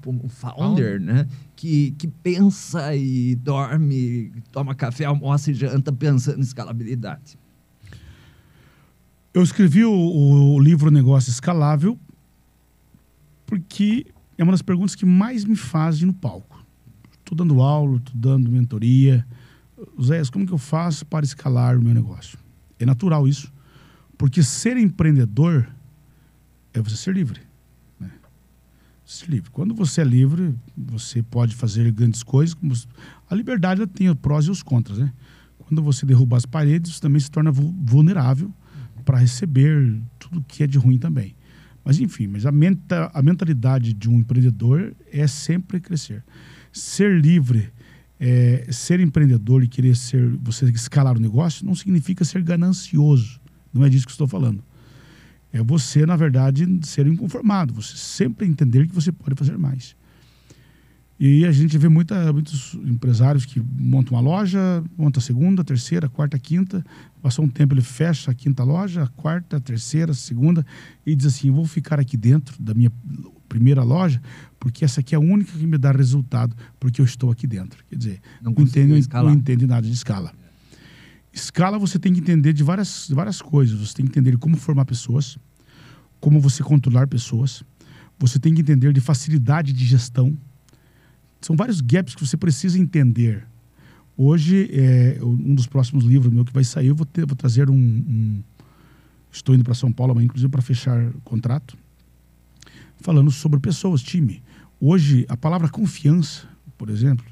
pra 0.00 0.10
um 0.10 0.28
founder, 0.28 1.00
né? 1.00 1.28
Que, 1.54 1.92
que 1.92 2.08
pensa 2.08 2.94
e 2.96 3.34
dorme, 3.36 4.32
toma 4.50 4.74
café, 4.74 5.04
almoça 5.04 5.50
e 5.50 5.54
janta 5.54 5.92
pensando 5.92 6.38
em 6.38 6.42
escalabilidade. 6.42 7.38
Eu 9.32 9.42
escrevi 9.42 9.84
o, 9.84 9.92
o 9.92 10.60
livro 10.60 10.90
Negócio 10.90 11.30
Escalável 11.30 11.98
porque 13.46 14.06
é 14.38 14.42
uma 14.42 14.52
das 14.52 14.62
perguntas 14.62 14.94
que 14.94 15.06
mais 15.06 15.44
me 15.44 15.56
fazem 15.56 16.06
no 16.06 16.14
palco. 16.14 16.64
Estou 17.18 17.36
dando 17.36 17.60
aula, 17.62 17.98
estou 17.98 18.14
dando 18.16 18.50
mentoria. 18.50 19.26
Zé, 20.02 20.22
como 20.32 20.46
que 20.46 20.52
eu 20.52 20.58
faço 20.58 21.04
para 21.06 21.24
escalar 21.24 21.76
o 21.76 21.82
meu 21.82 21.94
negócio? 21.94 22.38
É 22.78 22.86
natural 22.86 23.26
isso, 23.28 23.52
porque 24.18 24.42
ser 24.42 24.76
empreendedor 24.76 25.68
é 26.72 26.80
você 26.80 26.96
ser 26.96 27.14
livre. 27.14 27.40
né? 27.98 28.10
Ser 29.04 29.30
livre. 29.30 29.50
Quando 29.50 29.74
você 29.74 30.00
é 30.00 30.04
livre, 30.04 30.54
você 30.76 31.22
pode 31.22 31.54
fazer 31.54 31.90
grandes 31.92 32.22
coisas. 32.22 32.56
A 33.28 33.34
liberdade 33.34 33.86
tem 33.86 34.08
os 34.08 34.16
prós 34.16 34.46
e 34.46 34.50
os 34.50 34.62
contras, 34.62 34.98
né? 34.98 35.12
Quando 35.58 35.82
você 35.82 36.04
derruba 36.04 36.36
as 36.36 36.44
paredes, 36.44 36.94
você 36.94 37.00
também 37.00 37.20
se 37.20 37.30
torna 37.30 37.50
vu- 37.50 37.74
vulnerável 37.84 38.52
para 39.04 39.18
receber 39.18 39.98
tudo 40.18 40.44
que 40.46 40.62
é 40.62 40.66
de 40.66 40.78
ruim 40.78 40.98
também. 40.98 41.34
Mas 41.84 42.00
enfim, 42.00 42.26
mas 42.26 42.46
a, 42.46 42.52
menta, 42.52 43.10
a 43.12 43.22
mentalidade 43.22 43.92
de 43.92 44.08
um 44.08 44.18
empreendedor 44.18 44.94
é 45.12 45.26
sempre 45.26 45.80
crescer. 45.80 46.24
Ser 46.72 47.20
livre, 47.20 47.70
é, 48.26 48.72
ser 48.72 49.00
empreendedor 49.00 49.62
e 49.62 49.68
querer 49.68 49.94
ser 49.94 50.26
você 50.42 50.64
escalar 50.70 51.14
o 51.14 51.20
negócio 51.20 51.66
não 51.66 51.74
significa 51.74 52.24
ser 52.24 52.42
ganancioso. 52.42 53.38
Não 53.70 53.84
é 53.84 53.88
disso 53.90 54.06
que 54.06 54.12
estou 54.12 54.26
falando. 54.26 54.64
É 55.52 55.62
você, 55.62 56.06
na 56.06 56.16
verdade, 56.16 56.66
ser 56.84 57.06
inconformado. 57.06 57.74
Você 57.74 57.94
sempre 57.98 58.46
entender 58.46 58.86
que 58.86 58.94
você 58.94 59.12
pode 59.12 59.34
fazer 59.36 59.58
mais. 59.58 59.94
E 61.20 61.44
a 61.44 61.52
gente 61.52 61.76
vê 61.76 61.86
muita, 61.88 62.32
muitos 62.32 62.74
empresários 62.86 63.44
que 63.44 63.60
montam 63.60 64.16
uma 64.16 64.22
loja, 64.22 64.82
monta 64.96 65.18
a 65.18 65.22
segunda, 65.22 65.60
a 65.60 65.64
terceira, 65.64 66.06
a 66.06 66.08
quarta, 66.08 66.38
a 66.38 66.40
quinta. 66.40 66.82
Passou 67.20 67.44
um 67.44 67.48
tempo, 67.48 67.74
ele 67.74 67.82
fecha 67.82 68.30
a 68.30 68.34
quinta 68.34 68.64
loja, 68.64 69.02
a 69.02 69.06
quarta, 69.08 69.58
a 69.58 69.60
terceira, 69.60 70.12
a 70.12 70.14
segunda, 70.14 70.64
e 71.04 71.14
diz 71.14 71.26
assim: 71.26 71.50
vou 71.50 71.66
ficar 71.66 72.00
aqui 72.00 72.16
dentro 72.16 72.60
da 72.60 72.72
minha 72.72 72.90
primeira 73.48 73.82
loja, 73.82 74.20
porque 74.58 74.84
essa 74.84 75.00
aqui 75.00 75.14
é 75.14 75.18
a 75.18 75.20
única 75.20 75.52
que 75.52 75.66
me 75.66 75.78
dá 75.78 75.92
resultado, 75.92 76.56
porque 76.80 77.00
eu 77.00 77.04
estou 77.04 77.30
aqui 77.30 77.46
dentro. 77.46 77.84
Quer 77.88 77.96
dizer, 77.96 78.20
Não 78.42 78.52
entendo, 78.58 78.96
escalar. 78.96 79.32
não 79.32 79.38
entende 79.38 79.66
nada 79.66 79.86
de 79.86 79.92
escala. 79.92 80.32
Escala 81.32 81.78
você 81.78 81.98
tem 81.98 82.12
que 82.12 82.20
entender 82.20 82.52
de 82.52 82.62
várias, 82.62 83.08
várias 83.10 83.42
coisas. 83.42 83.78
Você 83.78 83.94
tem 83.94 84.06
que 84.06 84.10
entender 84.12 84.36
como 84.38 84.56
formar 84.56 84.84
pessoas, 84.84 85.36
como 86.20 86.40
você 86.40 86.62
controlar 86.62 87.06
pessoas. 87.08 87.62
Você 88.18 88.38
tem 88.38 88.54
que 88.54 88.60
entender 88.60 88.92
de 88.92 89.00
facilidade 89.00 89.72
de 89.72 89.84
gestão. 89.84 90.36
São 91.40 91.56
vários 91.56 91.80
gaps 91.80 92.14
que 92.14 92.24
você 92.24 92.36
precisa 92.36 92.78
entender. 92.78 93.44
Hoje, 94.16 94.70
é, 94.72 95.18
um 95.20 95.54
dos 95.56 95.66
próximos 95.66 96.04
livros 96.04 96.32
meu 96.32 96.44
que 96.44 96.52
vai 96.52 96.62
sair, 96.62 96.86
eu 96.86 96.94
vou, 96.94 97.04
ter, 97.04 97.26
vou 97.26 97.34
trazer 97.36 97.68
um, 97.68 97.74
um- 97.76 98.42
Estou 99.32 99.52
indo 99.52 99.64
para 99.64 99.74
São 99.74 99.90
Paulo 99.90 100.22
inclusive, 100.22 100.48
para 100.48 100.62
fechar 100.62 101.10
contrato. 101.24 101.76
Falando 103.04 103.30
sobre 103.30 103.60
pessoas, 103.60 104.02
time. 104.02 104.42
Hoje, 104.80 105.26
a 105.28 105.36
palavra 105.36 105.68
confiança, 105.68 106.48
por 106.78 106.88
exemplo, 106.88 107.26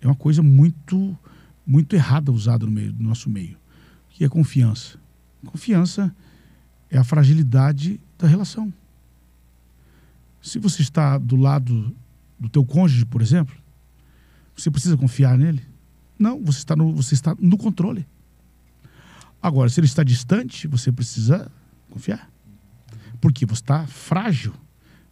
é 0.00 0.06
uma 0.06 0.14
coisa 0.14 0.42
muito, 0.42 1.14
muito 1.66 1.94
errada 1.94 2.32
usada 2.32 2.64
no, 2.64 2.72
meio, 2.72 2.90
no 2.94 3.06
nosso 3.10 3.28
meio. 3.28 3.54
O 3.54 3.58
que 4.08 4.24
é 4.24 4.28
confiança? 4.30 4.98
Confiança 5.44 6.10
é 6.88 6.96
a 6.96 7.04
fragilidade 7.04 8.00
da 8.16 8.26
relação. 8.26 8.72
Se 10.40 10.58
você 10.58 10.80
está 10.80 11.18
do 11.18 11.36
lado 11.36 11.94
do 12.38 12.48
teu 12.48 12.64
cônjuge, 12.64 13.04
por 13.04 13.20
exemplo, 13.20 13.54
você 14.56 14.70
precisa 14.70 14.96
confiar 14.96 15.36
nele? 15.36 15.60
Não, 16.18 16.42
você 16.42 16.60
está 16.60 16.74
no, 16.74 16.94
você 16.94 17.12
está 17.12 17.36
no 17.38 17.58
controle. 17.58 18.06
Agora, 19.42 19.68
se 19.68 19.80
ele 19.80 19.86
está 19.86 20.02
distante, 20.02 20.66
você 20.66 20.90
precisa 20.90 21.52
confiar. 21.90 22.30
Porque 23.20 23.44
você 23.44 23.60
está 23.60 23.86
frágil 23.86 24.54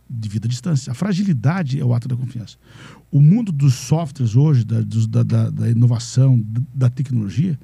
devido 0.09 0.47
à 0.47 0.49
distância. 0.49 0.91
A 0.91 0.95
fragilidade 0.95 1.79
é 1.79 1.85
o 1.85 1.93
ato 1.95 2.09
da 2.09 2.17
confiança. 2.17 2.57
O 3.11 3.21
mundo 3.21 3.53
dos 3.53 3.75
softwares 3.75 4.35
hoje, 4.37 4.65
da, 4.65 4.81
dos- 4.81 5.07
da, 5.07 5.23
da- 5.23 5.51
da 5.51 5.71
inovação, 5.71 6.43
da 6.75 6.89
tecnologia, 6.89 7.59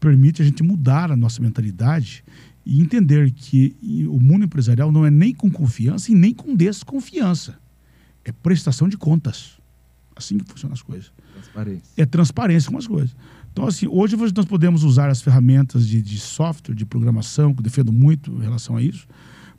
permite 0.00 0.42
a 0.42 0.44
gente 0.44 0.62
mudar 0.62 1.10
a 1.10 1.16
nossa 1.16 1.40
mentalidade 1.42 2.22
e 2.64 2.80
entender 2.80 3.30
que 3.30 3.74
o 4.08 4.20
mundo 4.20 4.44
empresarial 4.44 4.92
não 4.92 5.04
é 5.06 5.10
nem 5.10 5.32
com 5.34 5.50
confiança 5.50 6.12
e 6.12 6.14
nem 6.14 6.34
com 6.34 6.54
desconfiança. 6.54 7.58
É 8.24 8.30
prestação 8.32 8.88
de 8.88 8.96
contas. 8.96 9.52
Assim 10.14 10.36
que 10.36 10.44
funcionam 10.50 10.74
as 10.74 10.82
coisas 10.82 11.12
Transparência. 11.32 11.82
é 11.96 12.04
transparência 12.04 12.70
com 12.70 12.76
as 12.76 12.86
coisas. 12.86 13.16
Então, 13.52 13.66
assim, 13.66 13.86
hoje 13.88 14.16
nós 14.36 14.44
podemos 14.44 14.82
usar 14.84 15.08
as 15.08 15.22
ferramentas 15.22 15.86
de, 15.86 16.02
de 16.02 16.18
software, 16.18 16.74
de 16.74 16.84
programação, 16.84 17.54
que 17.54 17.60
eu 17.60 17.64
defendo 17.64 17.92
muito 17.92 18.30
em 18.32 18.40
relação 18.42 18.76
a 18.76 18.82
isso, 18.82 19.06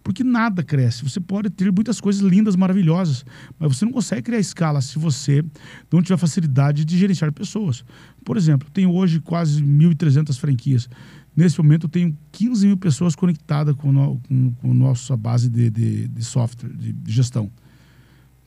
porque 0.03 0.23
nada 0.23 0.63
cresce. 0.63 1.03
Você 1.03 1.19
pode 1.19 1.49
ter 1.49 1.71
muitas 1.71 1.99
coisas 1.99 2.21
lindas, 2.21 2.55
maravilhosas, 2.55 3.25
mas 3.57 3.75
você 3.75 3.85
não 3.85 3.91
consegue 3.91 4.23
criar 4.23 4.39
escala 4.39 4.81
se 4.81 4.97
você 4.97 5.43
não 5.91 6.01
tiver 6.01 6.17
facilidade 6.17 6.85
de 6.85 6.97
gerenciar 6.97 7.31
pessoas. 7.31 7.83
Por 8.23 8.37
exemplo, 8.37 8.69
tenho 8.71 8.91
hoje 8.91 9.19
quase 9.19 9.61
1.300 9.61 10.37
franquias. 10.39 10.89
Nesse 11.35 11.57
momento, 11.57 11.85
eu 11.85 11.89
tenho 11.89 12.17
15 12.31 12.67
mil 12.67 12.77
pessoas 12.77 13.15
conectadas 13.15 13.75
com, 13.75 13.91
no, 13.91 14.19
com, 14.27 14.51
com 14.55 14.71
a 14.71 14.73
nossa 14.73 15.15
base 15.15 15.49
de, 15.49 15.69
de, 15.69 16.07
de 16.07 16.23
software, 16.23 16.69
de, 16.69 16.91
de 16.91 17.11
gestão. 17.11 17.51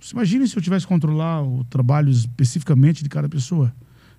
Você 0.01 0.15
imagina 0.15 0.47
se 0.47 0.57
eu 0.57 0.63
tivesse 0.63 0.85
que 0.85 0.93
controlar 0.93 1.43
o 1.43 1.65
trabalho 1.65 2.11
especificamente 2.11 3.03
de 3.05 3.09
cada 3.09 3.29
pessoa. 3.29 3.73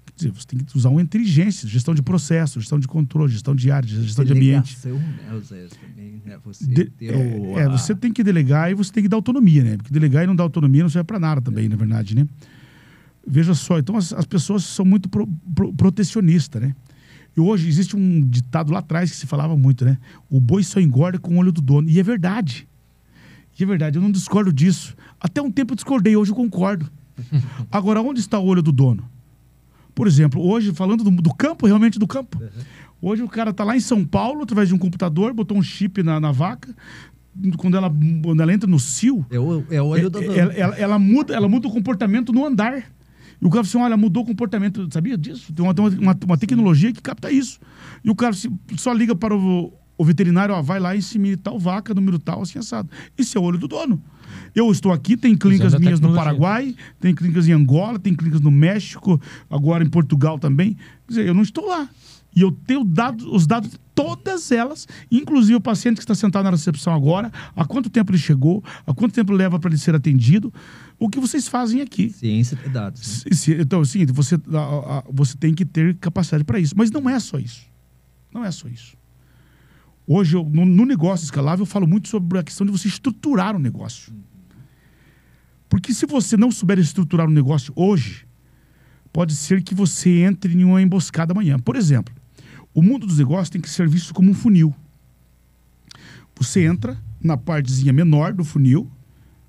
Quer 0.06 0.14
dizer, 0.16 0.32
você 0.32 0.46
tem 0.48 0.60
que 0.60 0.78
usar 0.78 0.90
uma 0.90 1.02
inteligência, 1.02 1.68
gestão 1.68 1.96
de 1.96 2.04
processo, 2.04 2.60
gestão 2.60 2.80
de 2.80 2.88
controle, 2.88 3.32
gestão 3.32 3.56
de 3.56 3.72
área, 3.72 3.88
gestão 3.88 4.24
de 4.24 4.32
ambiente. 4.34 4.78
Delegação, 4.82 5.00
né, 5.96 6.20
né? 6.26 6.40
Você 6.44 6.66
De- 6.68 6.92
é, 7.08 7.16
o- 7.40 7.58
é, 7.60 7.66
a- 7.66 7.70
você 7.70 7.96
tem 7.96 8.12
que 8.14 8.24
delegar 8.24 8.70
e 8.72 8.76
você 8.76 8.92
tem 8.92 9.02
que 9.04 9.10
dar 9.10 9.18
autonomia, 9.18 9.64
né? 9.64 9.78
Porque 9.78 9.92
delegar 9.92 10.24
e 10.24 10.28
não 10.28 10.36
dar 10.36 10.44
autonomia 10.44 10.84
não 10.84 10.90
serve 10.90 11.06
para 11.08 11.20
nada 11.20 11.42
também, 11.42 11.68
na 11.68 11.76
verdade, 11.76 12.16
né? 12.16 12.28
Veja 13.26 13.54
só, 13.56 13.80
então 13.80 13.96
as, 13.96 14.12
as 14.14 14.26
pessoas 14.26 14.64
são 14.66 14.86
muito 14.86 15.08
pro, 15.10 15.28
pro- 15.56 15.74
protecionistas, 15.74 16.62
né? 16.62 16.76
E 17.36 17.40
hoje 17.40 17.68
existe 17.68 17.96
um 17.96 18.22
ditado 18.22 18.72
lá 18.72 18.80
atrás 18.80 19.10
que 19.10 19.18
se 19.18 19.26
falava 19.26 19.58
muito, 19.58 19.84
né? 19.84 19.98
O 20.30 20.40
boi 20.40 20.64
só 20.64 20.80
engorda 20.80 21.18
com 21.18 21.36
o 21.36 21.38
olho 21.40 21.52
do 21.52 21.62
dono. 21.62 21.90
E 21.90 22.00
é 22.00 22.04
verdade. 22.04 22.68
E 23.60 23.64
é 23.64 23.66
verdade, 23.66 23.98
eu 23.98 24.02
não 24.02 24.12
discordo 24.12 24.54
disso. 24.54 24.96
Até 25.20 25.42
um 25.42 25.50
tempo 25.50 25.72
eu 25.72 25.76
discordei, 25.76 26.16
hoje 26.16 26.30
eu 26.32 26.36
concordo. 26.36 26.92
Agora, 27.72 28.02
onde 28.02 28.20
está 28.20 28.38
o 28.38 28.46
olho 28.46 28.62
do 28.62 28.72
dono? 28.72 29.10
Por 29.96 30.08
exemplo, 30.08 30.42
hoje, 30.42 30.74
falando 30.74 31.04
do, 31.04 31.12
do 31.12 31.34
campo, 31.34 31.66
realmente 31.68 32.00
do 32.00 32.08
campo. 32.08 32.42
Hoje 33.02 33.22
o 33.22 33.28
cara 33.28 33.50
está 33.52 33.64
lá 33.64 33.76
em 33.76 33.80
São 33.82 34.04
Paulo, 34.06 34.44
através 34.44 34.70
de 34.70 34.74
um 34.74 34.78
computador, 34.78 35.34
botou 35.34 35.58
um 35.58 35.62
chip 35.62 36.02
na, 36.02 36.20
na 36.20 36.32
vaca. 36.32 36.74
Quando 37.58 37.76
ela, 37.76 37.92
quando 38.24 38.42
ela 38.42 38.54
entra 38.54 38.70
no 38.70 38.80
cio, 38.80 39.26
É 39.30 39.40
o, 39.40 39.66
é 39.70 39.82
o 39.82 39.86
olho 39.88 40.10
do 40.10 40.20
é- 40.20 40.26
dono. 40.28 40.38
ela, 40.40 40.54
ela- 40.54 40.76
ela 40.78 41.00
muda, 41.00 41.34
ela 41.36 41.48
muda 41.50 41.68
o 41.68 41.72
comportamento 41.72 42.32
no 42.32 42.46
andar. 42.46 42.78
E 43.42 43.46
o 43.46 43.50
cara 43.50 43.62
assim: 43.62 43.78
olha, 43.78 43.98
mudou 43.98 44.24
o 44.24 44.26
comportamento. 44.26 44.88
Sabia 44.92 45.18
disso? 45.18 45.52
Tem 45.52 45.66
uma, 45.66 45.74
uma, 45.74 46.18
uma- 46.26 46.38
tecnologia 46.38 46.94
que 46.94 47.02
capta 47.02 47.32
isso. 47.32 47.60
E 48.04 48.10
o 48.10 48.16
cara 48.16 48.34
se- 48.34 48.52
só 48.78 48.94
liga 48.94 49.16
para 49.16 49.36
o, 49.36 49.74
o 49.98 50.06
veterinário: 50.06 50.54
ó, 50.56 50.62
vai 50.62 50.80
lá 50.80 50.96
e 50.96 51.00
insemine 51.00 51.36
tal 51.36 51.58
vaca, 51.60 51.94
número 51.94 52.20
tal, 52.20 52.44
assim 52.44 52.60
assado. 52.60 52.88
Isso 53.18 53.38
é 53.38 53.42
o 53.42 53.44
olho 53.44 53.58
do 53.58 53.68
dono. 53.68 54.02
Eu 54.56 54.72
estou 54.72 54.92
aqui, 54.92 55.18
tem 55.18 55.36
clínicas 55.36 55.74
minhas 55.76 56.00
no. 56.00 56.14
Paraguai, 56.14 56.76
tem 57.00 57.14
clínicas 57.14 57.48
em 57.48 57.52
Angola, 57.52 58.00
tem 58.00 58.14
clínicas 58.14 58.42
no 58.42 58.52
México, 58.52 59.20
agora 59.50 59.84
em 59.84 59.90
Portugal 59.90 60.38
também. 60.38 60.74
Quer 60.74 61.10
dizer, 61.10 61.28
eu 61.28 61.34
não 61.34 61.42
estou 61.42 61.68
lá. 61.68 61.90
E 62.36 62.42
eu 62.42 62.52
tenho 62.52 62.84
dado, 62.84 63.32
os 63.34 63.46
dados 63.46 63.70
de 63.70 63.80
todas 63.94 64.52
elas, 64.52 64.88
inclusive 65.12 65.56
o 65.56 65.62
paciente 65.62 65.98
que 65.98 66.04
está 66.04 66.16
sentado 66.16 66.46
na 66.46 66.50
recepção 66.52 66.94
agora, 66.94 67.32
há 67.56 67.64
quanto 67.64 67.92
tempo 67.92 68.12
ele 68.12 68.18
chegou, 68.18 68.64
há 68.88 68.94
quanto 68.94 69.14
tempo 69.14 69.32
leva 69.32 69.60
para 69.60 69.70
ele 69.70 69.78
ser 69.78 69.94
atendido, 69.94 70.52
o 70.98 71.10
que 71.10 71.20
vocês 71.20 71.48
fazem 71.48 71.82
aqui. 71.82 72.10
Ciência 72.10 72.58
de 72.58 72.70
dados. 72.70 73.24
né? 73.24 73.56
Então, 73.60 73.80
é 73.80 73.82
o 73.84 73.86
seguinte, 73.86 74.12
você 74.12 75.38
tem 75.38 75.54
que 75.54 75.64
ter 75.64 75.96
capacidade 75.98 76.44
para 76.44 76.60
isso. 76.60 76.74
Mas 76.76 76.90
não 76.90 77.08
é 77.08 77.20
só 77.20 77.38
isso. 77.38 77.68
Não 78.34 78.44
é 78.44 78.50
só 78.50 78.68
isso. 78.68 78.98
Hoje, 80.06 80.36
eu- 80.36 80.44
no, 80.44 80.66
no 80.66 80.86
negócio 80.86 81.24
escalável, 81.24 81.64
eu 81.64 81.68
falo 81.68 81.88
muito 81.88 82.08
sobre 82.10 82.38
a 82.38 82.44
questão 82.44 82.66
de 82.66 82.72
você 82.72 82.88
estruturar 82.88 83.56
o 83.56 83.60
negócio. 83.60 84.14
Porque 85.70 85.94
se 85.94 86.06
você 86.06 86.38
não 86.38 86.52
souber 86.52 86.78
estruturar 86.78 87.28
um 87.28 87.32
negócio 87.32 87.74
hoje, 87.76 88.28
pode 89.12 89.34
ser 89.36 89.64
que 89.64 89.74
você 89.74 90.10
entre 90.22 90.54
em 90.54 90.64
uma 90.64 90.82
emboscada 90.82 91.32
amanhã. 91.34 91.58
Por 91.58 91.76
exemplo, 91.76 92.14
o 92.74 92.82
mundo 92.82 93.08
dos 93.08 93.18
negócios 93.18 93.50
tem 93.50 93.62
que 93.62 93.70
ser 93.70 93.88
visto 93.88 94.14
como 94.14 94.30
um 94.30 94.34
funil. 94.34 94.74
Você 96.36 96.66
entra 96.66 96.98
na 97.22 97.38
partezinha 97.38 97.94
menor 97.94 98.34
do 98.34 98.44
funil 98.44 98.92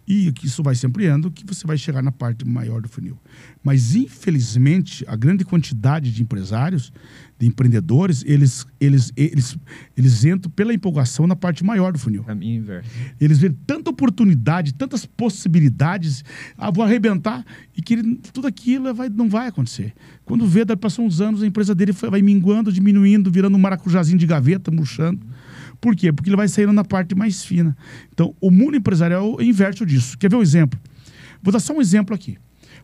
e 0.07 0.33
isso 0.43 0.63
vai 0.63 0.75
se 0.75 0.87
ampliando, 0.87 1.31
que 1.31 1.45
você 1.47 1.67
vai 1.67 1.79
chegar 1.79 2.03
na 2.03 2.13
parte 2.13 2.47
maior 2.47 2.83
do 2.83 2.89
funil. 2.89 3.19
Mas, 3.63 3.95
infelizmente, 3.95 5.05
a 5.09 5.17
grande 5.17 5.45
quantidade 5.45 6.13
de 6.13 6.23
empresários, 6.23 6.93
de 7.39 7.47
empreendedores, 7.47 8.23
eles, 8.27 8.67
eles, 8.81 9.13
eles, 9.17 9.57
eles 9.97 10.25
entram 10.25 10.51
pela 10.51 10.75
empolgação 10.75 11.27
na 11.27 11.35
parte 11.35 11.65
maior 11.65 11.93
do 11.93 11.99
funil. 11.99 12.23
Caminho 12.25 12.59
inverso. 12.63 12.91
Eles 13.21 13.39
veem 13.39 13.57
tanta 13.67 13.91
oportunidade, 13.91 14.75
tantas 14.75 15.07
possibilidades, 15.07 16.25
ah, 16.57 16.71
vou 16.71 16.85
arrebentar, 16.85 17.45
e 17.77 17.83
que 17.83 17.95
ele- 17.95 18.17
tudo 18.33 18.47
aquilo 18.47 18.93
vai, 18.95 19.09
não 19.09 19.29
vai 19.29 19.49
acontecer. 19.49 19.95
Quando 20.25 20.47
vê, 20.47 20.65
daí 20.65 20.77
passam 20.77 21.07
uns 21.07 21.21
anos, 21.21 21.43
a 21.43 21.47
empresa 21.47 21.75
dele 21.75 21.93
vai 21.93 22.23
minguando, 22.23 22.73
diminuindo, 22.73 23.31
virando 23.31 23.57
um 23.57 23.61
maracujazinho 23.61 24.19
de 24.19 24.27
gaveta, 24.27 24.71
murchando. 24.71 25.21
Por 25.85 25.95
quê? 25.95 26.11
Porque 26.11 26.31
ele 26.31 26.37
vai 26.37 26.49
saindo 26.49 26.73
na 26.73 26.83
parte 26.83 27.15
mais 27.15 27.45
fina. 27.45 27.77
Então, 28.11 28.35
o 28.41 28.51
mundo 28.51 28.75
empresarial 28.75 29.37
inverte 29.43 29.85
disso. 29.85 30.17
Quer 30.17 30.31
ver 30.31 30.37
um 30.37 30.41
exemplo? 30.41 30.81
Vou 31.43 31.53
dar 31.53 31.61
só 31.61 31.75
um 31.75 31.81
exemplo 31.83 32.15
aqui. 32.15 32.39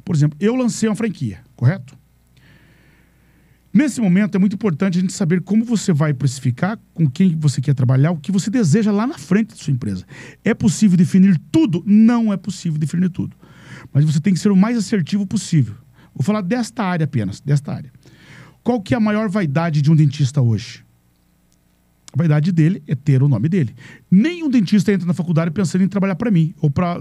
Por 0.05 0.15
exemplo, 0.15 0.37
eu 0.39 0.55
lancei 0.55 0.87
uma 0.87 0.95
franquia, 0.95 1.41
correto? 1.57 1.99
Nesse 3.73 4.03
momento 4.03 4.35
é 4.35 4.39
muito 4.39 4.53
importante 4.53 4.99
a 4.99 5.01
gente 5.01 5.15
saber 5.15 5.41
como 5.41 5.65
você 5.65 5.95
vai 5.95 6.13
precificar, 6.13 6.79
com 6.93 7.09
quem 7.09 7.35
você 7.39 7.63
quer 7.63 7.73
trabalhar, 7.73 8.11
o 8.11 8.19
que 8.19 8.31
você 8.31 8.51
deseja 8.51 8.93
lá 8.93 9.07
na 9.07 9.17
frente 9.17 9.55
da 9.55 9.57
sua 9.57 9.73
empresa. 9.73 10.05
É 10.45 10.53
possível 10.53 10.99
definir 10.99 11.41
tudo? 11.51 11.83
Não 11.87 12.31
é 12.31 12.37
possível 12.37 12.79
definir 12.79 13.09
tudo. 13.09 13.35
Mas 13.95 14.05
você 14.05 14.21
tem 14.21 14.35
que 14.35 14.41
ser 14.41 14.51
o 14.51 14.57
mais 14.57 14.77
assertivo 14.77 15.27
possível. 15.27 15.75
Vou 16.15 16.23
falar 16.23 16.43
desta 16.43 16.85
área 16.85 17.05
apenas, 17.05 17.41
desta 17.41 17.73
área. 17.73 17.91
Qual 18.63 18.79
que 18.79 18.93
é 18.93 18.99
a 18.99 19.01
maior 19.01 19.31
vaidade 19.31 19.81
de 19.81 19.91
um 19.91 19.97
dentista 19.97 20.43
hoje? 20.43 20.85
A 22.13 22.17
vaidade 22.17 22.51
dele 22.51 22.83
é 22.87 22.95
ter 22.95 23.23
o 23.23 23.29
nome 23.29 23.49
dele. 23.49 23.75
Nenhum 24.11 24.51
dentista 24.51 24.93
entra 24.93 25.07
na 25.07 25.15
faculdade 25.15 25.51
pensando 25.51 25.85
em 25.85 25.89
trabalhar 25.89 26.17
para 26.17 26.31
mim 26.31 26.55
ou 26.61 26.71
para 26.71 26.99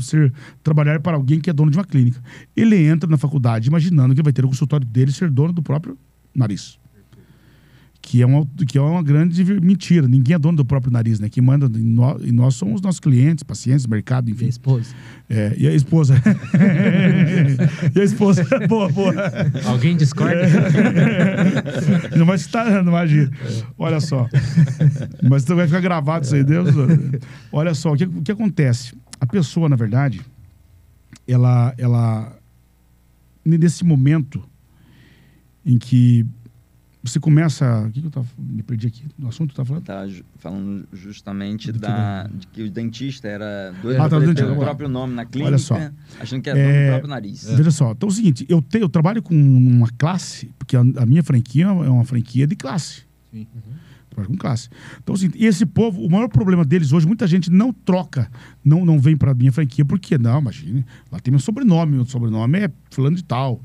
ser 0.00 0.32
trabalhar 0.62 1.00
para 1.00 1.16
alguém 1.16 1.40
que 1.40 1.48
é 1.48 1.52
dono 1.52 1.70
de 1.70 1.78
uma 1.78 1.84
clínica. 1.84 2.22
Ele 2.56 2.76
entra 2.76 3.08
na 3.08 3.16
faculdade 3.16 3.68
imaginando 3.68 4.14
que 4.14 4.22
vai 4.22 4.32
ter 4.32 4.44
o 4.44 4.48
consultório 4.48 4.86
dele 4.86 5.12
ser 5.12 5.30
dono 5.30 5.52
do 5.52 5.62
próprio 5.62 5.96
nariz. 6.34 6.78
Que 8.00 8.22
é, 8.22 8.26
uma, 8.26 8.46
que 8.66 8.78
é 8.78 8.80
uma 8.80 9.02
grande 9.02 9.44
mentira. 9.60 10.08
Ninguém 10.08 10.34
é 10.34 10.38
dono 10.38 10.56
do 10.56 10.64
próprio 10.64 10.90
nariz, 10.90 11.20
né? 11.20 11.28
Quem 11.28 11.42
manda 11.42 11.66
em 11.78 11.82
nós, 11.82 12.22
e 12.24 12.32
nós 12.32 12.54
somos 12.54 12.76
os 12.76 12.80
nossos 12.80 13.00
clientes, 13.00 13.42
pacientes, 13.42 13.86
mercado, 13.86 14.28
E 14.28 14.32
a 14.32 14.34
enfim. 14.34 14.46
esposa. 14.46 14.94
É, 15.28 15.54
e 15.58 15.68
a 15.68 15.74
esposa. 15.74 16.14
e 17.94 18.00
a 18.00 18.04
esposa. 18.04 18.46
boa, 18.66 18.88
boa. 18.88 19.12
Alguém 19.66 19.96
discorda? 19.96 20.40
Não 22.16 22.24
vai 22.24 22.36
estar, 22.36 22.82
não 22.82 22.92
imagina. 22.92 23.30
Olha 23.76 24.00
só. 24.00 24.26
Mas 25.28 25.44
vai 25.44 25.66
ficar 25.66 25.80
gravado 25.80 26.24
isso 26.24 26.34
aí, 26.34 26.44
Deus. 26.44 26.70
Olha 27.52 27.74
só, 27.74 27.92
o 27.92 27.96
que, 27.96 28.04
o 28.04 28.22
que 28.22 28.32
acontece? 28.32 28.94
a 29.20 29.26
pessoa, 29.26 29.68
na 29.68 29.76
verdade, 29.76 30.20
ela, 31.26 31.74
ela 31.76 32.36
nesse 33.44 33.84
momento 33.84 34.42
em 35.64 35.78
que 35.78 36.24
você 37.02 37.20
começa. 37.20 37.86
O 37.86 37.90
que, 37.90 38.00
que 38.00 38.06
eu 38.06 38.10
tava, 38.10 38.26
me 38.38 38.62
perdi 38.62 38.86
aqui? 38.88 39.04
No 39.18 39.28
assunto 39.28 39.54
que 39.54 39.60
eu 39.60 39.64
falando? 39.64 39.84
Tá 39.84 40.06
falando 40.36 40.88
justamente 40.92 41.68
Do 41.72 41.74
que 41.74 41.78
da, 41.80 42.24
de 42.24 42.46
que 42.48 42.62
o 42.62 42.70
dentista 42.70 43.28
era 43.28 43.72
do 43.80 43.90
Ah, 44.00 44.08
tá, 44.08 44.18
dentista. 44.18 44.52
o 44.52 44.56
próprio 44.56 44.88
nome 44.88 45.14
na 45.14 45.24
clínica, 45.24 45.48
Olha 45.50 45.58
só. 45.58 45.76
achando 46.20 46.42
que 46.42 46.50
era 46.50 46.58
É, 46.58 46.86
do 46.86 46.90
próprio 46.90 47.10
nariz. 47.10 47.44
Veja 47.44 47.70
só, 47.70 47.92
então 47.92 48.08
é 48.08 48.12
o 48.12 48.14
seguinte, 48.14 48.44
eu, 48.48 48.60
te, 48.60 48.78
eu 48.78 48.88
trabalho 48.88 49.22
com 49.22 49.34
uma 49.34 49.88
classe, 49.96 50.50
porque 50.58 50.76
a, 50.76 50.80
a 50.80 51.06
minha 51.06 51.22
franquia 51.22 51.66
é 51.66 51.68
uma 51.90 52.04
franquia 52.04 52.46
de 52.46 52.56
classe. 52.56 53.02
Sim. 53.32 53.46
Trabalho 54.10 54.28
com 54.30 54.36
classe. 54.36 54.68
Então, 55.02 55.14
assim, 55.14 55.30
e 55.34 55.46
esse 55.46 55.64
povo, 55.64 56.00
o 56.02 56.10
maior 56.10 56.28
problema 56.28 56.64
deles 56.64 56.92
hoje, 56.92 57.06
muita 57.06 57.26
gente 57.26 57.50
não 57.50 57.72
troca, 57.72 58.28
não, 58.64 58.84
não 58.84 58.98
vem 58.98 59.16
para 59.16 59.32
minha 59.34 59.52
franquia, 59.52 59.84
porque 59.84 60.18
não, 60.18 60.40
imagine, 60.40 60.84
lá 61.12 61.20
tem 61.20 61.30
meu 61.30 61.38
sobrenome, 61.38 61.92
meu 61.96 62.04
sobrenome 62.06 62.58
é 62.58 62.70
fulano 62.90 63.16
de 63.16 63.22
tal. 63.22 63.62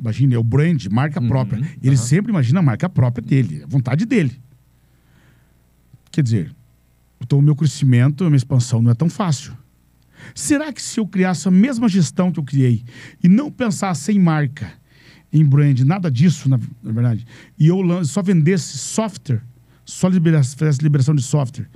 Imagine, 0.00 0.34
é 0.34 0.38
o 0.38 0.44
brand, 0.44 0.86
marca 0.86 1.20
Uhum, 1.20 1.28
própria. 1.28 1.60
Ele 1.82 1.96
sempre 1.96 2.30
imagina 2.30 2.60
a 2.60 2.62
marca 2.62 2.88
própria 2.88 3.26
dele, 3.26 3.62
a 3.64 3.66
vontade 3.66 4.06
dele. 4.06 4.40
Quer 6.10 6.22
dizer, 6.22 6.54
então 7.20 7.38
o 7.38 7.42
meu 7.42 7.56
crescimento, 7.56 8.24
a 8.24 8.28
minha 8.28 8.36
expansão 8.36 8.82
não 8.82 8.90
é 8.90 8.94
tão 8.94 9.08
fácil. 9.08 9.56
Será 10.34 10.72
que 10.72 10.80
se 10.80 11.00
eu 11.00 11.06
criasse 11.06 11.48
a 11.48 11.50
mesma 11.50 11.88
gestão 11.88 12.30
que 12.30 12.38
eu 12.38 12.44
criei 12.44 12.84
e 13.22 13.28
não 13.28 13.50
pensasse 13.50 14.12
em 14.12 14.18
marca, 14.18 14.72
em 15.32 15.44
brand, 15.44 15.80
nada 15.80 16.10
disso, 16.10 16.48
na, 16.48 16.58
na 16.82 16.92
verdade, 16.92 17.26
e 17.58 17.66
eu 17.66 18.04
só 18.04 18.22
vendesse 18.22 18.78
software, 18.78 19.42
só 19.84 20.06
libera- 20.08 20.44
fizesse 20.44 20.80
liberação 20.82 21.14
de 21.14 21.22
software, 21.22 21.68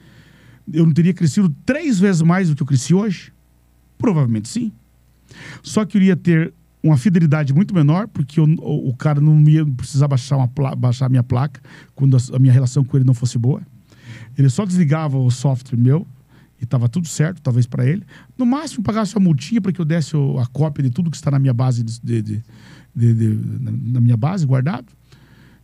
eu 0.73 0.85
não 0.85 0.93
teria 0.93 1.15
crescido 1.15 1.49
três 1.65 1.99
vezes 1.99 2.23
mais 2.23 2.49
do 2.49 2.55
que 2.55 2.63
eu 2.63 2.67
cresci 2.67 2.93
hoje? 2.95 3.33
Provavelmente 3.99 4.49
sim. 4.49 4.71
Só 5.63 5.85
que 5.85 5.97
eu 5.97 6.03
iria 6.03 6.17
ter 6.17 6.53
uma 6.83 6.97
fidelidade 6.97 7.53
muito 7.53 7.75
menor, 7.75 8.07
porque 8.09 8.39
eu- 8.39 8.45
o, 8.59 8.91
o 8.91 8.97
cara 8.97 9.21
não 9.21 9.41
ia 9.49 9.65
precisar 9.67 10.07
baixar, 10.09 10.37
uma 10.37 10.51
baixar 10.77 11.07
a 11.07 11.09
minha 11.09 11.23
placa 11.23 11.61
quando 11.95 12.17
a, 12.17 12.21
a 12.37 12.39
minha 12.39 12.53
relação 12.53 12.85
com 12.85 12.97
ele 12.97 13.05
não 13.05 13.15
fosse 13.15 13.39
boa. 13.39 13.61
Ele 14.39 14.49
só 14.49 14.65
desligava 14.65 15.17
o 15.19 15.31
software 15.31 15.79
meu 15.79 16.07
e 16.61 16.65
estava 16.65 16.89
tudo 16.89 17.07
certo, 17.09 17.41
talvez 17.43 17.67
para 17.67 17.87
ele. 17.87 18.03
No 18.37 18.47
máximo, 18.47 18.83
pagasse 18.85 19.15
uma 19.17 19.25
multinha 19.25 19.61
para 19.61 19.73
que 19.73 19.81
eu 19.81 19.85
desse 19.85 20.17
o- 20.17 20.39
a 20.39 20.47
cópia 20.47 20.83
de 20.83 20.91
tudo 20.91 21.11
que 21.11 21.17
está 21.17 21.31
na 21.31 21.39
minha 21.39 21.53
base, 21.55 21.83
de, 21.83 22.01
de- 22.03 22.23
de- 22.23 22.43
de- 23.15 23.61
na, 23.93 24.01
minha 24.01 24.17
base, 24.17 24.47
guardado. 24.47 24.87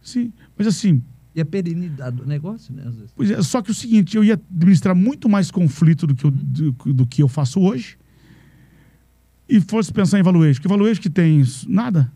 Sim, 0.02 0.32
mas 0.58 0.66
assim, 0.66 1.02
E 1.34 1.40
a 1.40 1.46
perenidade 1.46 2.16
do 2.16 2.26
negócio, 2.26 2.74
né? 2.74 2.82
Pois 3.16 3.30
é, 3.30 3.40
só 3.42 3.62
que 3.62 3.70
o 3.70 3.74
seguinte, 3.74 4.16
eu 4.16 4.24
ia 4.24 4.34
administrar 4.34 4.94
muito 4.94 5.28
mais 5.30 5.50
conflito 5.50 6.06
do 6.06 6.14
que 6.14 6.24
eu, 6.26 6.30
do, 6.30 6.72
do 6.72 7.06
que 7.06 7.22
eu 7.22 7.28
faço 7.28 7.58
hoje. 7.60 7.96
E 9.54 9.60
fosse 9.60 9.92
pensar 9.92 10.18
em 10.18 10.22
valuation, 10.22 10.62
que 10.62 10.68
valuation 10.68 11.00
que 11.02 11.10
tem 11.10 11.40
isso? 11.40 11.70
nada, 11.70 12.10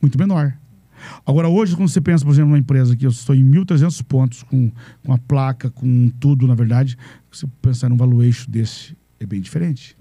muito 0.00 0.18
menor. 0.18 0.54
Agora, 1.26 1.48
hoje, 1.48 1.76
quando 1.76 1.88
você 1.88 2.00
pensa, 2.00 2.24
por 2.24 2.30
exemplo, 2.32 2.50
numa 2.50 2.58
empresa 2.58 2.96
que 2.96 3.04
eu 3.04 3.10
estou 3.10 3.34
em 3.34 3.44
1.300 3.44 4.02
pontos, 4.04 4.42
com, 4.42 4.70
com 5.04 5.12
a 5.12 5.18
placa, 5.18 5.70
com 5.70 6.08
tudo, 6.20 6.46
na 6.46 6.54
verdade, 6.54 6.96
você 7.30 7.46
pensar 7.60 7.88
num 7.90 7.96
valuation 7.96 8.50
desse 8.50 8.96
é 9.20 9.26
bem 9.26 9.40
diferente. 9.40 9.96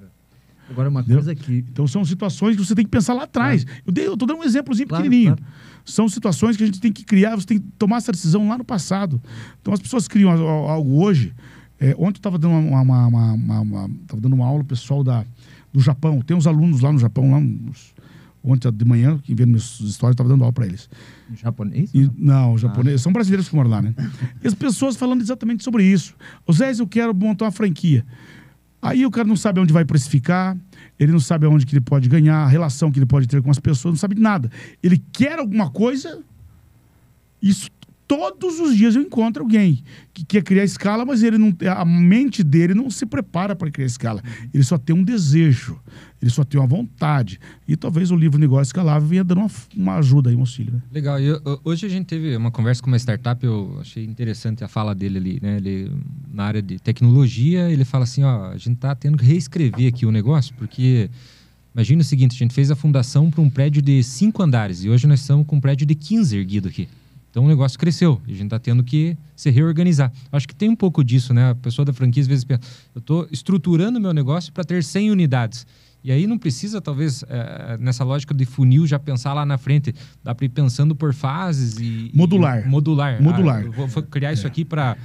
Agora, 0.69 0.89
uma 0.89 1.01
Entendeu? 1.01 1.17
coisa 1.17 1.35
que. 1.35 1.65
Então, 1.69 1.85
são 1.87 2.05
situações 2.05 2.55
que 2.55 2.63
você 2.65 2.73
tem 2.73 2.85
que 2.85 2.91
pensar 2.91 3.13
lá 3.13 3.23
atrás. 3.23 3.65
Eu 3.85 3.91
dei- 3.91 4.07
Eu 4.07 4.13
estou 4.13 4.25
dando 4.27 4.39
um 4.39 4.43
exemplozinho 4.43 4.87
Claro, 4.87 5.03
pequenininho. 5.03 5.35
claro. 5.35 5.51
São 5.83 6.07
situações 6.07 6.55
que 6.55 6.63
a 6.63 6.65
gente 6.65 6.79
tem 6.79 6.91
que 6.91 7.03
criar, 7.03 7.35
você 7.35 7.45
tem 7.45 7.59
que 7.59 7.65
tomar 7.77 7.97
essa 7.97 8.11
decisão 8.13 8.47
lá 8.47 8.57
no 8.57 8.63
passado. 8.63 9.21
Então, 9.61 9.73
as 9.73 9.81
pessoas 9.81 10.07
criam 10.07 10.31
algo 10.31 11.03
hoje. 11.03 11.33
É, 11.79 11.89
ontem 11.97 12.05
eu 12.05 12.09
estava 12.11 12.37
dando 12.37 12.53
uma, 12.55 12.81
uma, 12.81 13.07
uma- 13.33 13.59
uma- 13.61 13.89
dando 14.17 14.33
uma 14.33 14.45
aula 14.45 14.63
pessoal 14.63 15.03
da, 15.03 15.25
do 15.73 15.79
Japão. 15.81 16.21
Tem 16.21 16.37
uns 16.37 16.47
alunos 16.47 16.81
lá 16.81 16.91
no 16.91 16.99
Japão, 16.99 17.31
lá 17.31 17.37
uns- 17.37 17.93
ontem 18.43 18.69
de 18.71 18.85
manhã, 18.85 19.17
que 19.23 19.33
vendo 19.33 19.47
minhas 19.49 19.79
histórias, 19.79 20.13
estava 20.15 20.27
dando 20.29 20.41
aula 20.43 20.51
para 20.53 20.65
eles. 20.65 20.89
Japonês? 21.35 21.89
E- 21.93 22.11
não? 22.17 22.53
os 22.53 22.61
japoneses, 22.61 23.01
são 23.01 23.11
brasileiros 23.13 23.47
que 23.49 23.55
moram 23.55 23.69
lá, 23.69 23.81
né? 23.81 23.93
E 24.43 24.47
as 24.47 24.53
pessoas 24.53 24.95
falando 24.97 25.21
exatamente 25.21 25.63
sobre 25.63 25.85
isso. 25.85 26.13
O 26.45 26.51
Zé, 26.53 26.71
eu 26.77 26.85
quero 26.87 27.13
montar 27.15 27.45
uma 27.45 27.51
franquia. 27.51 28.05
Aí 28.81 29.05
o 29.05 29.11
cara 29.11 29.25
não 29.25 29.37
sabe 29.37 29.61
onde 29.61 29.71
vai 29.71 29.85
precificar, 29.85 30.57
ele 30.99 31.13
não 31.13 31.19
sabe 31.21 31.45
aonde 31.45 31.65
que 31.65 31.73
ele 31.73 31.79
pode 31.81 32.09
ganhar, 32.09 32.39
a 32.43 32.47
relação 32.47 32.91
que 32.91 32.99
ele 32.99 33.05
pode 33.05 33.27
ter 33.27 33.41
com 33.41 33.49
as 33.49 33.57
pessoas, 33.59 33.93
não 33.93 33.97
sabe 33.99 34.15
de 34.15 34.21
nada. 34.21 34.51
Ele 34.83 35.01
quer 35.13 35.39
alguma 35.39 35.69
coisa, 35.69 36.21
isso 37.41 37.69
todos 38.07 38.59
os 38.59 38.75
dias 38.75 38.95
eu 38.95 39.01
encontro 39.01 39.43
alguém 39.43 39.83
que 40.13 40.23
quer 40.23 40.43
criar 40.43 40.63
escala, 40.63 41.05
mas 41.05 41.23
ele 41.23 41.37
não, 41.37 41.55
a 41.75 41.85
mente 41.85 42.43
dele 42.43 42.73
não 42.73 42.89
se 42.89 43.05
prepara 43.05 43.55
para 43.55 43.71
criar 43.71 43.87
escala. 43.87 44.21
Ele 44.53 44.63
só 44.63 44.77
tem 44.77 44.95
um 44.95 45.03
desejo, 45.03 45.79
ele 46.21 46.29
só 46.29 46.43
tem 46.43 46.59
uma 46.59 46.67
vontade. 46.67 47.39
E 47.67 47.75
talvez 47.75 48.11
o 48.11 48.15
livro 48.15 48.39
Negócio 48.39 48.63
Escalável 48.69 49.07
venha 49.07 49.23
dando 49.23 49.39
uma, 49.39 49.51
uma 49.75 49.95
ajuda 49.95 50.29
aí, 50.29 50.35
um 50.35 50.41
auxílio. 50.41 50.73
Né? 50.73 50.81
Legal. 50.91 51.17
Hoje 51.63 51.85
a 51.85 51.89
gente 51.89 52.05
teve 52.05 52.35
uma 52.35 52.51
conversa 52.51 52.81
com 52.81 52.87
uma 52.87 52.97
startup, 52.97 53.43
eu 53.43 53.77
achei 53.81 54.03
interessante 54.03 54.63
a 54.63 54.67
fala 54.67 54.93
dele 54.93 55.17
ali, 55.17 55.39
né? 55.41 55.57
Ele, 55.57 55.91
na 56.31 56.43
área 56.45 56.61
de 56.61 56.79
tecnologia, 56.79 57.69
ele 57.69 57.85
fala 57.85 58.03
assim, 58.03 58.23
ó, 58.23 58.51
a 58.51 58.57
gente 58.57 58.77
tá 58.77 58.93
tendo 58.95 59.17
que 59.17 59.25
reescrever 59.25 59.87
aqui 59.87 60.05
o 60.05 60.11
negócio, 60.11 60.53
porque 60.55 61.09
imagina 61.73 62.01
o 62.01 62.05
seguinte, 62.05 62.35
a 62.35 62.37
gente 62.37 62.53
fez 62.53 62.69
a 62.69 62.75
fundação 62.75 63.31
para 63.31 63.41
um 63.41 63.49
prédio 63.49 63.81
de 63.81 64.03
cinco 64.03 64.43
andares 64.43 64.83
e 64.83 64.89
hoje 64.89 65.07
nós 65.07 65.21
estamos 65.21 65.47
com 65.47 65.55
um 65.55 65.61
prédio 65.61 65.85
de 65.85 65.95
15 65.95 66.37
erguido 66.37 66.67
aqui. 66.67 66.87
Então 67.33 67.45
o 67.45 67.47
negócio 67.47 67.79
cresceu 67.79 68.21
e 68.27 68.31
a 68.31 68.35
gente 68.35 68.43
está 68.45 68.59
tendo 68.59 68.83
que 68.83 69.17
se 69.35 69.49
reorganizar. 69.49 70.13
Acho 70.31 70.47
que 70.47 70.53
tem 70.53 70.69
um 70.69 70.75
pouco 70.75 71.03
disso, 71.03 71.33
né? 71.33 71.49
A 71.49 71.55
pessoa 71.55 71.83
da 71.83 71.91
franquia 71.91 72.21
às 72.21 72.27
vezes 72.27 72.43
pensa, 72.43 72.61
eu 72.93 72.99
estou 72.99 73.27
estruturando 73.31 73.99
meu 73.99 74.13
negócio 74.13 74.53
para 74.53 74.63
ter 74.63 74.83
100 74.83 75.09
unidades. 75.09 75.65
E 76.03 76.11
aí 76.11 76.27
não 76.27 76.37
precisa, 76.37 76.79
talvez, 76.79 77.23
eh, 77.27 77.77
nessa 77.79 78.03
lógica 78.03 78.35
de 78.35 78.45
funil, 78.45 78.85
já 78.85 78.99
pensar 78.99 79.33
lá 79.33 79.43
na 79.47 79.57
frente. 79.57 79.95
Dá 80.23 80.35
para 80.35 80.45
ir 80.45 80.49
pensando 80.49 80.93
por 80.95 81.11
fases 81.11 81.79
e... 81.79 82.11
Modular. 82.13 82.63
e- 82.67 82.69
modular. 82.69 83.19
Modular. 83.19 83.63
Ah, 83.65 83.71
vou, 83.71 83.87
vou 83.87 84.03
criar 84.03 84.31
isso 84.31 84.45
aqui 84.45 84.63
para 84.63 84.95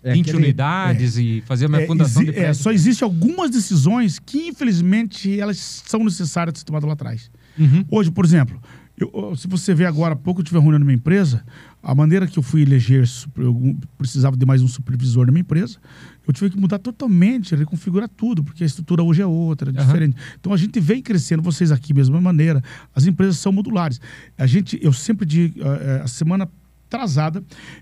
É 0.00 0.12
20 0.12 0.28
aquele- 0.30 0.44
unidades 0.44 1.16
e 1.16 1.42
fazer 1.44 1.66
uma 1.66 1.80
É, 1.80 1.86
fundação 1.88 2.22
de 2.22 2.30
é, 2.30 2.32
prédio. 2.34 2.54
só 2.54 2.70
existem 2.70 3.04
algumas 3.04 3.50
decisões 3.50 4.20
que, 4.20 4.46
infelizmente, 4.46 5.40
elas 5.40 5.56
são 5.58 6.04
necessárias 6.04 6.52
de 6.52 6.58
ser 6.60 6.66
tomadas 6.66 6.86
lá 6.86 6.92
atrás. 6.92 7.28
Uhum. 7.58 7.84
Hoje, 7.90 8.10
por 8.12 8.24
exemplo, 8.24 8.62
eu- 8.96 9.34
se 9.36 9.48
você 9.48 9.74
vê 9.74 9.84
agora, 9.86 10.14
há 10.14 10.16
pouco 10.16 10.40
eu 10.40 10.44
tive 10.44 10.58
reunião 10.58 10.78
na 10.78 10.84
minha 10.84 10.94
empresa, 10.96 11.44
a 11.82 11.94
maneira 11.94 12.26
que 12.26 12.38
eu 12.38 12.42
fui 12.42 12.62
eleger, 12.62 13.04
eu 13.36 13.76
precisava 13.98 14.36
de 14.36 14.44
mais 14.46 14.62
um 14.62 14.68
supervisor 14.68 15.26
na 15.26 15.32
minha 15.32 15.40
empresa, 15.40 15.78
eu 16.26 16.32
tive 16.32 16.50
que 16.50 16.56
mudar 16.58 16.78
totalmente, 16.78 17.54
reconfigurar 17.56 18.08
tudo, 18.08 18.44
porque 18.44 18.62
a 18.62 18.66
estrutura 18.66 19.02
hoje 19.02 19.22
é 19.22 19.26
outra, 19.26 19.70
é 19.70 19.74
Aham. 19.76 19.86
diferente. 19.86 20.16
Então 20.38 20.52
a 20.52 20.56
gente 20.56 20.78
vem 20.78 21.02
crescendo, 21.02 21.42
vocês 21.42 21.72
aqui, 21.72 21.92
mesma 21.92 22.20
maneira, 22.20 22.62
as 22.94 23.06
empresas 23.06 23.38
são 23.38 23.50
modulares. 23.50 24.00
A 24.38 24.46
gente, 24.46 24.78
eu 24.82 24.92
sempre 24.92 25.26
digo, 25.26 25.60
eh, 25.60 25.98
eh, 25.98 26.02
a 26.04 26.06
semana 26.06 26.48
atrasada, 26.86 27.40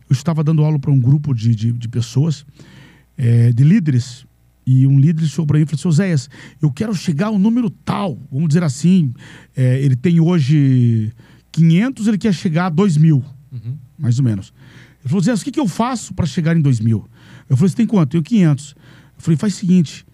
eu 0.09 0.13
estava 0.13 0.43
dando 0.45 0.63
aula 0.65 0.79
para 0.79 0.91
um 0.93 0.99
grupo 1.01 1.35
de, 1.35 1.55
de, 1.55 1.73
de 1.73 1.89
pessoas, 1.89 2.47
eh, 3.19 3.53
de 3.53 3.65
líderes, 3.65 4.25
e 4.73 4.87
um 4.87 4.99
líder 4.99 5.27
chegou 5.27 5.47
para 5.47 5.57
mim 5.59 5.65
e 5.65 5.67
falou: 5.67 5.79
Seu 5.79 5.93
Zéias, 5.93 6.29
eu 6.63 6.71
quero 6.71 6.95
chegar 6.95 7.27
ao 7.29 7.39
número 7.39 7.69
tal, 7.71 8.19
vamos 8.31 8.49
dizer 8.49 8.63
assim, 8.63 9.13
eh, 9.57 9.81
ele 9.83 9.97
tem 9.97 10.21
hoje 10.21 11.13
500, 11.53 12.07
ele 12.07 12.19
quer 12.19 12.33
chegar 12.35 12.67
a 12.67 12.71
2 12.71 12.97
mil, 12.97 13.25
Uhum. 13.53 13.77
mais 13.99 14.19
ou 14.19 14.25
menos. 14.25 14.53
Ele 15.01 15.09
falou: 15.09 15.23
Zéias, 15.23 15.41
o 15.41 15.45
que, 15.45 15.51
que 15.51 15.61
eu 15.61 15.67
faço 15.69 16.15
para 16.15 16.27
chegar 16.27 16.57
em 16.57 16.61
2 16.61 16.81
mil? 16.81 17.09
Eu 17.49 17.57
falei: 17.57 17.71
Você 17.71 17.77
tem 17.77 17.87
quanto? 17.87 18.17
Eu 18.17 18.23
tenho 18.23 18.41
500. 18.43 18.71
Eu 18.71 18.75
falei: 19.19 19.37
Faz 19.37 19.55
o 19.55 19.57
seguinte, 19.57 20.07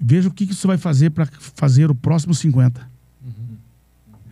veja 0.00 0.28
o 0.28 0.32
que, 0.32 0.46
que 0.46 0.54
você 0.54 0.66
vai 0.66 0.78
fazer 0.78 1.10
para 1.10 1.26
fazer 1.56 1.90
o 1.90 1.94
próximo 1.94 2.34
50. 2.34 2.89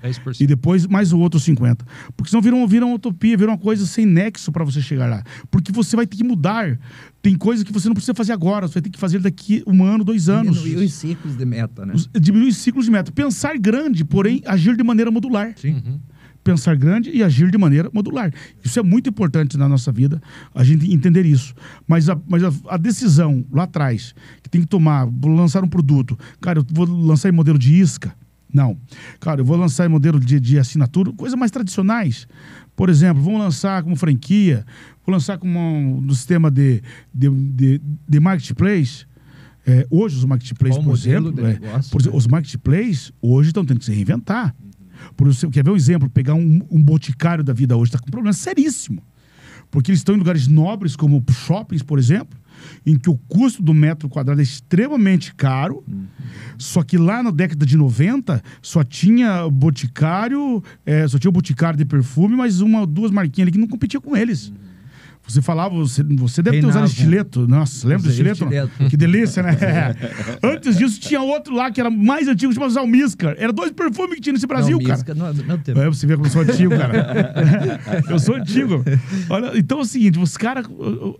10%. 0.02 0.40
E 0.40 0.46
depois 0.46 0.86
mais 0.86 1.12
o 1.12 1.18
outro 1.18 1.38
50. 1.40 1.84
Porque 2.16 2.30
senão 2.30 2.40
vira, 2.42 2.54
um- 2.56 2.66
vira 2.66 2.84
uma 2.86 2.94
utopia, 2.94 3.36
vira 3.36 3.50
uma 3.50 3.58
coisa 3.58 3.86
sem 3.86 4.06
nexo 4.06 4.52
para 4.52 4.64
você 4.64 4.80
chegar 4.80 5.06
lá. 5.06 5.22
Porque 5.50 5.72
você 5.72 5.96
vai 5.96 6.06
ter 6.06 6.16
que 6.16 6.24
mudar. 6.24 6.78
Tem 7.20 7.36
coisa 7.36 7.64
que 7.64 7.72
você 7.72 7.88
não 7.88 7.94
precisa 7.94 8.14
fazer 8.14 8.32
agora, 8.32 8.68
você 8.68 8.74
vai 8.74 8.82
ter 8.82 8.90
que 8.90 8.98
fazer 8.98 9.18
daqui 9.20 9.62
um 9.66 9.84
ano, 9.84 10.04
dois 10.04 10.28
anos. 10.28 10.56
Diminuir 10.62 10.84
os 10.86 10.94
ciclos 10.94 11.36
de 11.36 11.44
meta, 11.44 11.84
né? 11.84 11.94
Diminuir 12.20 12.48
os 12.48 12.56
ciclos 12.56 12.84
de 12.84 12.90
meta. 12.90 13.10
Pensar 13.12 13.58
grande, 13.58 14.04
porém 14.04 14.42
agir 14.46 14.76
de 14.76 14.84
maneira 14.84 15.10
modular. 15.10 15.54
Uhum. 15.64 15.98
Pensar 16.44 16.76
grande 16.76 17.10
e 17.10 17.22
agir 17.22 17.50
de 17.50 17.58
maneira 17.58 17.90
modular. 17.92 18.32
Isso 18.64 18.78
é 18.78 18.82
muito 18.82 19.10
importante 19.10 19.58
na 19.58 19.68
nossa 19.68 19.92
vida, 19.92 20.22
a 20.54 20.64
gente 20.64 20.90
entender 20.90 21.26
isso. 21.26 21.52
Mas 21.86 22.08
a, 22.08 22.18
mas 22.26 22.42
a, 22.42 22.50
a 22.68 22.76
decisão 22.78 23.44
lá 23.52 23.64
atrás, 23.64 24.14
que 24.42 24.48
tem 24.48 24.62
que 24.62 24.66
tomar, 24.66 25.04
vou 25.06 25.34
lançar 25.34 25.62
um 25.62 25.68
produto. 25.68 26.16
Cara, 26.40 26.60
eu 26.60 26.66
vou 26.70 26.86
lançar 26.86 27.28
em 27.28 27.32
modelo 27.32 27.58
de 27.58 27.74
isca. 27.74 28.14
Não. 28.52 28.78
Cara, 29.20 29.40
eu 29.40 29.44
vou 29.44 29.56
lançar 29.56 29.86
em 29.86 29.88
modelo 29.88 30.18
de, 30.18 30.40
de 30.40 30.58
assinatura, 30.58 31.12
coisas 31.12 31.38
mais 31.38 31.50
tradicionais. 31.50 32.26
Por 32.74 32.88
exemplo, 32.88 33.22
vamos 33.22 33.40
lançar 33.40 33.82
como 33.82 33.96
franquia, 33.96 34.64
vou 35.04 35.12
lançar 35.12 35.36
como 35.36 35.58
um, 35.58 36.00
no 36.00 36.14
sistema 36.14 36.50
de, 36.50 36.82
de, 37.12 37.28
de, 37.28 37.80
de 38.08 38.20
marketplace. 38.20 39.04
É, 39.66 39.86
hoje 39.90 40.16
os 40.16 40.24
marketplaces, 40.24 40.78
Qual 40.78 40.84
por 40.84 40.94
exemplo, 40.94 41.28
é, 41.40 41.58
negócio, 41.58 41.90
por 41.90 42.00
exemplo, 42.00 42.12
né? 42.12 42.18
os 42.18 42.26
marketplaces 42.26 43.12
hoje 43.20 43.50
estão 43.50 43.64
tendo 43.64 43.80
que 43.80 43.84
se 43.84 43.92
reinventar. 43.92 44.54
Por 45.16 45.26
exemplo, 45.28 45.50
quer 45.50 45.64
ver 45.64 45.70
um 45.70 45.76
exemplo? 45.76 46.08
Pegar 46.08 46.34
um, 46.34 46.60
um 46.70 46.82
boticário 46.82 47.44
da 47.44 47.52
vida 47.52 47.76
hoje 47.76 47.90
está 47.90 47.98
com 47.98 48.06
um 48.06 48.10
problema 48.10 48.32
seríssimo. 48.32 49.02
Porque 49.70 49.90
eles 49.90 50.00
estão 50.00 50.14
em 50.14 50.18
lugares 50.18 50.46
nobres, 50.46 50.96
como 50.96 51.22
shoppings, 51.30 51.82
por 51.82 51.98
exemplo, 51.98 52.37
em 52.84 52.96
que 52.96 53.10
o 53.10 53.16
custo 53.28 53.62
do 53.62 53.74
metro 53.74 54.08
quadrado 54.08 54.40
é 54.40 54.42
extremamente 54.42 55.34
caro, 55.34 55.84
só 56.56 56.82
que 56.82 56.98
lá 56.98 57.22
na 57.22 57.30
década 57.30 57.64
de 57.64 57.76
90 57.76 58.42
só 58.62 58.82
tinha 58.84 59.48
boticário, 59.48 60.62
é, 60.84 61.06
só 61.06 61.18
tinha 61.18 61.28
o 61.28 61.32
boticário 61.32 61.78
de 61.78 61.84
perfume, 61.84 62.36
mas 62.36 62.60
uma 62.60 62.86
duas 62.86 63.10
marquinhas 63.10 63.46
ali 63.46 63.52
que 63.52 63.58
não 63.58 63.68
competia 63.68 64.00
com 64.00 64.16
eles. 64.16 64.52
Você 65.28 65.42
falava, 65.42 65.74
você, 65.74 66.02
você 66.02 66.42
deve 66.42 66.56
ter 66.56 66.62
Reinava. 66.62 66.84
usado 66.84 66.90
estileto. 66.90 67.46
Nossa, 67.46 67.86
lembra 67.86 68.04
do 68.04 68.08
estileto? 68.10 68.44
estileto. 68.44 68.70
Que 68.88 68.96
delícia, 68.96 69.42
né? 69.42 69.56
Antes 70.42 70.78
disso, 70.78 70.98
tinha 70.98 71.20
outro 71.20 71.54
lá 71.54 71.70
que 71.70 71.78
era 71.80 71.90
mais 71.90 72.26
antigo, 72.28 72.52
chamado 72.52 72.72
Zalmiscar. 72.72 73.34
Era 73.38 73.52
dois 73.52 73.70
perfumes 73.70 74.14
que 74.14 74.20
tinha 74.22 74.32
nesse 74.32 74.46
Brasil, 74.46 74.78
não, 74.78 74.84
cara. 74.84 74.96
Misca, 74.96 75.14
não, 75.14 75.32
não 75.34 75.58
tem. 75.58 75.78
É, 75.78 75.86
você 75.86 76.06
vê 76.06 76.14
como 76.14 76.26
eu 76.26 76.30
sou 76.30 76.42
antigo, 76.42 76.76
cara. 76.76 77.80
eu 78.08 78.18
sou 78.18 78.36
antigo. 78.36 78.82
Olha, 79.28 79.52
então 79.58 79.78
é 79.78 79.82
o 79.82 79.84
seguinte, 79.84 80.18
os 80.18 80.36
caras. 80.36 80.64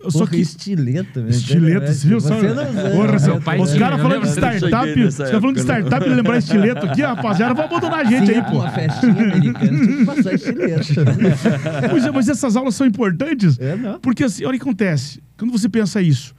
Só 0.09 0.25
que. 0.25 0.37
estileto, 0.37 1.19
mesmo. 1.21 1.29
Estileto, 1.29 1.87
você 1.93 2.07
viu? 2.07 2.19
Só... 2.19 2.35
Você 2.35 2.47
não 2.47 2.69
usa, 2.69 2.89
Porra, 2.89 3.11
né? 3.11 3.19
seu- 3.19 3.35
os 3.35 3.73
caras 3.75 4.01
falando 4.01 4.21
de 4.23 4.33
cheguei 4.33 4.49
startup, 4.57 5.01
os 5.03 5.17
caras 5.17 5.31
falando 5.39 5.55
de 5.55 5.63
né? 5.67 5.79
startup 5.79 6.05
e 6.09 6.13
lembrar 6.13 6.37
estileto 6.39 6.85
aqui, 6.87 7.01
rapaziada, 7.01 7.53
vai 7.53 7.65
abandonar 7.65 7.99
a 7.99 8.03
gente 8.03 8.31
aí, 8.31 8.37
Sim, 8.37 8.43
pô. 8.43 8.57
Uma 8.57 8.71
festinha 8.71 9.11
americana, 9.11 9.79
tinha 9.85 9.97
que 9.97 10.05
passar 10.05 10.33
estileto. 10.33 10.79
Pois 11.89 12.05
é, 12.05 12.11
mas 12.11 12.27
essas 12.29 12.55
aulas 12.55 12.75
são 12.75 12.87
importantes. 12.87 13.57
É, 13.59 13.75
não. 13.75 13.98
Porque 14.01 14.23
assim, 14.23 14.43
olha 14.45 14.55
o 14.55 14.59
que 14.59 14.63
acontece. 14.63 15.21
Quando 15.37 15.51
você 15.51 15.67
pensa 15.69 16.01
isso, 16.01 16.33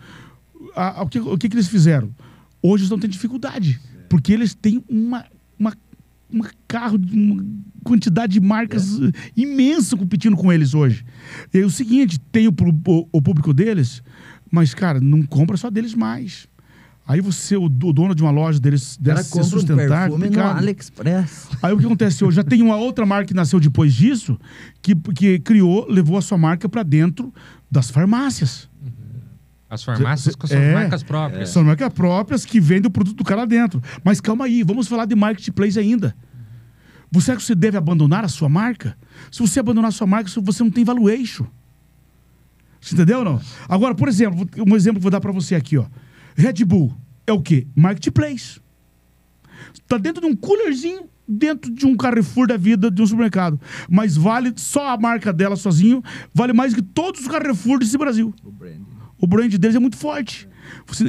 a- 0.74 1.00
a- 1.00 1.02
o, 1.02 1.08
que, 1.08 1.18
o 1.18 1.36
que 1.38 1.48
que 1.48 1.54
eles 1.56 1.68
fizeram? 1.68 2.10
Hoje 2.62 2.82
eles 2.82 2.90
não 2.90 2.98
têm 2.98 3.08
dificuldade. 3.10 3.80
Porque 4.08 4.32
eles 4.32 4.54
têm 4.54 4.82
uma, 4.88 5.24
uma, 5.58 5.72
uma 6.30 6.50
carro, 6.66 6.98
uma 7.12 7.44
quantidade 7.84 8.32
de 8.34 8.40
marcas 8.40 9.00
eh, 9.00 9.12
imensa 9.36 9.96
competindo 9.96 10.36
com 10.36 10.52
eles 10.52 10.74
hoje. 10.74 11.04
E 11.54 11.58
aí, 11.58 11.64
o 11.64 11.70
seguinte, 11.70 12.18
tem 12.32 12.48
o, 12.48 12.54
o- 12.86 13.08
o 13.12 13.22
público 13.22 13.54
deles, 13.54 14.02
mas, 14.50 14.74
cara, 14.74 15.00
não 15.00 15.22
compra 15.22 15.56
só 15.56 15.70
deles 15.70 15.94
mais. 15.94 16.48
Aí 17.10 17.20
você, 17.20 17.56
o, 17.56 17.68
do- 17.68 17.88
o 17.88 17.92
dono 17.92 18.14
de 18.14 18.22
uma 18.22 18.30
loja 18.30 18.60
deles, 18.60 18.96
deve 19.00 19.24
se 19.24 19.36
um 19.36 19.42
sustentar. 19.42 20.08
perfume 20.08 20.30
no. 20.30 20.40
AliExpress. 20.40 21.48
Aí 21.60 21.72
o 21.72 21.78
que 21.78 21.84
acontece 21.84 22.24
hoje? 22.24 22.36
Já 22.36 22.44
tem 22.44 22.62
uma 22.62 22.76
outra 22.76 23.04
marca 23.04 23.26
que 23.26 23.34
nasceu 23.34 23.58
depois 23.58 23.92
disso, 23.92 24.38
que, 24.80 24.94
que 24.94 25.40
criou, 25.40 25.88
levou 25.90 26.16
a 26.16 26.22
sua 26.22 26.38
marca 26.38 26.68
para 26.68 26.84
dentro 26.84 27.34
das 27.68 27.90
farmácias. 27.90 28.68
As 29.68 29.82
farmácias 29.82 30.36
com 30.36 30.46
suas 30.46 30.60
É. 30.60 30.72
marcas 30.72 31.02
próprias. 31.02 31.48
São 31.50 31.64
marcas 31.64 31.92
próprias 31.92 32.44
que 32.44 32.60
vendem 32.60 32.86
o 32.86 32.90
produto 32.92 33.16
do 33.16 33.24
cara 33.24 33.40
lá 33.40 33.46
dentro. 33.46 33.82
Mas 34.04 34.20
calma 34.20 34.44
aí, 34.44 34.62
vamos 34.62 34.86
falar 34.86 35.04
de 35.04 35.16
marketplace 35.16 35.78
ainda. 35.80 36.14
Você 37.10 37.32
acha 37.32 37.40
que 37.40 37.46
você 37.46 37.56
deve 37.56 37.76
abandonar 37.76 38.24
a 38.24 38.28
sua 38.28 38.48
marca? 38.48 38.96
Se 39.32 39.40
você 39.40 39.58
abandonar 39.58 39.88
a 39.88 39.92
sua 39.92 40.06
marca, 40.06 40.30
você 40.40 40.62
não 40.62 40.70
tem 40.70 40.84
valuation. 40.84 41.44
Você 42.80 42.94
entendeu 42.94 43.18
ou 43.18 43.24
não? 43.24 43.40
Agora, 43.68 43.96
por 43.96 44.06
exemplo, 44.08 44.48
um 44.64 44.76
exemplo 44.76 44.94
que 44.94 44.98
eu 45.00 45.02
vou 45.02 45.10
dar 45.10 45.20
para 45.20 45.32
você 45.32 45.56
aqui, 45.56 45.76
ó. 45.76 45.86
Red 46.36 46.64
Bull 46.64 46.94
é 47.26 47.32
o 47.32 47.40
quê? 47.40 47.66
Marketplace. 47.74 48.60
Tá 49.86 49.98
dentro 49.98 50.20
de 50.20 50.26
um 50.26 50.34
coolerzinho, 50.34 51.02
dentro 51.26 51.72
de 51.72 51.86
um 51.86 51.96
Carrefour 51.96 52.46
da 52.46 52.56
vida, 52.56 52.90
de 52.90 53.02
um 53.02 53.06
supermercado. 53.06 53.60
Mas 53.88 54.16
vale 54.16 54.52
só 54.56 54.94
a 54.94 54.96
marca 54.96 55.32
dela 55.32 55.56
sozinho, 55.56 56.02
vale 56.34 56.52
mais 56.52 56.74
que 56.74 56.82
todos 56.82 57.20
os 57.22 57.28
Carrefour 57.28 57.78
desse 57.78 57.96
Brasil. 57.96 58.34
O 58.44 58.50
branding. 58.50 59.00
O 59.20 59.26
brand 59.26 59.54
deles 59.54 59.76
é 59.76 59.78
muito 59.78 59.96
forte. 59.96 60.48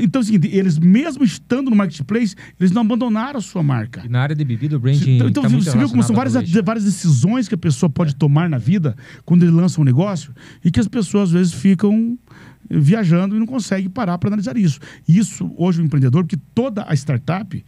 Então 0.02 0.20
é 0.20 0.24
o 0.24 0.26
seguinte, 0.26 0.50
eles 0.54 0.78
mesmo 0.78 1.24
estando 1.24 1.70
no 1.70 1.76
marketplace, 1.76 2.36
eles 2.60 2.72
não 2.72 2.82
abandonaram 2.82 3.38
a 3.38 3.42
sua 3.42 3.64
marca. 3.64 4.02
E 4.06 4.10
na 4.10 4.22
área 4.22 4.36
de 4.36 4.44
bebida, 4.44 4.76
o 4.76 4.80
branding 4.80 5.16
Então, 5.16 5.30
então 5.30 5.44
tá 5.44 5.50
muito 5.50 5.64
você 5.64 5.78
viu 5.78 5.90
como 5.90 6.04
são 6.04 6.16
várias, 6.16 6.34
várias 6.64 6.84
decisões 6.84 7.48
que 7.48 7.56
a 7.56 7.58
pessoa 7.58 7.90
pode 7.90 8.16
tomar 8.16 8.50
na 8.50 8.58
vida 8.58 8.96
quando 9.24 9.44
ele 9.44 9.52
lança 9.52 9.80
um 9.80 9.84
negócio 9.84 10.34
e 10.64 10.72
que 10.72 10.80
as 10.80 10.88
pessoas 10.88 11.30
às 11.30 11.32
vezes 11.32 11.54
ficam 11.54 12.18
viajando 12.72 13.36
e 13.36 13.40
não 13.40 13.46
conseguem 13.46 13.90
parar 13.90 14.18
para 14.18 14.30
analisar 14.30 14.58
isso. 14.58 14.80
Isso, 15.08 15.52
hoje, 15.58 15.82
o 15.82 15.86
empreendedor, 15.86 16.24
porque 16.24 16.42
toda 16.54 16.86
a 16.88 16.94
startup, 16.94 17.64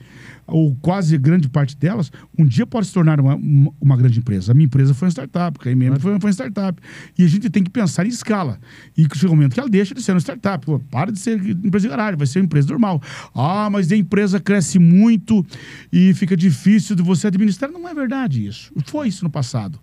ou 0.48 0.76
quase 0.76 1.18
grande 1.18 1.50
parte 1.50 1.76
delas, 1.76 2.12
um 2.38 2.46
dia 2.46 2.66
pode 2.66 2.88
se 2.88 2.94
tornar 2.94 3.20
uma, 3.20 3.36
uma, 3.80 3.98
grande 3.98 4.20
empresa. 4.20 4.52
A 4.52 4.56
minha 4.56 4.66
empresa 4.66 4.94
foi 4.94 5.08
uma 5.08 5.12
startup, 5.12 5.60
a 5.68 5.72
IMM 5.72 6.00
foi, 6.00 6.20
foi 6.20 6.30
uma 6.30 6.32
startup. 6.32 6.82
E 7.18 7.24
a 7.24 7.28
gente 7.28 7.50
tem 7.50 7.64
que 7.64 7.70
pensar 7.70 8.06
em 8.06 8.10
escala. 8.10 8.60
E 8.98 9.08
chega 9.16 9.32
um 9.32 9.36
momento 9.36 9.54
que 9.54 9.60
ela 9.60 9.70
deixa 9.70 9.94
de 9.94 10.02
ser 10.02 10.12
uma 10.14 10.20
startup. 10.20 10.66
Pô, 10.66 10.80
para 10.80 11.12
de 11.12 11.20
ser 11.20 11.40
empresa 11.40 11.88
de 11.88 11.90
garagem, 11.90 12.18
vai 12.18 12.28
ser 12.28 12.40
uma 12.40 12.46
empresa 12.46 12.68
normal. 12.70 13.02
Ah, 13.34 13.70
mas 13.70 13.92
a 13.92 13.96
empresa 13.96 14.40
cresce 14.40 14.80
muito 14.80 15.46
e 15.92 16.14
fica 16.14 16.36
difícil 16.36 16.96
de 16.96 17.02
você 17.02 17.28
administrar. 17.28 17.72
Não 17.72 17.88
é 17.88 17.94
verdade 17.94 18.46
isso. 18.46 18.72
Foi 18.86 19.08
isso 19.08 19.24
no 19.24 19.30
passado. 19.30 19.80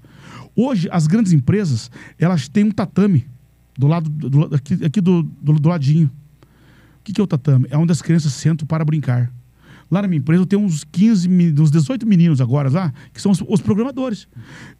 Hoje, 0.55 0.89
as 0.91 1.07
grandes 1.07 1.33
empresas, 1.33 1.91
elas 2.19 2.49
têm 2.49 2.65
um 2.65 2.71
tatame 2.71 3.27
do 3.81 3.87
lado, 3.87 4.11
do, 4.11 4.55
aqui, 4.55 4.85
aqui 4.85 5.01
do, 5.01 5.23
do, 5.23 5.55
do 5.55 5.69
ladinho. 5.69 6.11
O 7.01 7.03
que, 7.03 7.15
que 7.15 7.21
é 7.21 7.25
o 7.25 7.27
tatame? 7.27 7.67
É 7.71 7.79
onde 7.79 7.91
as 7.91 8.03
crianças 8.03 8.33
sentam 8.35 8.67
para 8.67 8.85
brincar. 8.85 9.33
Lá 9.91 10.03
na 10.03 10.09
minha 10.09 10.19
empresa 10.19 10.43
eu 10.43 10.47
tenho 10.47 10.63
uns 10.63 10.85
15, 10.85 11.29
meni- 11.29 11.61
uns 11.61 11.71
18 11.71 12.07
meninos 12.07 12.41
agora 12.41 12.71
lá, 12.71 12.93
que 13.13 13.21
são 13.21 13.33
os, 13.33 13.43
os 13.49 13.61
programadores. 13.61 14.29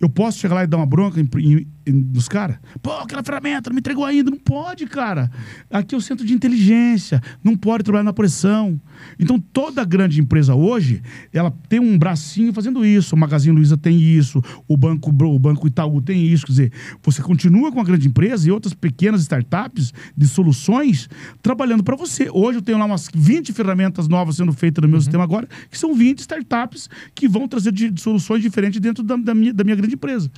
Eu 0.01 0.09
posso 0.09 0.39
chegar 0.39 0.55
lá 0.55 0.65
e 0.65 0.67
dar 0.67 0.77
uma 0.77 0.87
bronca 0.87 1.21
em, 1.21 1.29
em- 1.39 1.67
em- 1.87 1.93
nos 2.15 2.29
caras? 2.29 2.57
Pô, 2.81 2.93
aquela 2.93 3.23
ferramenta 3.23 3.71
não 3.71 3.75
me 3.75 3.81
entregou 3.81 4.05
ainda. 4.05 4.31
Não 4.31 4.39
pode, 4.39 4.87
cara. 4.87 5.31
Aqui 5.71 5.95
é 5.95 5.99
o 5.99 6.01
centro 6.01 6.25
de 6.25 6.33
inteligência. 6.33 7.21
Não 7.43 7.57
pode 7.57 7.83
trabalhar 7.83 8.05
na 8.05 8.13
pressão. 8.13 8.81
Então, 9.19 9.41
toda 9.41 9.85
grande 9.85 10.21
empresa 10.21 10.55
hoje, 10.55 11.03
ela 11.33 11.51
tem 11.69 11.81
um 11.81 11.99
bracinho 11.99 12.53
fazendo 12.53 12.85
isso. 12.85 13.15
O 13.17 13.19
Magazine 13.19 13.55
Luiza 13.57 13.77
tem 13.77 13.99
isso. 14.01 14.41
O 14.69 14.77
Banco, 14.77 15.11
o 15.11 15.39
banco 15.39 15.67
Itaú 15.67 16.01
tem 16.01 16.25
isso. 16.25 16.47
Quer 16.47 16.53
dizer, 16.53 16.73
você 17.03 17.21
continua 17.23 17.73
com 17.73 17.81
a 17.81 17.85
grande 17.85 18.07
empresa 18.07 18.47
e 18.49 18.53
outras 18.53 18.75
pequenas 18.75 19.23
startups 19.23 19.93
de 20.17 20.29
soluções 20.29 21.09
trabalhando 21.43 21.83
para 21.83 21.97
você. 21.97 22.29
Hoje 22.33 22.59
eu 22.59 22.63
tenho 22.63 22.79
lá 22.79 22.85
umas 22.85 23.09
20 23.13 23.53
ferramentas 23.53 24.07
novas 24.07 24.37
sendo 24.37 24.53
feitas 24.53 24.83
no 24.83 24.89
meu 24.89 25.00
sistema 25.01 25.25
agora, 25.25 25.49
que 25.71 25.79
são 25.79 25.95
20 25.95 26.19
startups 26.21 26.89
que 27.15 27.29
vão 27.29 27.47
trazer 27.49 27.73
de, 27.73 27.91
de 27.91 28.01
soluções 28.01 28.43
diferentes 28.43 28.81
dentro 28.81 29.03
da, 29.03 29.17
da 29.17 29.35
minha, 29.35 29.53
da 29.53 29.65
minha 29.65 29.77
grande 29.77 29.95
empresa. 29.95 30.31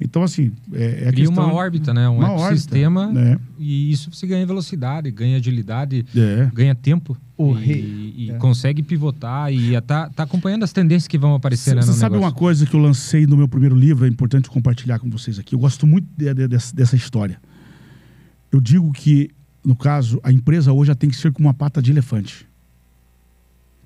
Então, 0.00 0.22
assim, 0.22 0.52
é, 0.72 1.06
é 1.08 1.12
Cria 1.12 1.28
uma 1.28 1.52
órbita, 1.52 1.92
né? 1.92 2.08
Um 2.08 2.18
Uma 2.18 2.28
órbita, 2.30 2.46
ecossistema. 2.50 3.12
né? 3.12 3.36
E 3.58 3.90
isso 3.90 4.12
você 4.14 4.28
ganha 4.28 4.46
velocidade, 4.46 5.10
ganha 5.10 5.36
agilidade, 5.38 6.06
É. 6.16 6.48
ganha 6.54 6.72
tempo. 6.72 7.16
O 7.36 7.52
e 7.58 7.64
rei- 7.64 8.14
e 8.16 8.30
é. 8.30 8.34
consegue 8.34 8.80
pivotar 8.80 9.52
e 9.52 9.80
tá, 9.80 10.08
tá 10.08 10.22
acompanhando 10.22 10.62
as 10.62 10.72
tendências 10.72 11.08
que 11.08 11.18
vão 11.18 11.34
aparecer 11.34 11.74
né, 11.74 11.82
Você 11.82 11.88
no 11.90 11.94
sabe 11.96 12.14
negócio. 12.14 12.32
uma 12.32 12.38
coisa 12.38 12.64
que 12.64 12.74
eu 12.74 12.80
lancei 12.80 13.26
no 13.26 13.36
meu 13.36 13.48
primeiro 13.48 13.74
livro, 13.74 14.04
é 14.04 14.08
importante 14.08 14.48
compartilhar 14.48 15.00
com 15.00 15.10
vocês 15.10 15.36
aqui. 15.36 15.54
Eu 15.56 15.58
gosto 15.58 15.84
muito 15.84 16.06
de- 16.16 16.32
de- 16.32 16.46
dessa, 16.48 16.74
dessa 16.74 16.94
história. 16.94 17.40
Eu 18.52 18.60
digo 18.60 18.90
que, 18.92 19.30
no 19.64 19.74
caso, 19.76 20.20
a 20.22 20.30
empresa 20.32 20.72
hoje 20.72 20.88
já 20.88 20.94
tem 20.94 21.10
que 21.10 21.16
ser 21.16 21.32
com 21.32 21.42
uma 21.42 21.54
pata 21.54 21.82
de 21.82 21.90
elefante. 21.90 22.46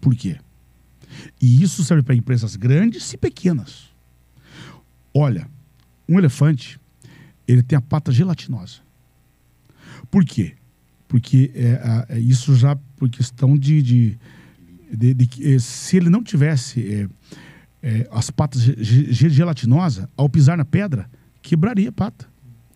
Por 0.03 0.15
quê? 0.15 0.37
E 1.41 1.63
isso 1.63 1.83
serve 1.85 2.03
para 2.03 2.15
empresas 2.15 2.57
grandes 2.57 3.13
e 3.13 3.17
pequenas. 3.17 3.89
Olha, 5.15 5.49
um 6.09 6.19
elefante, 6.19 6.79
ele 7.47 7.63
tem 7.63 7.79
a 7.79 7.81
pata 7.81 8.11
gelatinosa. 8.13 8.81
Por 10.11 10.25
quê? 10.25 10.55
Porque 11.07 11.51
é, 11.55 12.07
é 12.17 12.19
isso 12.19 12.55
já 12.57 12.75
por 12.97 13.09
questão 13.09 13.57
de, 13.57 13.81
de, 13.83 14.19
de- 14.93 15.15
de 15.15 15.27
que, 15.27 15.55
eh, 15.55 15.59
se 15.59 15.97
ele 15.97 16.11
não 16.11 16.23
tivesse 16.23 16.81
eh, 16.81 17.09
eh, 17.83 18.09
as 18.11 18.31
patas 18.31 18.63
ge- 18.63 19.13
ge- 19.13 19.29
gelatinosas, 19.31 20.07
ao 20.17 20.29
pisar 20.29 20.57
na 20.59 20.65
pedra, 20.65 21.09
quebraria 21.43 21.91
a 21.91 21.93
pata. 21.93 22.27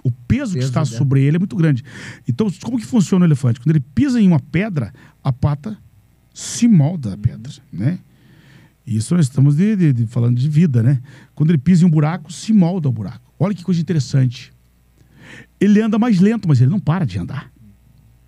O 0.05 0.11
peso, 0.11 0.53
que 0.53 0.59
Peso 0.61 0.68
está 0.68 0.85
dela. 0.85 0.97
sobre 0.99 1.22
ele 1.24 1.37
é 1.37 1.39
muito 1.39 1.57
grande. 1.57 1.83
Então, 2.29 2.49
como 2.62 2.79
que 2.79 2.87
funciona 2.87 3.24
o 3.24 3.29
elefante? 3.29 3.59
Quando 3.59 3.70
ele 3.74 3.85
pisa 3.95 4.20
em 4.20 4.29
uma 4.29 4.39
pedra, 4.39 4.93
a 5.24 5.33
pata 5.33 5.77
se 6.39 6.68
molda 6.68 7.14
a 7.14 7.16
pedra, 7.16 7.51
né? 7.72 7.99
Isso 8.87 9.14
nós 9.16 9.24
estamos 9.26 9.57
de- 9.57 9.74
de- 9.74 9.93
de- 9.93 10.07
falando 10.07 10.37
de 10.39 10.49
vida, 10.49 10.82
né? 10.82 11.01
Quando 11.34 11.51
ele 11.51 11.59
pisa 11.59 11.82
em 11.84 11.87
um 11.87 11.91
buraco, 11.91 12.30
se 12.32 12.53
molda 12.53 12.89
o 12.89 12.93
buraco. 12.93 13.32
Olha 13.39 13.55
que 13.55 13.64
coisa 13.64 13.80
interessante. 13.80 14.53
Ele 15.59 15.80
anda 15.80 15.99
mais 15.99 16.20
lento, 16.20 16.47
mas 16.47 16.61
ele 16.61 16.70
não 16.70 16.78
para 16.78 17.05
de 17.07 17.18
andar. 17.18 17.51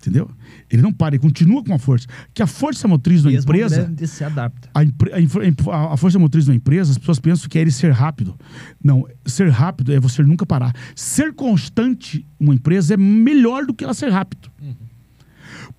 Entendeu? 0.01 0.31
Ele 0.71 0.81
não 0.81 0.91
para, 0.93 1.13
ele 1.15 1.21
continua 1.21 1.63
com 1.63 1.73
a 1.73 1.77
força. 1.77 2.07
Que 2.33 2.41
a 2.41 2.47
força 2.47 2.87
motriz 2.87 3.21
da 3.21 3.29
empresa 3.43 3.75
se 4.07 4.23
adapta. 4.23 4.69
a, 4.73 4.79
a 4.79 5.93
a- 5.93 5.97
força 5.97 6.17
motriz 6.17 6.45
da 6.45 6.55
empresa, 6.55 6.91
as 6.91 6.97
pessoas 6.97 7.19
pensam 7.19 7.47
que 7.49 7.57
é 7.57 7.61
ele 7.61 7.71
ser 7.71 7.91
rápido. 7.91 8.35
Não, 8.83 9.05
ser 9.25 9.49
rápido 9.49 9.93
é 9.93 9.99
você 9.99 10.23
nunca 10.23 10.45
parar. 10.45 10.73
Ser 10.95 11.33
constante 11.33 12.25
uma 12.39 12.55
empresa 12.55 12.93
é 12.93 12.97
melhor 12.97 13.65
do 13.65 13.73
que 13.73 13.83
ela 13.83 13.93
ser 13.93 14.09
rápido. 14.09 14.49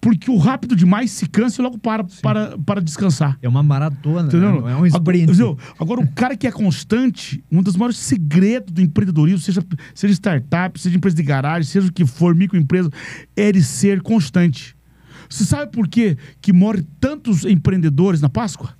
Porque 0.00 0.30
o 0.30 0.36
rápido 0.36 0.76
demais 0.76 1.10
se 1.10 1.26
cansa 1.26 1.60
e 1.60 1.64
logo 1.64 1.78
para, 1.78 2.04
para, 2.22 2.58
para 2.58 2.80
descansar. 2.80 3.38
É 3.42 3.48
uma 3.48 3.62
maratona, 3.62 4.28
Entendeu? 4.28 4.60
não 4.60 4.68
é 4.68 4.76
um 4.76 4.86
sprint. 4.86 5.30
Agora, 5.32 5.56
agora, 5.78 6.00
o 6.00 6.12
cara 6.12 6.36
que 6.36 6.46
é 6.46 6.52
constante, 6.52 7.42
um 7.50 7.62
dos 7.62 7.76
maiores 7.76 7.98
segredos 7.98 8.72
do 8.72 8.80
empreendedorismo, 8.80 9.40
seja, 9.40 9.64
seja 9.94 10.14
startup, 10.14 10.80
seja 10.80 10.96
empresa 10.96 11.16
de 11.16 11.22
garagem, 11.22 11.68
seja 11.68 11.88
o 11.88 11.92
que 11.92 12.06
for, 12.06 12.34
microempresa, 12.34 12.90
é 13.36 13.48
ele 13.48 13.62
ser 13.62 14.00
constante. 14.00 14.76
Você 15.28 15.44
sabe 15.44 15.70
por 15.70 15.86
quê 15.86 16.16
que 16.40 16.52
morrem 16.52 16.86
tantos 16.98 17.44
empreendedores 17.44 18.20
na 18.20 18.28
Páscoa? 18.28 18.74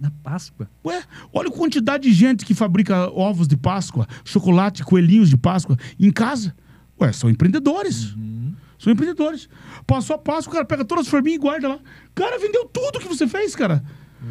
Na 0.00 0.10
Páscoa. 0.22 0.68
Ué, 0.84 1.02
olha 1.32 1.48
a 1.48 1.52
quantidade 1.52 2.08
de 2.08 2.14
gente 2.14 2.44
que 2.44 2.54
fabrica 2.54 3.08
ovos 3.10 3.46
de 3.46 3.56
Páscoa, 3.56 4.06
chocolate, 4.24 4.84
coelhinhos 4.84 5.28
de 5.28 5.36
Páscoa 5.36 5.76
em 5.98 6.10
casa. 6.10 6.54
Ué, 7.00 7.12
são 7.12 7.28
empreendedores. 7.30 8.14
Uhum. 8.14 8.37
São 8.78 8.92
empreendedores. 8.92 9.48
Passo 9.86 10.12
a 10.12 10.18
passo, 10.18 10.48
o 10.48 10.52
cara 10.52 10.64
pega 10.64 10.84
todas 10.84 11.06
as 11.06 11.10
forminhas 11.10 11.36
e 11.36 11.40
guarda 11.40 11.68
lá. 11.68 11.78
Cara, 12.14 12.38
vendeu 12.38 12.64
tudo 12.66 13.00
que 13.00 13.08
você 13.08 13.26
fez, 13.26 13.54
cara. 13.54 13.82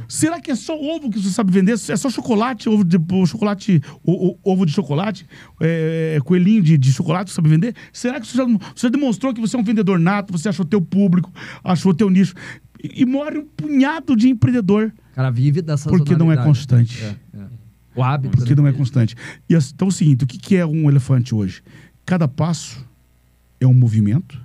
Será 0.08 0.40
que 0.40 0.52
é 0.52 0.56
só 0.56 0.78
ovo 0.78 1.10
que 1.10 1.20
você 1.20 1.30
sabe 1.30 1.52
vender? 1.52 1.74
É 1.74 1.96
só 1.96 2.10
chocolate, 2.10 2.68
ovo 2.68 2.84
de 2.84 2.98
chocolate, 3.26 3.82
o, 4.04 4.38
ovo 4.44 4.66
de 4.66 4.72
chocolate, 4.72 5.26
é, 5.62 6.20
coelhinho 6.24 6.62
de, 6.62 6.78
de 6.78 6.92
chocolate 6.92 7.26
que 7.26 7.32
você 7.32 7.36
sabe 7.36 7.50
vender? 7.50 7.76
Será 7.92 8.20
que 8.20 8.28
você 8.28 8.38
já, 8.38 8.46
você 8.76 8.90
demonstrou 8.90 9.34
que 9.34 9.40
você 9.40 9.56
é 9.56 9.60
um 9.60 9.64
vendedor 9.64 9.98
nato, 10.00 10.32
você 10.32 10.50
achou 10.50 10.66
teu 10.66 10.82
público, 10.82 11.32
achou 11.64 11.94
teu 11.94 12.10
nicho? 12.10 12.34
E, 12.84 13.02
e 13.02 13.06
morre 13.06 13.40
um 13.40 13.46
punhado 13.46 14.16
de 14.16 14.30
empreendedor 14.30 14.94
O 15.12 15.16
cara 15.16 15.32
vive 15.32 15.62
dessa 15.62 15.90
porque 15.90 16.16
não 16.16 16.32
é 16.32 16.36
sazonalidade. 16.36 16.48
constante. 16.48 17.04
É, 17.04 17.40
é. 17.40 17.48
O 17.96 18.04
hábito. 18.04 18.38
Porque 18.38 18.56
né? 18.56 18.62
não 18.62 18.68
é 18.68 18.74
constante. 18.74 19.16
E 19.50 19.56
então 19.56 19.88
é 19.88 19.90
o 19.90 19.92
seguinte: 19.92 20.24
o 20.24 20.28
que, 20.28 20.38
que 20.38 20.56
é 20.56 20.66
um 20.66 20.90
elefante 20.90 21.34
hoje? 21.34 21.64
Cada 22.06 22.28
passo 22.28 22.87
é 23.60 23.68
um 23.68 23.74
movimento 23.74 24.40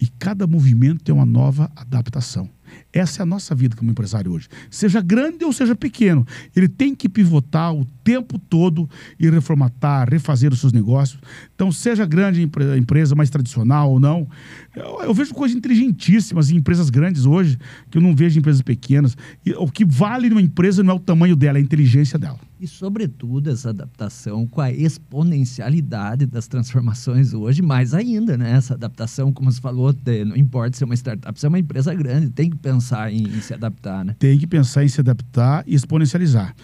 e 0.00 0.06
cada 0.06 0.46
movimento 0.46 1.10
é 1.10 1.14
uma 1.14 1.26
nova 1.26 1.70
adaptação. 1.76 2.48
Essa 2.92 3.20
é 3.20 3.22
a 3.22 3.26
nossa 3.26 3.54
vida 3.54 3.76
como 3.76 3.90
empresário 3.90 4.32
hoje. 4.32 4.48
Seja 4.70 5.00
grande 5.00 5.44
ou 5.44 5.52
seja 5.52 5.74
pequeno, 5.74 6.26
ele 6.56 6.68
tem 6.68 6.94
que 6.94 7.08
pivotar 7.08 7.74
o 7.74 7.84
tempo 8.02 8.38
todo 8.38 8.88
e 9.18 9.28
reformatar, 9.28 10.08
refazer 10.08 10.52
os 10.52 10.60
seus 10.60 10.72
negócios. 10.72 11.20
Então, 11.54 11.70
seja 11.70 12.06
grande 12.06 12.48
a 12.72 12.78
empresa 12.78 13.14
mais 13.14 13.28
tradicional 13.28 13.90
ou 13.90 14.00
não, 14.00 14.26
eu, 14.74 15.02
eu 15.02 15.14
vejo 15.14 15.34
coisas 15.34 15.56
inteligentíssimas 15.56 16.50
em 16.50 16.56
empresas 16.56 16.88
grandes 16.88 17.26
hoje 17.26 17.58
que 17.90 17.98
eu 17.98 18.02
não 18.02 18.14
vejo 18.14 18.38
em 18.38 18.40
empresas 18.40 18.62
pequenas. 18.62 19.16
E 19.44 19.52
o 19.52 19.68
que 19.68 19.84
vale 19.84 20.30
numa 20.30 20.42
empresa 20.42 20.82
não 20.82 20.94
é 20.94 20.96
o 20.96 21.00
tamanho 21.00 21.36
dela, 21.36 21.58
é 21.58 21.60
a 21.60 21.64
inteligência 21.64 22.18
dela. 22.18 22.38
E, 22.60 22.66
sobretudo, 22.66 23.48
essa 23.48 23.70
adaptação 23.70 24.46
com 24.46 24.60
a 24.60 24.70
exponencialidade 24.70 26.26
das 26.26 26.46
transformações 26.46 27.32
hoje, 27.32 27.62
mais 27.62 27.94
ainda, 27.94 28.36
né? 28.36 28.50
Essa 28.50 28.74
adaptação, 28.74 29.32
como 29.32 29.50
você 29.50 29.58
falou, 29.58 29.94
não 30.26 30.36
importa 30.36 30.76
se 30.76 30.82
é 30.82 30.86
uma 30.86 30.94
startup, 30.94 31.40
se 31.40 31.46
é 31.46 31.48
uma 31.48 31.58
empresa 31.58 31.94
grande, 31.94 32.28
tem 32.28 32.50
que 32.50 32.58
pensar 32.58 33.10
em, 33.10 33.22
em 33.22 33.40
se 33.40 33.54
adaptar, 33.54 34.04
né? 34.04 34.14
tem 34.18 34.38
que 34.38 34.46
pensar 34.46 34.84
em 34.84 34.88
se 34.88 35.00
adaptar 35.00 35.64
e 35.66 35.74
exponencializar. 35.74 36.54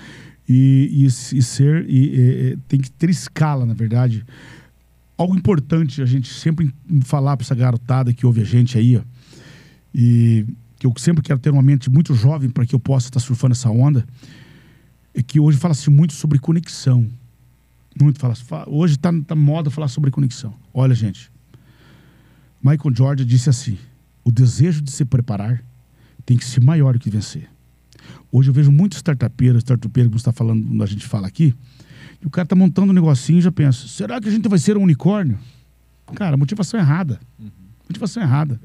E, 0.46 0.90
e, 0.92 1.06
e 1.06 1.42
ser. 1.42 1.88
E, 1.88 2.52
e, 2.52 2.56
tem 2.68 2.78
que 2.78 2.90
ter 2.90 3.08
escala, 3.08 3.64
na 3.64 3.72
verdade. 3.72 4.22
Algo 5.16 5.34
importante 5.34 6.02
a 6.02 6.06
gente 6.06 6.30
sempre 6.30 6.74
falar 7.04 7.38
para 7.38 7.44
essa 7.46 7.54
garotada 7.54 8.12
que 8.12 8.26
ouve 8.26 8.42
a 8.42 8.44
gente 8.44 8.76
aí, 8.76 8.98
ó, 8.98 9.02
e 9.94 10.44
que 10.78 10.86
eu 10.86 10.92
sempre 10.98 11.22
quero 11.22 11.38
ter 11.38 11.48
uma 11.48 11.62
mente 11.62 11.88
muito 11.88 12.14
jovem 12.14 12.50
para 12.50 12.66
que 12.66 12.74
eu 12.74 12.78
possa 12.78 13.08
estar 13.08 13.18
surfando 13.18 13.52
essa 13.52 13.70
onda, 13.70 14.06
que 15.22 15.40
hoje 15.40 15.58
fala-se 15.58 15.88
muito 15.90 16.12
sobre 16.14 16.38
conexão. 16.38 17.08
Muito 18.00 18.18
fala, 18.18 18.34
fa- 18.34 18.64
hoje 18.68 18.94
está 18.96 19.10
tá 19.26 19.34
moda 19.34 19.70
falar 19.70 19.88
sobre 19.88 20.10
conexão. 20.10 20.54
Olha, 20.74 20.94
gente. 20.94 21.30
Michael 22.62 22.94
Jordan 22.94 23.24
disse 23.24 23.48
assim: 23.48 23.78
o 24.24 24.30
desejo 24.30 24.82
de 24.82 24.90
se 24.90 25.04
preparar 25.04 25.62
tem 26.24 26.36
que 26.36 26.44
ser 26.44 26.60
maior 26.60 26.94
do 26.94 26.98
que 26.98 27.08
vencer. 27.10 27.48
Hoje 28.30 28.50
eu 28.50 28.54
vejo 28.54 28.70
muitos 28.70 28.98
startupeiros, 28.98 29.62
startupeiros, 29.62 30.10
como 30.10 30.16
está 30.18 30.32
falando, 30.32 30.82
a 30.82 30.86
gente 30.86 31.06
fala 31.06 31.26
aqui, 31.26 31.54
e 32.22 32.26
o 32.26 32.30
cara 32.30 32.44
está 32.44 32.54
montando 32.56 32.90
um 32.90 32.94
negocinho 32.94 33.38
e 33.38 33.42
já 33.42 33.52
pensa: 33.52 33.88
será 33.88 34.20
que 34.20 34.28
a 34.28 34.32
gente 34.32 34.48
vai 34.48 34.58
ser 34.58 34.76
um 34.76 34.82
unicórnio? 34.82 35.38
Cara, 36.14 36.36
motivação 36.36 36.78
errada. 36.78 37.18
Motivação 37.88 38.22
errada. 38.22 38.60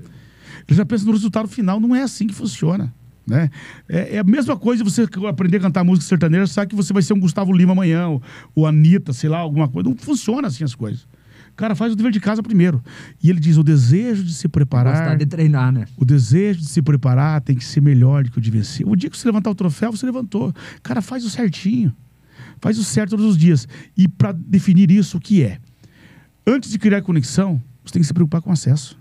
Ele 0.68 0.78
já 0.78 0.86
pensa 0.86 1.06
no 1.06 1.12
resultado 1.12 1.47
final, 1.47 1.80
não 1.80 1.95
é 1.95 2.04
assim 2.04 2.28
que 2.28 2.34
funciona. 2.36 2.93
Né? 3.26 3.49
É, 3.88 4.15
é 4.15 4.19
a 4.19 4.24
mesma 4.24 4.57
coisa 4.57 4.84
você 4.84 5.07
aprender 5.28 5.57
a 5.57 5.61
cantar 5.61 5.84
música 5.84 6.07
sertaneja, 6.07 6.47
sabe 6.47 6.69
que 6.69 6.76
você 6.76 6.91
vai 6.91 7.01
ser 7.01 7.13
um 7.13 7.19
Gustavo 7.19 7.53
Lima 7.53 7.74
amanhã, 7.74 8.07
ou, 8.07 8.22
ou 8.55 8.67
Anitta, 8.67 9.13
sei 9.13 9.30
lá, 9.30 9.39
alguma 9.39 9.67
coisa. 9.67 9.89
Não 9.89 9.95
funciona 9.95 10.47
assim 10.47 10.63
as 10.63 10.76
coisas. 10.76 11.07
Cara, 11.55 11.76
faz 11.76 11.93
o 11.93 11.95
dever 11.95 12.11
de 12.11 12.19
casa 12.19 12.41
primeiro. 12.41 12.84
E 13.22 13.30
ele 13.30 13.39
diz: 13.39 13.57
o 13.57 13.63
desejo 13.63 14.24
de 14.24 14.34
se 14.34 14.47
preparar. 14.47 14.97
Gostar 14.97 15.15
de 15.15 15.26
treinar, 15.26 15.72
né? 15.72 15.86
O 15.97 16.05
desejo 16.05 16.59
de 16.59 16.67
se 16.67 16.82
preparar 16.82 17.41
tem 17.41 17.55
que 17.55 17.63
ser 17.63 17.82
melhor 17.82 18.24
do 18.24 18.32
que 18.32 18.38
o 18.38 18.41
de 18.41 18.49
vencer. 18.49 18.88
O 18.88 18.95
dia 18.95 19.09
que 19.09 19.17
você 19.17 19.28
levantar 19.28 19.51
o 19.51 19.55
troféu, 19.55 19.91
você 19.91 20.05
levantou. 20.05 20.53
Cara, 20.82 21.01
faz 21.01 21.24
o 21.26 21.30
certinho. 21.30 21.93
Faz 22.59 22.78
o 22.78 22.84
certo 22.84 23.11
todos 23.11 23.26
os 23.26 23.38
dias. 23.38 23.67
E 23.97 24.07
para 24.07 24.32
definir 24.32 24.91
isso, 24.91 25.17
o 25.17 25.19
que 25.19 25.43
é? 25.43 25.59
Antes 26.45 26.72
de 26.72 26.80
criar 26.80 27.01
conexão, 27.01 27.61
você 27.84 27.93
tem 27.93 28.01
que 28.01 28.07
se 28.07 28.13
preocupar 28.13 28.41
com 28.41 28.51
acesso. 28.51 29.01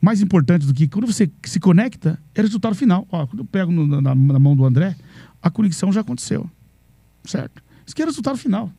Mais 0.00 0.20
importante 0.20 0.66
do 0.66 0.74
que 0.74 0.88
quando 0.88 1.06
você 1.06 1.30
se 1.44 1.60
conecta, 1.60 2.18
é 2.34 2.40
o 2.40 2.44
resultado 2.44 2.74
final. 2.74 3.06
Ó, 3.10 3.26
quando 3.26 3.40
eu 3.40 3.44
pego 3.44 3.70
no- 3.70 4.00
na, 4.00 4.14
na 4.14 4.38
mão 4.38 4.56
do 4.56 4.64
André, 4.64 4.96
a 5.42 5.50
conexão 5.50 5.92
já 5.92 6.00
aconteceu. 6.00 6.48
Certo? 7.24 7.62
Isso 7.86 7.92
aqui 7.94 8.02
é 8.02 8.04
o 8.04 8.08
resultado 8.08 8.38
final. 8.38 8.72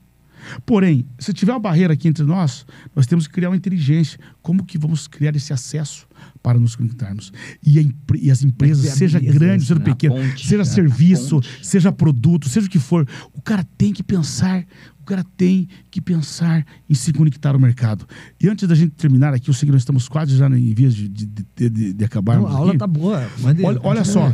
Porém, 0.65 1.05
se 1.19 1.33
tiver 1.33 1.51
uma 1.51 1.59
barreira 1.59 1.93
aqui 1.93 2.07
entre 2.07 2.23
nós, 2.23 2.65
nós 2.95 3.05
temos 3.05 3.27
que 3.27 3.33
criar 3.33 3.49
uma 3.49 3.57
inteligência. 3.57 4.19
Como 4.41 4.63
que 4.63 4.77
vamos 4.77 5.07
criar 5.07 5.35
esse 5.35 5.51
acesso 5.53 6.07
para 6.41 6.59
nos 6.59 6.75
conectarmos? 6.75 7.31
E, 7.65 7.79
a 7.79 7.83
e 8.15 8.31
as 8.31 8.43
empresas, 8.43 8.85
Mas 8.85 8.93
seja 8.95 9.19
viabiliza 9.19 9.45
grande, 9.45 9.65
seja 9.65 9.79
pequena, 9.79 10.15
ponte, 10.15 10.47
seja 10.47 10.65
serviço, 10.65 11.41
seja 11.61 11.91
produto, 11.91 12.49
seja 12.49 12.67
o 12.67 12.69
que 12.69 12.79
for, 12.79 13.07
o 13.33 13.41
cara 13.41 13.63
tem 13.77 13.93
que 13.93 14.03
pensar, 14.03 14.65
o 14.99 15.05
cara 15.05 15.23
tem 15.35 15.67
que 15.89 16.01
pensar 16.01 16.65
em 16.89 16.93
se 16.93 17.11
conectar 17.13 17.51
ao 17.51 17.59
mercado. 17.59 18.05
E 18.39 18.47
antes 18.47 18.67
da 18.67 18.75
gente 18.75 18.91
terminar 18.91 19.33
aqui, 19.33 19.49
eu 19.49 19.53
sei 19.53 19.65
que 19.65 19.71
nós 19.71 19.81
estamos 19.81 20.07
quase 20.07 20.37
já 20.37 20.47
em 20.47 20.73
vias 20.73 20.95
de, 20.95 21.07
de, 21.07 21.25
de, 21.25 21.69
de, 21.69 21.93
de 21.93 22.05
acabarmos 22.05 22.49
Não, 22.49 22.55
a 22.55 22.59
aula 22.59 22.77
tá 22.77 22.87
boa. 22.87 23.27
Olha, 23.63 23.79
olha 23.83 24.03
só, 24.03 24.31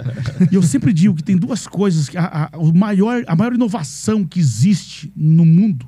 eu 0.52 0.62
sempre 0.64 0.92
digo 0.94 1.16
que 1.16 1.24
tem 1.24 1.38
duas 1.38 1.68
coisas 1.68 2.10
que 2.10 2.18
a, 2.18 2.50
a, 2.52 2.58
o 2.58 2.74
maior, 2.74 3.24
a 3.28 3.36
maior 3.36 3.54
inovação 3.54 4.26
que 4.26 4.40
existe 4.40 5.12
no 5.16 5.46
mundo 5.46 5.88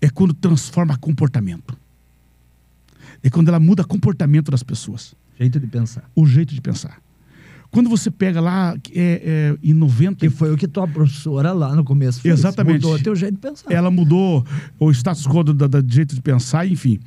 é 0.00 0.10
quando 0.10 0.34
transforma 0.34 0.96
comportamento. 0.96 1.76
É 3.22 3.30
quando 3.30 3.48
ela 3.48 3.58
muda 3.60 3.84
comportamento 3.84 4.50
das 4.50 4.62
pessoas, 4.62 5.14
Jeito 5.38 5.58
de 5.60 5.66
pensar. 5.66 6.08
o 6.14 6.26
jeito 6.26 6.54
de 6.54 6.60
pensar. 6.60 6.98
Quando 7.70 7.90
você 7.90 8.10
pega 8.10 8.40
lá 8.40 8.74
é, 8.94 9.54
é, 9.54 9.58
em 9.62 9.74
90 9.74 10.20
Que 10.20 10.30
foi 10.30 10.52
o 10.52 10.56
que 10.56 10.68
tua 10.68 10.86
professora 10.86 11.52
lá 11.52 11.74
no 11.74 11.84
começo 11.84 12.20
fez. 12.20 12.38
Exatamente. 12.38 12.82
Mudou 12.84 12.98
teu 13.02 13.14
jeito 13.14 13.34
de 13.34 13.40
pensar. 13.40 13.70
ela 13.72 13.90
mudou 13.90 14.46
o 14.78 14.90
status 14.92 15.26
quo 15.26 15.42
do, 15.42 15.52
da- 15.52 15.66
do 15.80 15.92
jeito 15.92 16.14
de 16.14 16.22
pensar, 16.22 16.66
enfim. 16.66 16.98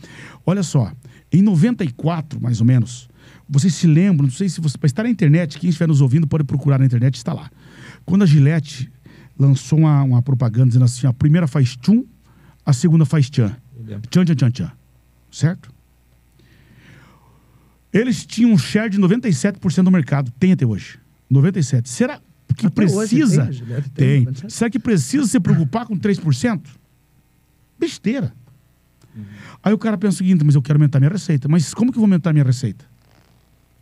Olha 0.46 0.62
só, 0.62 0.92
em 1.32 1.42
94, 1.42 2.40
mais 2.42 2.60
ou 2.60 2.68
menos, 2.68 3.08
vocês 3.50 3.74
se 3.74 3.88
lembram, 3.88 4.28
não 4.28 4.34
sei 4.34 4.50
se 4.50 4.60
você. 4.62 4.78
Está 4.84 5.02
na 5.04 5.10
internet, 5.10 5.58
quem 5.58 5.70
estiver 5.70 5.88
nos 5.88 6.02
ouvindo 6.02 6.28
pode 6.28 6.44
procurar 6.44 6.78
na 6.78 6.86
internet, 6.86 7.16
está 7.16 7.34
lá. 7.34 7.50
Quando 8.06 8.24
a 8.24 8.26
Gillette 8.26 8.92
lançou 9.40 9.80
uma, 9.80 10.04
uma 10.04 10.22
propaganda 10.22 10.68
dizendo 10.68 10.86
assim: 10.86 11.08
a 11.08 11.14
primeira 11.14 11.48
faz 11.48 11.76
tchum, 11.78 12.04
a 12.66 12.74
segunda 12.74 13.06
faz 13.06 13.30
tchan. 13.30 13.56
Tchan, 14.12 14.26
tchan, 14.26 14.36
tchan, 14.36 14.52
tchan. 14.52 14.72
Certo? 15.32 15.72
Eles 17.92 18.26
tinham 18.26 18.52
um 18.52 18.58
share 18.58 18.90
de 18.90 19.00
97% 19.00 19.84
do 19.84 19.92
mercado, 19.92 20.32
tem 20.40 20.52
até 20.52 20.66
hoje. 20.66 21.00
97%. 21.32 21.86
Será 21.88 22.20
que 22.56 22.68
Até 22.68 22.84
hoje 22.84 22.94
precisa? 22.96 23.52
Gillette 23.52 23.90
tem. 23.92 24.26
tem 24.26 24.34
97%. 24.34 24.50
Será 24.50 24.70
que 24.70 24.80
precisa 24.80 25.26
se 25.26 25.40
preocupar 25.40 25.86
com 25.86 25.98
3%? 25.98 26.62
Besteira. 27.80 28.34
Aí 29.64 29.74
o 29.74 29.78
cara 29.78 29.98
pensa 29.98 30.16
o 30.16 30.18
seguinte, 30.18 30.44
mas 30.44 30.56
eu 30.56 30.62
quero 30.62 30.78
aumentar 30.78 31.00
minha 31.00 31.12
receita. 31.12 31.48
Mas 31.48 31.74
como 31.74 31.92
que 31.92 31.98
eu 31.98 32.02
vou 32.02 32.06
aumentar 32.06 32.32
minha 32.32 32.46
receita? 32.46 32.86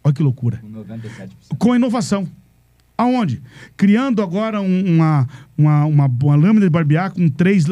Olha 0.03 0.14
que 0.14 0.24
loucura. 0.24 0.58
Com 0.58 0.70
97%. 0.72 1.30
Com 1.58 1.76
inovação. 1.76 2.28
Aonde? 2.97 3.41
Criando 3.75 4.23
agora 4.23 4.59
um- 4.59 4.95
uma, 4.95 5.27
uma, 5.55 5.85
uma, 5.85 6.05
uma 6.07 6.35
lâmina 6.35 6.61
de 6.65 6.69
barbear 6.69 7.11
com 7.11 7.29
três, 7.29 7.65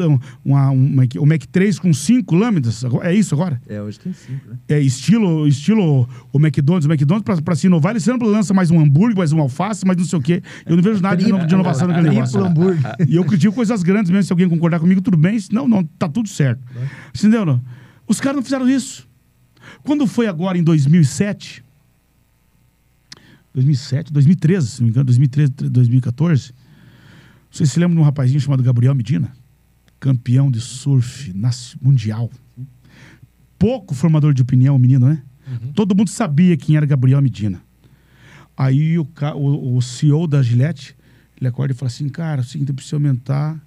uma, 0.44 0.70
uma, 0.70 1.02
o 1.18 1.26
Mac 1.26 1.42
3 1.50 1.78
com 1.80 1.92
cinco 1.92 2.36
lâminas. 2.36 2.84
É 3.02 3.12
isso 3.12 3.34
agora? 3.34 3.60
É, 3.68 3.82
hoje 3.82 3.98
tem 3.98 4.12
cinco, 4.12 4.48
né? 4.50 4.56
É 4.68 4.78
estilo, 4.78 5.48
estilo 5.48 6.08
o 6.32 6.38
McDonald's. 6.38 6.86
O 6.86 6.92
McDonald's, 6.92 7.40
para 7.40 7.56
se 7.56 7.66
inovar, 7.66 7.90
ele 7.92 8.00
sempre 8.00 8.28
lança 8.28 8.54
mais 8.54 8.70
um 8.70 8.78
hambúrguer, 8.78 9.16
mais 9.16 9.32
um 9.32 9.40
alface, 9.40 9.84
mais 9.84 9.98
não 9.98 10.04
sei 10.04 10.18
o 10.18 10.22
quê. 10.22 10.42
Eu 10.64 10.76
não 10.76 10.82
vejo 10.82 11.00
nada 11.02 11.16
de, 11.16 11.24
de 11.24 11.54
inovação 11.54 11.88
naquele 11.88 12.10
negócio. 12.10 12.44
Hambúrguer. 12.44 12.80
E 13.08 13.16
eu 13.16 13.24
critico 13.24 13.54
coisas 13.54 13.82
grandes 13.82 14.10
mesmo. 14.10 14.22
Se 14.24 14.32
alguém 14.32 14.48
concordar 14.48 14.78
comigo, 14.78 15.00
tudo 15.00 15.16
bem. 15.16 15.36
Não, 15.50 15.66
não, 15.66 15.82
tá 15.82 16.08
tudo 16.08 16.28
certo. 16.28 16.62
Entendeu? 17.12 17.60
Os 18.06 18.20
caras 18.20 18.36
não 18.36 18.42
fizeram 18.44 18.68
isso. 18.70 19.08
Quando 19.82 20.06
foi 20.06 20.28
agora 20.28 20.56
em 20.56 20.62
2007, 20.62 21.64
2007, 23.56 24.12
2013, 24.12 24.68
se 24.68 24.80
não 24.80 24.84
me 24.84 24.90
engano, 24.90 25.06
2013, 25.06 25.50
2014, 25.70 26.52
vocês 27.50 27.72
se 27.72 27.80
lembram 27.80 27.94
de 27.94 28.00
um 28.02 28.04
rapazinho 28.04 28.38
chamado 28.38 28.62
Gabriel 28.62 28.94
Medina? 28.94 29.32
Campeão 29.98 30.50
de 30.50 30.60
surf 30.60 31.32
mundial. 31.80 32.30
Pouco 33.58 33.94
formador 33.94 34.34
de 34.34 34.42
opinião, 34.42 34.76
o 34.76 34.78
menino, 34.78 35.08
né? 35.08 35.22
Todo 35.74 35.96
mundo 35.96 36.10
sabia 36.10 36.54
quem 36.54 36.76
era 36.76 36.84
Gabriel 36.84 37.22
Medina. 37.22 37.62
Aí 38.54 38.98
o, 38.98 39.08
o, 39.34 39.76
o 39.76 39.82
CEO 39.82 40.26
da 40.26 40.42
Gillette, 40.42 40.94
ele 41.40 41.48
acorda 41.48 41.72
e 41.72 41.76
fala 41.76 41.86
assim, 41.86 42.10
cara, 42.10 42.42
é 42.42 42.44
o 42.44 42.46
seguinte, 42.46 42.68
eu 42.68 42.74
preciso 42.74 42.96
aumentar 42.96 43.58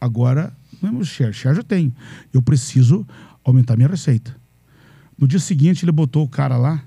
agora, 0.00 0.52
não 0.82 0.88
é 0.88 0.92
meu 0.92 1.04
share, 1.04 1.32
share 1.32 1.54
já 1.54 1.62
tenho. 1.62 1.94
Eu 2.32 2.42
preciso 2.42 3.06
aumentar 3.44 3.76
minha 3.76 3.88
receita. 3.88 4.34
No 5.16 5.28
dia 5.28 5.38
seguinte, 5.38 5.84
ele 5.84 5.92
botou 5.92 6.24
o 6.24 6.28
cara 6.28 6.56
lá, 6.56 6.82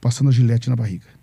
passando 0.00 0.30
a 0.30 0.32
gilete 0.32 0.70
na 0.70 0.76
barriga. 0.76 1.15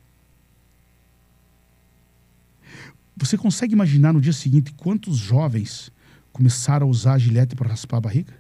Você 3.16 3.38
consegue 3.38 3.74
imaginar 3.74 4.14
no 4.14 4.22
dia 4.22 4.34
seguinte 4.34 4.74
quantos 4.74 5.18
jovens 5.18 5.92
começaram 6.32 6.88
a 6.88 6.90
usar 6.90 7.14
a 7.14 7.18
gilete 7.18 7.56
para 7.56 7.70
raspar 7.70 7.98
a 7.98 8.02
barriga? 8.02 8.34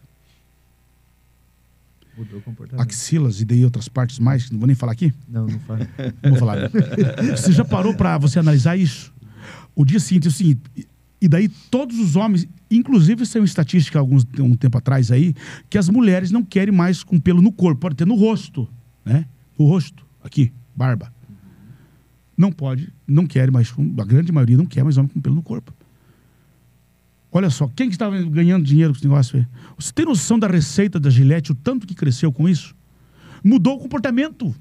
Mudou 2.17 2.39
o 2.39 2.41
comportamento. 2.41 2.87
axilas 2.87 3.41
e 3.41 3.45
daí 3.45 3.63
outras 3.63 3.87
partes 3.87 4.19
mais, 4.19 4.49
não 4.51 4.59
vou 4.59 4.67
nem 4.67 4.75
falar 4.75 4.91
aqui. 4.91 5.11
Não, 5.27 5.47
não 5.47 5.59
faz. 5.59 5.87
Não 6.21 6.29
vou 6.31 6.39
falar. 6.39 6.69
você 7.35 7.51
já 7.51 7.65
parou 7.65 7.95
para 7.95 8.17
você 8.17 8.37
analisar 8.37 8.77
isso? 8.77 9.11
O 9.75 9.83
dia 9.83 9.99
seguinte, 9.99 10.27
é 10.27 10.29
o 10.29 10.31
seguinte, 10.31 10.61
e 11.23 11.27
daí 11.29 11.47
todos 11.47 11.97
os 11.99 12.17
homens, 12.17 12.45
inclusive 12.69 13.25
saiu 13.25 13.45
estatística 13.45 13.97
alguns 13.97 14.25
um 14.39 14.55
tempo 14.55 14.77
atrás 14.77 15.09
aí, 15.09 15.33
que 15.69 15.77
as 15.77 15.87
mulheres 15.87 16.31
não 16.31 16.43
querem 16.43 16.73
mais 16.73 17.01
com 17.01 17.17
pelo 17.17 17.41
no 17.41 17.49
corpo, 17.49 17.79
pode 17.79 17.95
ter 17.95 18.05
no 18.05 18.15
rosto, 18.15 18.67
né? 19.05 19.25
No 19.57 19.65
rosto, 19.65 20.05
aqui, 20.21 20.51
barba. 20.75 21.12
Não 22.37 22.51
pode, 22.51 22.91
não 23.07 23.25
quer 23.27 23.51
mais, 23.51 23.71
a 23.99 24.03
grande 24.05 24.31
maioria 24.31 24.57
não 24.57 24.65
quer 24.65 24.83
mais 24.83 24.97
homem 24.97 25.09
com 25.13 25.21
pelo 25.21 25.35
no 25.35 25.43
corpo. 25.43 25.71
Olha 27.31 27.49
só, 27.49 27.67
quem 27.75 27.87
que 27.89 27.95
estava 27.95 28.19
ganhando 28.23 28.63
dinheiro 28.63 28.93
com 28.93 28.97
esse 28.97 29.07
negócio 29.07 29.39
aí? 29.39 29.47
Você 29.77 29.91
tem 29.91 30.05
noção 30.05 30.37
da 30.37 30.47
receita 30.47 30.99
da 30.99 31.09
Gillette, 31.09 31.51
o 31.51 31.55
tanto 31.55 31.87
que 31.87 31.95
cresceu 31.95 32.31
com 32.31 32.47
isso? 32.47 32.75
Mudou 33.43 33.75
o 33.75 33.79
comportamento. 33.79 34.53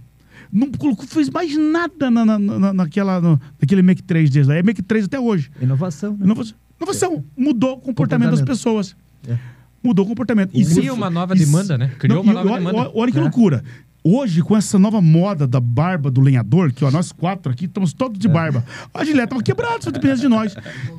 Não 0.50 0.70
colocou, 0.72 1.06
fez 1.06 1.28
mais 1.30 1.56
nada 1.56 2.10
na, 2.10 2.24
na, 2.24 2.38
na, 2.38 2.72
naquela, 2.72 3.20
no, 3.20 3.40
naquele 3.60 3.82
Mac 3.82 3.98
3 4.00 4.30
deles. 4.30 4.48
lá. 4.48 4.54
É 4.54 4.62
Mac 4.62 4.76
3 4.78 5.04
até 5.04 5.20
hoje. 5.20 5.50
Inovação. 5.60 6.12
Né? 6.16 6.24
Inovação. 6.24 6.56
Inovação. 6.78 7.24
Mudou 7.36 7.74
o 7.74 7.80
comportamento, 7.80 8.30
das 8.30 8.40
Comportamento. 8.40 8.46
pessoas. 8.58 8.96
É. 9.28 9.38
Mudou 9.82 10.04
o 10.04 10.08
comportamento. 10.08 10.50
E 10.54 10.64
se- 10.64 10.74
cria 10.74 10.92
uma 10.94 11.08
nova 11.10 11.34
e 11.34 11.38
demanda, 11.38 11.76
né? 11.78 11.88
Criou 11.98 12.16
Não, 12.16 12.22
uma 12.22 12.32
e 12.32 12.34
nova 12.34 12.48
olha, 12.50 12.58
demanda. 12.58 12.78
olha- 12.78 12.90
olha 12.94 13.12
que 13.12 13.18
É. 13.18 13.20
loucura. 13.20 13.64
Hoje, 14.05 14.42
com 14.42 14.57
essa 14.57 14.78
nova 14.78 15.00
moda 15.00 15.46
da 15.46 15.61
barba 15.61 16.11
do 16.11 16.20
lenhador, 16.20 16.72
que 16.72 16.84
ó, 16.84 16.90
nós 16.90 17.12
quatro 17.12 17.53
aqui 17.53 17.66
estamos 17.66 17.92
todos 17.92 18.18
de 18.18 18.26
barba. 18.28 18.64
A 18.92 19.05
Gillette 19.05 19.26
estava 19.26 19.42
quebrada, 19.42 19.80
só 19.80 19.90
dependendo 19.92 20.20
de 20.22 20.28
nós. 20.28 20.57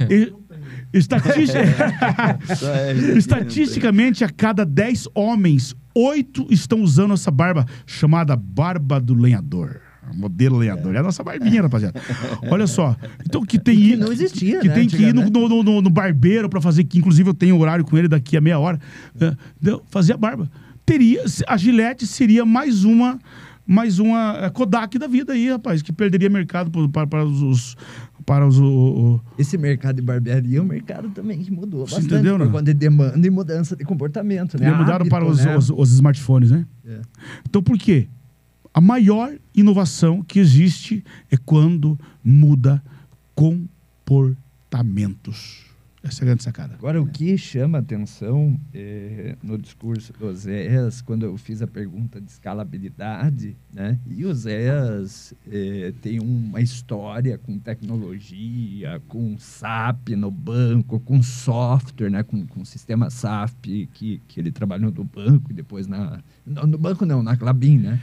E- 0.09 0.31
estati- 0.93 1.43
Estatisticamente, 3.17 4.23
a 4.23 4.29
cada 4.29 4.65
10 4.65 5.07
homens, 5.13 5.75
oito 5.93 6.47
estão 6.49 6.81
usando 6.81 7.13
essa 7.13 7.29
barba 7.31 7.65
chamada 7.85 8.35
barba 8.35 8.99
do 8.99 9.13
lenhador. 9.13 9.81
Modelo 10.13 10.57
lenhador. 10.57 10.93
É 10.95 10.99
a 10.99 11.03
nossa 11.03 11.23
barbinha, 11.23 11.61
rapaziada. 11.61 11.99
Olha 12.51 12.67
só. 12.67 12.95
Então, 13.25 13.41
que 13.45 13.57
tem 13.57 13.75
que 13.75 13.95
não 13.95 14.11
existia, 14.11 14.59
Que 14.59 14.67
né, 14.67 14.73
tem 14.75 14.87
que 14.87 15.01
ir 15.01 15.13
no, 15.13 15.29
no, 15.29 15.63
no- 15.63 15.81
no 15.81 15.89
barbeiro 15.89 16.49
para 16.49 16.59
fazer, 16.61 16.83
que 16.83 16.97
inclusive 16.99 17.29
eu 17.29 17.33
tenho 17.33 17.57
horário 17.57 17.85
com 17.85 17.97
ele 17.97 18.07
daqui 18.07 18.35
a 18.37 18.41
meia 18.41 18.59
hora, 18.59 18.79
é, 19.19 19.33
deu- 19.59 19.81
fazer 19.89 20.13
a 20.13 20.17
barba. 20.17 20.49
Teria, 20.85 21.23
a 21.47 21.57
Gillette 21.57 22.05
seria 22.05 22.45
mais 22.45 22.83
uma 22.83 23.17
mais 23.65 23.97
uma 23.97 24.37
é, 24.41 24.49
Kodak 24.49 24.99
da 24.99 25.07
vida 25.07 25.31
aí, 25.31 25.49
rapaz, 25.49 25.81
que 25.81 25.93
perderia 25.93 26.29
mercado 26.29 26.89
para, 26.89 27.07
para 27.07 27.23
os, 27.25 27.77
para 28.25 28.45
os 28.45 28.59
o- 28.59 28.65
o- 28.65 29.21
Esse 29.37 29.57
mercado 29.57 29.95
de 29.95 30.01
barbearia 30.01 30.59
é 30.59 30.61
um 30.61 30.65
mercado 30.65 31.07
também 31.11 31.41
que 31.41 31.49
mudou 31.49 31.87
Você 31.87 31.95
bastante 31.95 32.13
entendeu, 32.13 32.37
por 32.37 32.51
né? 32.51 32.61
de 32.61 32.73
demanda 32.73 33.25
e 33.25 33.29
mudança 33.29 33.73
de 33.73 33.85
comportamento, 33.85 34.59
né? 34.59 34.67
e 34.67 34.71
mudaram 34.71 34.95
Hábito, 35.05 35.09
para 35.09 35.25
os, 35.25 35.45
né? 35.45 35.55
os- 35.55 35.69
os 35.69 35.93
smartphones, 35.93 36.51
né? 36.51 36.65
É. 36.85 36.99
Então 37.47 37.63
por 37.63 37.77
quê? 37.77 38.09
A 38.73 38.81
maior 38.81 39.31
inovação 39.55 40.21
que 40.21 40.39
existe 40.39 41.01
é 41.31 41.37
quando 41.37 41.97
muda 42.21 42.83
comportamentos. 43.33 45.62
Essa 46.03 46.25
é 46.25 46.37
sacada. 46.37 46.73
Agora, 46.73 47.01
o 47.01 47.07
que 47.07 47.37
chama 47.37 47.77
atenção 47.77 48.59
eh, 48.73 49.37
no 49.41 49.57
discurso 49.57 50.11
do 50.11 50.27
Oséias, 50.27 51.01
quando 51.01 51.25
eu 51.25 51.37
fiz 51.37 51.61
a 51.61 51.67
pergunta 51.67 52.19
de 52.19 52.29
escalabilidade, 52.29 53.55
né? 53.73 53.97
E 54.05 54.25
o 54.25 54.29
Oséias 54.29 55.33
eh, 55.49 55.93
tem 56.01 56.19
uma 56.19 56.59
história 56.59 57.37
com 57.37 57.57
tecnologia, 57.57 59.01
com 59.07 59.37
SAP 59.37 60.09
no 60.09 60.29
banco, 60.29 60.99
com 60.99 61.23
software, 61.23 62.09
né? 62.09 62.21
Com, 62.21 62.45
com 62.47 62.65
sistema 62.65 63.09
SAP, 63.09 63.87
que, 63.93 64.21
que 64.27 64.41
ele 64.41 64.51
trabalhou 64.51 64.91
no 64.91 65.05
banco 65.05 65.51
e 65.51 65.53
depois 65.53 65.87
na... 65.87 66.21
No, 66.45 66.67
no 66.67 66.77
banco 66.77 67.05
não, 67.05 67.23
na 67.23 67.37
Clabin, 67.37 67.77
né? 67.77 68.01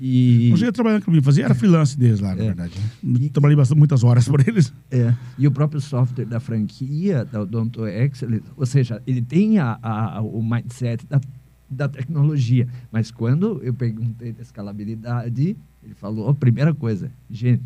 E... 0.00 0.50
Eu 0.50 0.56
cheguei 0.56 0.68
a 0.70 0.72
trabalhar 0.72 1.00
comigo, 1.02 1.24
fazia, 1.24 1.44
era 1.44 1.54
freelance 1.54 1.98
deles 1.98 2.20
lá, 2.20 2.34
na 2.34 2.42
É. 2.42 2.46
verdade. 2.46 2.72
né? 3.02 3.28
Trabalhei 3.32 3.56
bastante, 3.56 3.78
muitas 3.78 4.02
horas 4.04 4.26
por 4.28 4.46
eles. 4.46 4.72
É, 4.90 5.14
e 5.38 5.46
o 5.46 5.50
próprio 5.50 5.80
software 5.80 6.24
da 6.24 6.40
franquia, 6.40 7.24
da 7.24 7.42
Odonto 7.42 7.86
Excellence, 7.86 8.44
ou 8.56 8.64
seja, 8.66 9.02
ele 9.06 9.20
tem 9.22 9.58
a, 9.58 9.78
a- 9.82 10.20
o 10.22 10.42
mindset 10.42 11.04
da, 11.06 11.20
da 11.68 11.88
tecnologia. 11.88 12.66
Mas 12.90 13.10
quando 13.10 13.60
eu 13.62 13.74
perguntei 13.74 14.32
da 14.32 14.42
escalabilidade, 14.42 15.56
ele 15.84 15.94
falou, 15.94 16.28
a 16.28 16.34
primeira 16.34 16.74
coisa, 16.74 17.10
gente, 17.30 17.62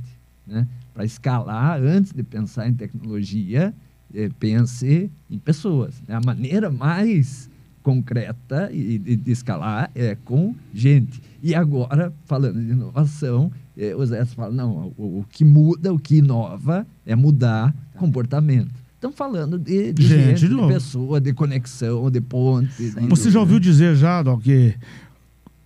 né, 0.46 0.66
para 0.92 1.04
escalar, 1.04 1.80
antes 1.80 2.12
de 2.12 2.22
pensar 2.22 2.68
em 2.68 2.74
tecnologia, 2.74 3.72
eh, 4.12 4.28
pense 4.40 5.08
em 5.30 5.38
pessoas. 5.38 6.02
né? 6.08 6.16
A 6.16 6.20
maneira 6.20 6.68
mais 6.70 7.48
concreta 7.82 8.68
e 8.72 8.98
de, 8.98 9.16
de 9.16 9.30
escalar 9.30 9.90
é 9.94 10.14
com 10.24 10.54
gente. 10.74 11.22
E 11.42 11.54
agora, 11.54 12.12
falando 12.26 12.60
de 12.60 12.72
inovação, 12.72 13.50
eh, 13.76 13.94
o 13.96 14.04
Zé 14.04 14.24
fala, 14.24 14.52
não, 14.52 14.92
o, 14.96 15.20
o 15.20 15.24
que 15.30 15.44
muda, 15.44 15.92
o 15.92 15.98
que 15.98 16.16
inova 16.16 16.86
é 17.06 17.14
mudar 17.16 17.74
comportamento. 17.96 18.74
Estamos 18.94 19.16
falando 19.16 19.58
de, 19.58 19.92
de 19.94 20.02
Gente, 20.06 20.40
gente, 20.40 20.48
de 20.48 20.54
de, 20.54 20.66
pessoa, 20.68 21.18
de 21.20 21.32
conexão, 21.32 22.10
de 22.10 22.20
ponte. 22.20 22.90
De- 22.90 23.06
Você 23.08 23.30
já 23.30 23.40
ouviu 23.40 23.58
dizer 23.58 23.96
já, 23.96 24.22
Dó, 24.22 24.36
que 24.36 24.74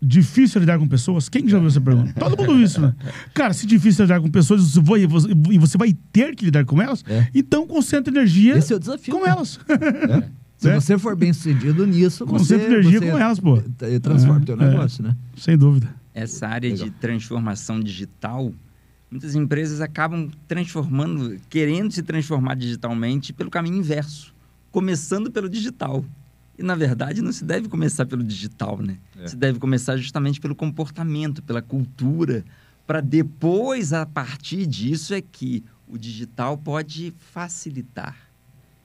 difícil 0.00 0.60
lidar 0.60 0.78
com 0.78 0.86
pessoas? 0.86 1.28
Quem 1.28 1.48
já 1.48 1.56
ouviu 1.56 1.68
essa 1.70 1.80
pergunta? 1.80 2.12
Todo 2.20 2.36
mundo 2.36 2.50
ouviu 2.50 2.64
isso, 2.64 2.80
né? 2.80 2.94
Cara, 3.32 3.52
se 3.52 3.66
difícil 3.66 4.04
lidar 4.04 4.20
com 4.20 4.30
pessoas 4.30 4.62
você 4.62 4.80
vai- 4.80 5.00
e 5.00 5.06
você, 5.06 5.28
você 5.58 5.76
vai 5.78 5.92
ter 6.12 6.36
que 6.36 6.44
lidar 6.44 6.64
com 6.64 6.80
elas, 6.80 7.02
É. 7.08 7.26
então 7.34 7.66
concentra 7.66 8.12
energia 8.12 8.56
Esse 8.56 8.72
é 8.72 8.76
o 8.76 8.78
desafio. 8.78 9.12
com 9.18 9.26
elas. 9.26 9.58
Se 10.64 10.74
né? 10.74 10.80
você 10.80 10.98
for 10.98 11.14
bem 11.16 11.32
sucedido 11.32 11.86
nisso, 11.86 12.24
você, 12.26 12.54
Concentra 12.56 12.66
energia 12.66 12.98
você 13.00 13.10
com 13.10 13.18
elas, 13.18 13.40
pô. 13.40 13.62
transforma 14.02 14.40
o 14.40 14.44
teu 14.44 14.60
É, 14.60 14.64
é. 14.64 14.70
negócio, 14.70 15.02
né? 15.04 15.16
Sem 15.36 15.56
dúvida. 15.56 15.94
essa 16.12 16.46
área 16.48 16.70
Legal. 16.70 16.86
de 16.86 16.90
transformação 16.92 17.80
digital, 17.80 18.52
muitas 19.10 19.34
empresas 19.34 19.80
acabam 19.80 20.30
transformando, 20.48 21.36
querendo 21.48 21.90
se 21.92 22.02
transformar 22.02 22.54
digitalmente 22.54 23.32
pelo 23.32 23.50
caminho 23.50 23.76
inverso, 23.78 24.34
começando 24.70 25.30
pelo 25.30 25.48
digital. 25.48 26.04
E 26.58 26.62
na 26.62 26.74
verdade 26.76 27.20
não 27.20 27.32
se 27.32 27.44
deve 27.44 27.68
começar 27.68 28.06
pelo 28.06 28.22
digital, 28.22 28.80
né? 28.80 28.96
É. 29.20 29.26
Se 29.26 29.36
deve 29.36 29.58
começar 29.58 29.96
justamente 29.96 30.40
pelo 30.40 30.54
comportamento, 30.54 31.42
pela 31.42 31.60
cultura, 31.60 32.44
para 32.86 33.00
depois 33.00 33.92
a 33.92 34.06
partir 34.06 34.64
disso 34.66 35.14
é 35.14 35.20
que 35.20 35.64
o 35.88 35.98
digital 35.98 36.56
pode 36.56 37.12
facilitar. 37.32 38.16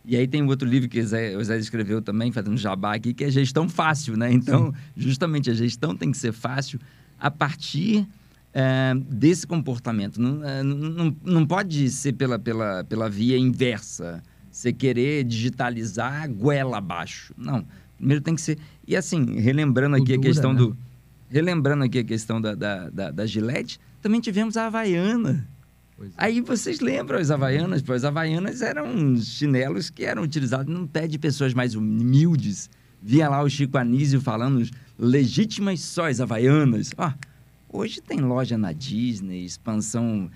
E 0.10 0.18
aí 0.18 0.28
tem 0.28 0.42
um 0.42 0.48
outro 0.48 0.68
livro 0.68 0.90
que 0.90 1.00
o 1.00 1.06
Zé, 1.08 1.38
o 1.38 1.44
Zé 1.44 1.60
escreveu 1.60 2.02
também, 2.02 2.32
fazendo 2.32 2.58
jabá 2.58 2.96
aqui, 2.96 3.14
que 3.14 3.26
é 3.26 3.30
Gestão 3.30 3.70
Fácil, 3.70 4.18
né? 4.18 4.34
Então, 4.34 4.74
justamente 4.98 5.52
a 5.52 5.54
gestão 5.54 5.96
tem 5.96 6.10
que 6.12 6.18
ser 6.18 6.32
fácil 6.34 6.80
a 7.20 7.30
partir 7.30 8.08
eh, 8.52 8.94
desse 9.08 9.46
comportamento. 9.46 10.20
Não, 10.20 10.44
eh, 10.44 10.64
não, 10.64 11.16
não- 11.24 11.46
pode 11.46 11.88
ser 11.92 12.14
pela, 12.14 12.40
pela, 12.40 12.84
pela 12.86 13.08
via 13.08 13.38
inversa. 13.38 14.24
Você 14.50 14.74
querer 14.74 15.24
digitalizar 15.26 16.24
a 16.24 16.28
goela 16.28 16.80
abaixo. 16.80 17.32
Não. 17.38 17.64
Primeiro 17.96 18.24
tem 18.24 18.34
que 18.34 18.42
ser... 18.42 18.58
E 18.88 18.96
assim, 18.96 19.40
relembrando 19.40 19.96
aqui 19.96 20.14
a 20.14 20.16
Cultura, 20.16 20.28
questão 20.34 20.54
né? 20.54 20.58
do... 20.60 20.78
Relembrando 21.30 21.84
aqui 21.84 22.00
a 22.00 22.04
questão 22.04 22.42
da, 22.42 22.56
da, 22.56 22.90
da, 22.90 23.12
da 23.12 23.26
Gillette, 23.28 23.80
também 24.02 24.20
tivemos 24.20 24.58
a 24.58 24.66
Havaiana. 24.66 25.48
É. 26.08 26.08
Aí 26.18 26.42
vocês 26.42 26.80
lembram 26.80 27.20
as 27.20 27.30
Havaianas? 27.32 27.82
Pois 27.82 28.04
as 28.04 28.06
Havaianas 28.06 28.62
eram 28.62 29.16
chinelos 29.18 29.90
que 29.90 30.04
eram 30.06 30.24
utilizados 30.24 30.74
num 30.74 30.86
pé 30.88 31.08
de 31.08 31.18
pessoas 31.20 31.54
mais 31.54 31.76
humildes. 31.76 32.70
Via 33.02 33.30
lá 33.30 33.42
o 33.42 33.50
Chico 33.50 33.78
Anísio 33.78 34.20
falando 34.22 34.68
legítimas 34.98 35.80
sóis 35.82 36.20
Havaianas. 36.20 36.92
Ó, 36.98 37.12
hoje 37.72 38.02
tem 38.02 38.20
loja 38.20 38.58
na 38.58 38.72
Disney, 38.74 39.46
expansão 39.46 40.30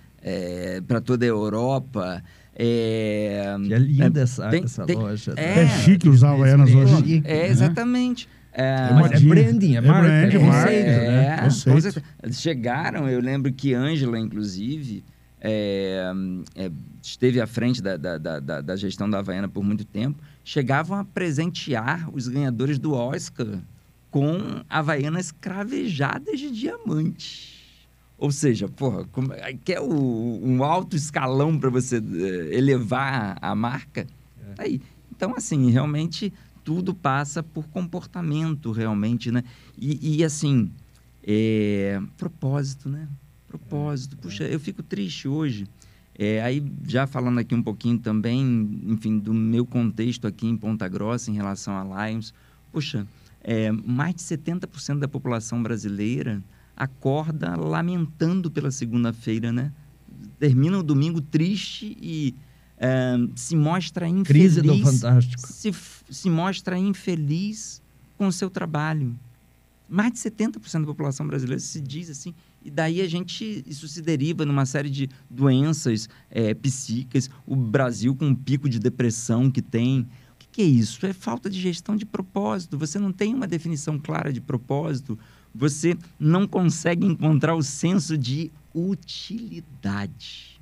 para 0.88 1.01
toda 1.01 1.26
a 1.26 1.28
Europa. 1.28 2.24
É, 2.55 3.55
Que 3.66 3.74
é 3.74 3.78
linda 3.80 4.22
essa, 4.22 4.47
tem- 4.49 4.64
essa 4.64 4.86
tem- 4.86 4.95
loja. 4.95 5.34
é. 5.36 5.61
É, 5.64 5.68
chique 5.80 6.07
usar 6.07 6.32
Havaianas 6.34 6.70
É 6.72 6.76
hoje. 6.76 7.22
é, 7.26 7.34
né? 7.43 7.47
exatamente. 7.49 8.30
É, 8.55 8.93
Mas 8.93 9.11
é 9.11 9.20
modinha. 9.20 9.30
branding, 9.34 9.74
é 9.74 9.78
É 9.78 9.82
marca, 9.82 10.01
brand, 10.07 10.34
é 10.34 10.38
marca, 10.39 10.72
né? 10.72 11.39
é, 11.45 11.49
certeza. 11.49 12.03
Chegaram, 12.32 13.09
eu 13.09 13.20
lembro 13.20 13.51
que 13.51 13.74
Ângela, 13.74 14.20
inclusive, 14.20 15.03
é, 15.46 16.10
é, 16.56 16.72
esteve 17.02 17.41
à 17.41 17.46
frente 17.46 17.82
da, 17.82 17.98
da, 17.98 18.18
da, 18.18 18.62
da- 18.62 18.76
gestão 18.78 19.10
da 19.10 19.20
Havaiana 19.20 19.50
por 19.50 19.62
muito 19.62 19.84
tempo, 19.84 20.24
chegavam 20.44 20.98
a 20.98 21.04
presentear 21.04 22.10
os 22.16 22.30
ganhadores 22.30 22.80
do 22.80 22.94
Oscar 22.94 23.60
com 24.10 24.64
Havaianas 24.70 25.32
cravejadas 25.32 26.39
de 26.39 26.50
diamante. 26.50 27.62
Ou 28.18 28.32
seja, 28.32 28.70
porra, 28.70 29.04
como, 29.12 29.32
quer 29.66 29.82
o, 29.82 30.39
um 30.41 30.64
alto 30.64 30.96
escalão 30.96 31.60
para 31.60 31.70
você 31.70 31.98
eh, 31.98 32.58
elevar 32.58 33.38
a 33.41 33.54
marca? 33.54 34.08
Aí. 34.58 34.82
Então, 35.12 35.36
assim, 35.36 35.70
realmente 35.72 36.32
tudo 36.64 36.94
passa 36.94 37.44
por 37.44 37.68
comportamento, 37.68 38.72
realmente, 38.72 39.30
né? 39.32 39.44
E, 39.78 40.20
e, 40.20 40.24
assim, 40.24 40.72
é, 41.22 42.00
propósito, 42.18 42.88
né? 42.88 43.10
Propósito. 43.58 44.18
Puxa, 44.18 44.45
eu 44.45 44.60
fico 44.60 44.82
triste 44.82 45.28
hoje. 45.28 45.68
É, 46.18 46.41
aí, 46.41 46.64
já 46.88 47.06
falando 47.06 47.39
aqui 47.39 47.54
um 47.54 47.62
pouquinho 47.62 47.99
também, 47.99 48.82
enfim, 48.88 49.20
do 49.20 49.34
meu 49.34 49.64
contexto 49.64 50.26
aqui 50.26 50.47
em 50.47 50.58
Ponta 50.58 50.88
Grossa 50.88 51.30
em 51.30 51.36
relação 51.36 51.76
a 51.76 52.08
Lions. 52.08 52.34
Puxa, 52.72 53.08
é, 53.43 53.72
mais 53.72 54.16
de 54.16 54.22
70% 54.24 54.99
da 54.99 55.08
população 55.08 55.62
brasileira 55.62 56.43
acorda 56.76 57.56
lamentando 57.56 58.49
pela 58.49 58.72
segunda-feira, 58.72 59.51
né? 59.51 59.72
Termina 60.39 60.80
o 60.80 60.84
domingo 60.84 61.22
triste 61.22 61.95
e 62.01 62.34
é, 62.78 63.16
se 63.36 63.56
mostra 63.56 64.08
infeliz. 64.08 64.56
Crise 64.56 64.62
do 64.64 64.80
Fantástico. 64.80 65.47
Se, 65.47 65.72
se 66.10 66.30
mostra 66.30 66.78
infeliz 66.78 67.84
com 68.18 68.26
o 68.26 68.32
seu 68.32 68.49
trabalho. 68.49 69.16
Mais 69.88 70.12
de 70.12 70.18
70% 70.18 70.82
da 70.82 70.88
população 70.88 71.28
brasileira 71.28 71.60
se 71.60 71.80
diz 71.80 72.10
assim. 72.10 72.34
E 72.64 72.72
daí 72.72 73.01
a 73.01 73.07
gente, 73.07 73.64
isso 73.68 73.88
se 73.88 74.01
deriva 74.01 74.45
numa 74.45 74.66
série 74.66 74.89
de 74.89 75.09
doenças 75.30 76.07
é, 76.30 76.53
psíquicas. 76.53 77.30
O 77.45 77.55
Brasil 77.55 78.16
com 78.16 78.28
um 78.28 78.36
pico 78.36 78.70
de 78.70 78.80
depressão 78.80 79.51
que 79.51 79.61
tem. 79.61 80.01
O 80.01 80.38
que, 80.39 80.47
que 80.51 80.61
é 80.61 80.66
isso? 80.66 81.05
É 81.05 81.11
falta 81.11 81.49
de 81.49 81.59
gestão 81.59 81.95
de 81.95 82.05
propósito. 82.05 82.78
Você 82.78 82.97
não 82.97 83.11
tem 83.11 83.34
uma 83.34 83.47
definição 83.47 83.99
clara 83.99 84.32
de 84.32 84.39
propósito. 84.39 85.20
Você 85.53 85.97
não 86.18 86.47
consegue 86.47 87.05
encontrar 87.05 87.53
o 87.55 87.61
senso 87.61 88.18
de 88.18 88.49
utilidade. 88.74 90.53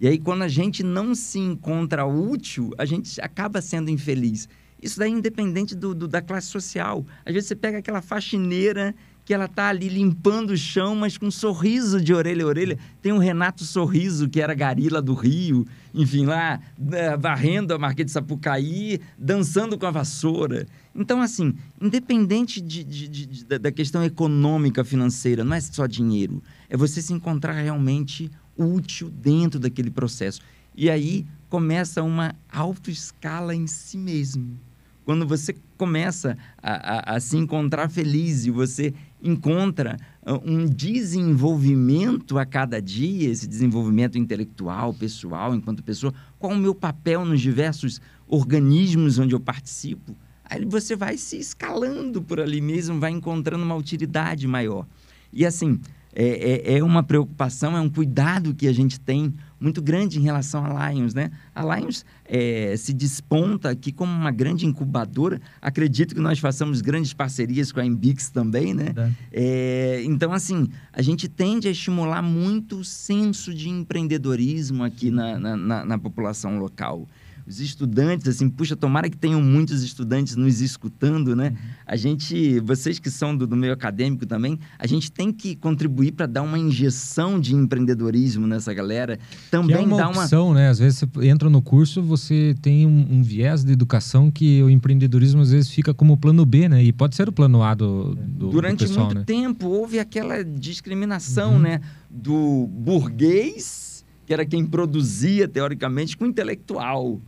E 0.00 0.06
aí, 0.06 0.18
quando 0.18 0.42
a 0.42 0.48
gente 0.48 0.84
não 0.84 1.12
se 1.14 1.40
encontra 1.40 2.06
útil, 2.06 2.72
a 2.78 2.84
gente 2.84 3.20
acaba 3.20 3.60
sendo 3.60 3.90
infeliz. 3.90 4.48
Isso 4.80 4.98
daí 4.98 5.10
é 5.10 5.14
independente 5.14 5.74
do, 5.74 5.92
do, 5.92 6.06
da 6.06 6.22
classe 6.22 6.46
social. 6.46 7.04
Às 7.26 7.34
vezes 7.34 7.48
você 7.48 7.56
pega 7.56 7.78
aquela 7.78 8.00
faxineira 8.00 8.94
que 9.28 9.34
ela 9.34 9.46
tá 9.46 9.68
ali 9.68 9.90
limpando 9.90 10.52
o 10.52 10.56
chão, 10.56 10.94
mas 10.94 11.18
com 11.18 11.26
um 11.26 11.30
sorriso 11.30 12.00
de 12.00 12.14
orelha 12.14 12.44
a 12.44 12.46
orelha. 12.46 12.78
Tem 13.02 13.12
o 13.12 13.18
Renato 13.18 13.62
Sorriso, 13.62 14.26
que 14.26 14.40
era 14.40 14.54
garila 14.54 15.02
do 15.02 15.12
Rio, 15.12 15.66
enfim, 15.92 16.24
lá 16.24 16.58
né, 16.78 17.14
varrendo 17.14 17.74
a 17.74 17.78
Marquês 17.78 18.06
de 18.06 18.12
Sapucaí, 18.12 18.98
dançando 19.18 19.76
com 19.76 19.84
a 19.84 19.90
vassoura. 19.90 20.66
Então, 20.94 21.20
assim, 21.20 21.54
independente 21.78 22.58
de, 22.58 22.82
de, 22.82 23.06
de, 23.06 23.44
da 23.44 23.70
questão 23.70 24.02
econômica, 24.02 24.82
financeira, 24.82 25.44
não 25.44 25.54
é 25.54 25.60
só 25.60 25.86
dinheiro. 25.86 26.42
É 26.66 26.74
você 26.74 27.02
se 27.02 27.12
encontrar 27.12 27.52
realmente 27.52 28.30
útil 28.56 29.10
dentro 29.10 29.60
daquele 29.60 29.90
processo. 29.90 30.40
E 30.74 30.88
aí 30.88 31.26
começa 31.50 32.02
uma 32.02 32.34
autoescala 32.50 33.54
em 33.54 33.66
si 33.66 33.98
mesmo. 33.98 34.58
Quando 35.04 35.26
você 35.26 35.54
começa 35.78 36.36
a, 36.62 37.12
a, 37.12 37.16
a 37.16 37.20
se 37.20 37.36
encontrar 37.38 37.88
feliz 37.88 38.44
e 38.44 38.50
você 38.50 38.92
encontra 39.22 39.96
ah, 40.24 40.38
um 40.44 40.66
desenvolvimento 40.66 42.38
a 42.38 42.46
cada 42.46 42.80
dia, 42.80 43.30
esse 43.30 43.46
desenvolvimento 43.46 44.18
intelectual, 44.18 44.94
pessoal, 44.94 45.54
enquanto 45.54 45.82
pessoa, 45.82 46.14
qual 46.38 46.52
o 46.52 46.58
meu 46.58 46.74
papel 46.74 47.24
nos 47.24 47.40
diversos 47.40 48.00
organismos 48.26 49.18
onde 49.18 49.34
eu 49.34 49.40
participo, 49.40 50.14
aí 50.44 50.64
você 50.64 50.94
vai 50.94 51.16
se 51.16 51.38
escalando 51.38 52.22
por 52.22 52.40
ali 52.40 52.60
mesmo, 52.60 53.00
vai 53.00 53.10
encontrando 53.10 53.64
uma 53.64 53.74
utilidade 53.74 54.46
maior. 54.46 54.86
E 55.32 55.44
assim, 55.44 55.80
é, 56.14 56.74
é, 56.74 56.78
é, 56.78 56.84
uma 56.84 57.02
preocupação, 57.02 57.76
é 57.76 57.80
um 57.80 57.88
cuidado 57.88 58.54
que 58.54 58.66
a 58.66 58.72
gente 58.72 58.98
tem 58.98 59.34
muito 59.60 59.82
grande 59.82 60.18
em 60.18 60.22
relação 60.22 60.64
à 60.64 60.90
Lions, 60.90 61.14
né? 61.14 61.30
A 61.54 61.76
Lions 61.76 62.04
é, 62.24 62.74
se 62.76 62.92
desponta 62.92 63.70
aqui 63.70 63.90
como 63.92 64.12
uma 64.12 64.30
grande 64.30 64.66
incubadora. 64.66 65.40
Acredito 65.60 66.14
que 66.14 66.20
nós 66.20 66.38
façamos 66.38 66.80
grandes 66.80 67.12
parcerias 67.12 67.72
com 67.72 67.80
a 67.80 67.86
Embix 67.86 68.30
também, 68.30 68.72
né? 68.72 68.94
É, 69.32 70.02
então, 70.04 70.32
assim, 70.32 70.68
a 70.92 71.02
gente 71.02 71.28
tende 71.28 71.68
a 71.68 71.70
estimular 71.70 72.22
muito 72.22 72.78
o 72.78 72.84
senso 72.84 73.52
de 73.52 73.68
empreendedorismo 73.68 74.84
aqui 74.84 75.10
na, 75.10 75.38
na, 75.38 75.56
na, 75.56 75.84
na 75.84 75.98
população 75.98 76.58
local 76.58 77.08
os 77.48 77.60
estudantes, 77.60 78.28
assim, 78.28 78.48
puxa, 78.48 78.76
tomara 78.76 79.08
que 79.08 79.16
tenham 79.16 79.40
muitos 79.40 79.82
estudantes 79.82 80.36
nos 80.36 80.60
escutando, 80.60 81.34
né? 81.34 81.54
A 81.86 81.96
gente, 81.96 82.60
vocês 82.60 82.98
que 82.98 83.10
são 83.10 83.34
do, 83.34 83.46
do 83.46 83.56
meio 83.56 83.72
acadêmico 83.72 84.26
também, 84.26 84.58
a 84.78 84.86
gente 84.86 85.10
tem 85.10 85.32
que 85.32 85.56
contribuir 85.56 86.12
para 86.12 86.26
dar 86.26 86.42
uma 86.42 86.58
injeção 86.58 87.40
de 87.40 87.54
empreendedorismo 87.54 88.46
nessa 88.46 88.74
galera. 88.74 89.18
Também 89.50 89.76
que 89.76 89.82
é 89.82 89.86
uma 89.86 89.96
dá 89.96 90.08
opção, 90.10 90.52
né? 90.52 90.68
Às 90.68 90.78
vezes 90.78 90.98
você 90.98 91.26
entra 91.26 91.48
no 91.48 91.62
curso, 91.62 92.02
você 92.02 92.54
tem 92.60 92.86
um, 92.86 93.06
um, 93.12 93.22
viés 93.22 93.64
de 93.64 93.72
educação 93.72 94.30
que 94.30 94.62
o 94.62 94.68
empreendedorismo 94.68 95.40
às 95.40 95.50
vezes 95.50 95.70
fica 95.70 95.94
como 95.94 96.18
plano 96.18 96.44
B, 96.44 96.68
né? 96.68 96.84
E 96.84 96.92
pode 96.92 97.16
ser 97.16 97.30
o 97.30 97.32
plano 97.32 97.62
A 97.62 97.74
do, 97.74 98.14
do 98.14 98.50
Durante 98.50 98.84
do 98.84 98.88
pessoal, 98.88 99.06
muito 99.06 99.18
né? 99.20 99.24
tempo 99.24 99.68
houve 99.68 99.98
aquela 99.98 100.44
discriminação, 100.44 101.54
uhum. 101.54 101.60
né? 101.60 101.80
Do 102.10 102.66
burguês 102.66 103.87
que 104.28 104.34
era 104.34 104.44
quem 104.44 104.62
produzia, 104.62 105.48
teoricamente, 105.48 106.14
com 106.14 106.26
o 106.26 106.28
intelectual. 106.28 107.12
Uhum. 107.12 107.20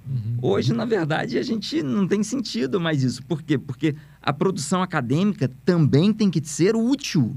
Hoje, 0.43 0.75
na 0.75 0.85
verdade, 0.85 1.39
a 1.39 1.43
gente 1.43 1.83
não 1.83 2.07
tem 2.07 2.23
sentido 2.23 2.79
mais 2.79 3.03
isso. 3.03 3.25
Por 3.25 3.41
quê? 3.41 3.57
Porque 3.57 3.97
a 4.21 4.35
produção 4.35 4.83
acadêmica 4.83 5.51
também 5.65 6.13
tem 6.13 6.29
que 6.31 6.47
ser 6.47 6.77
útil. 6.77 7.35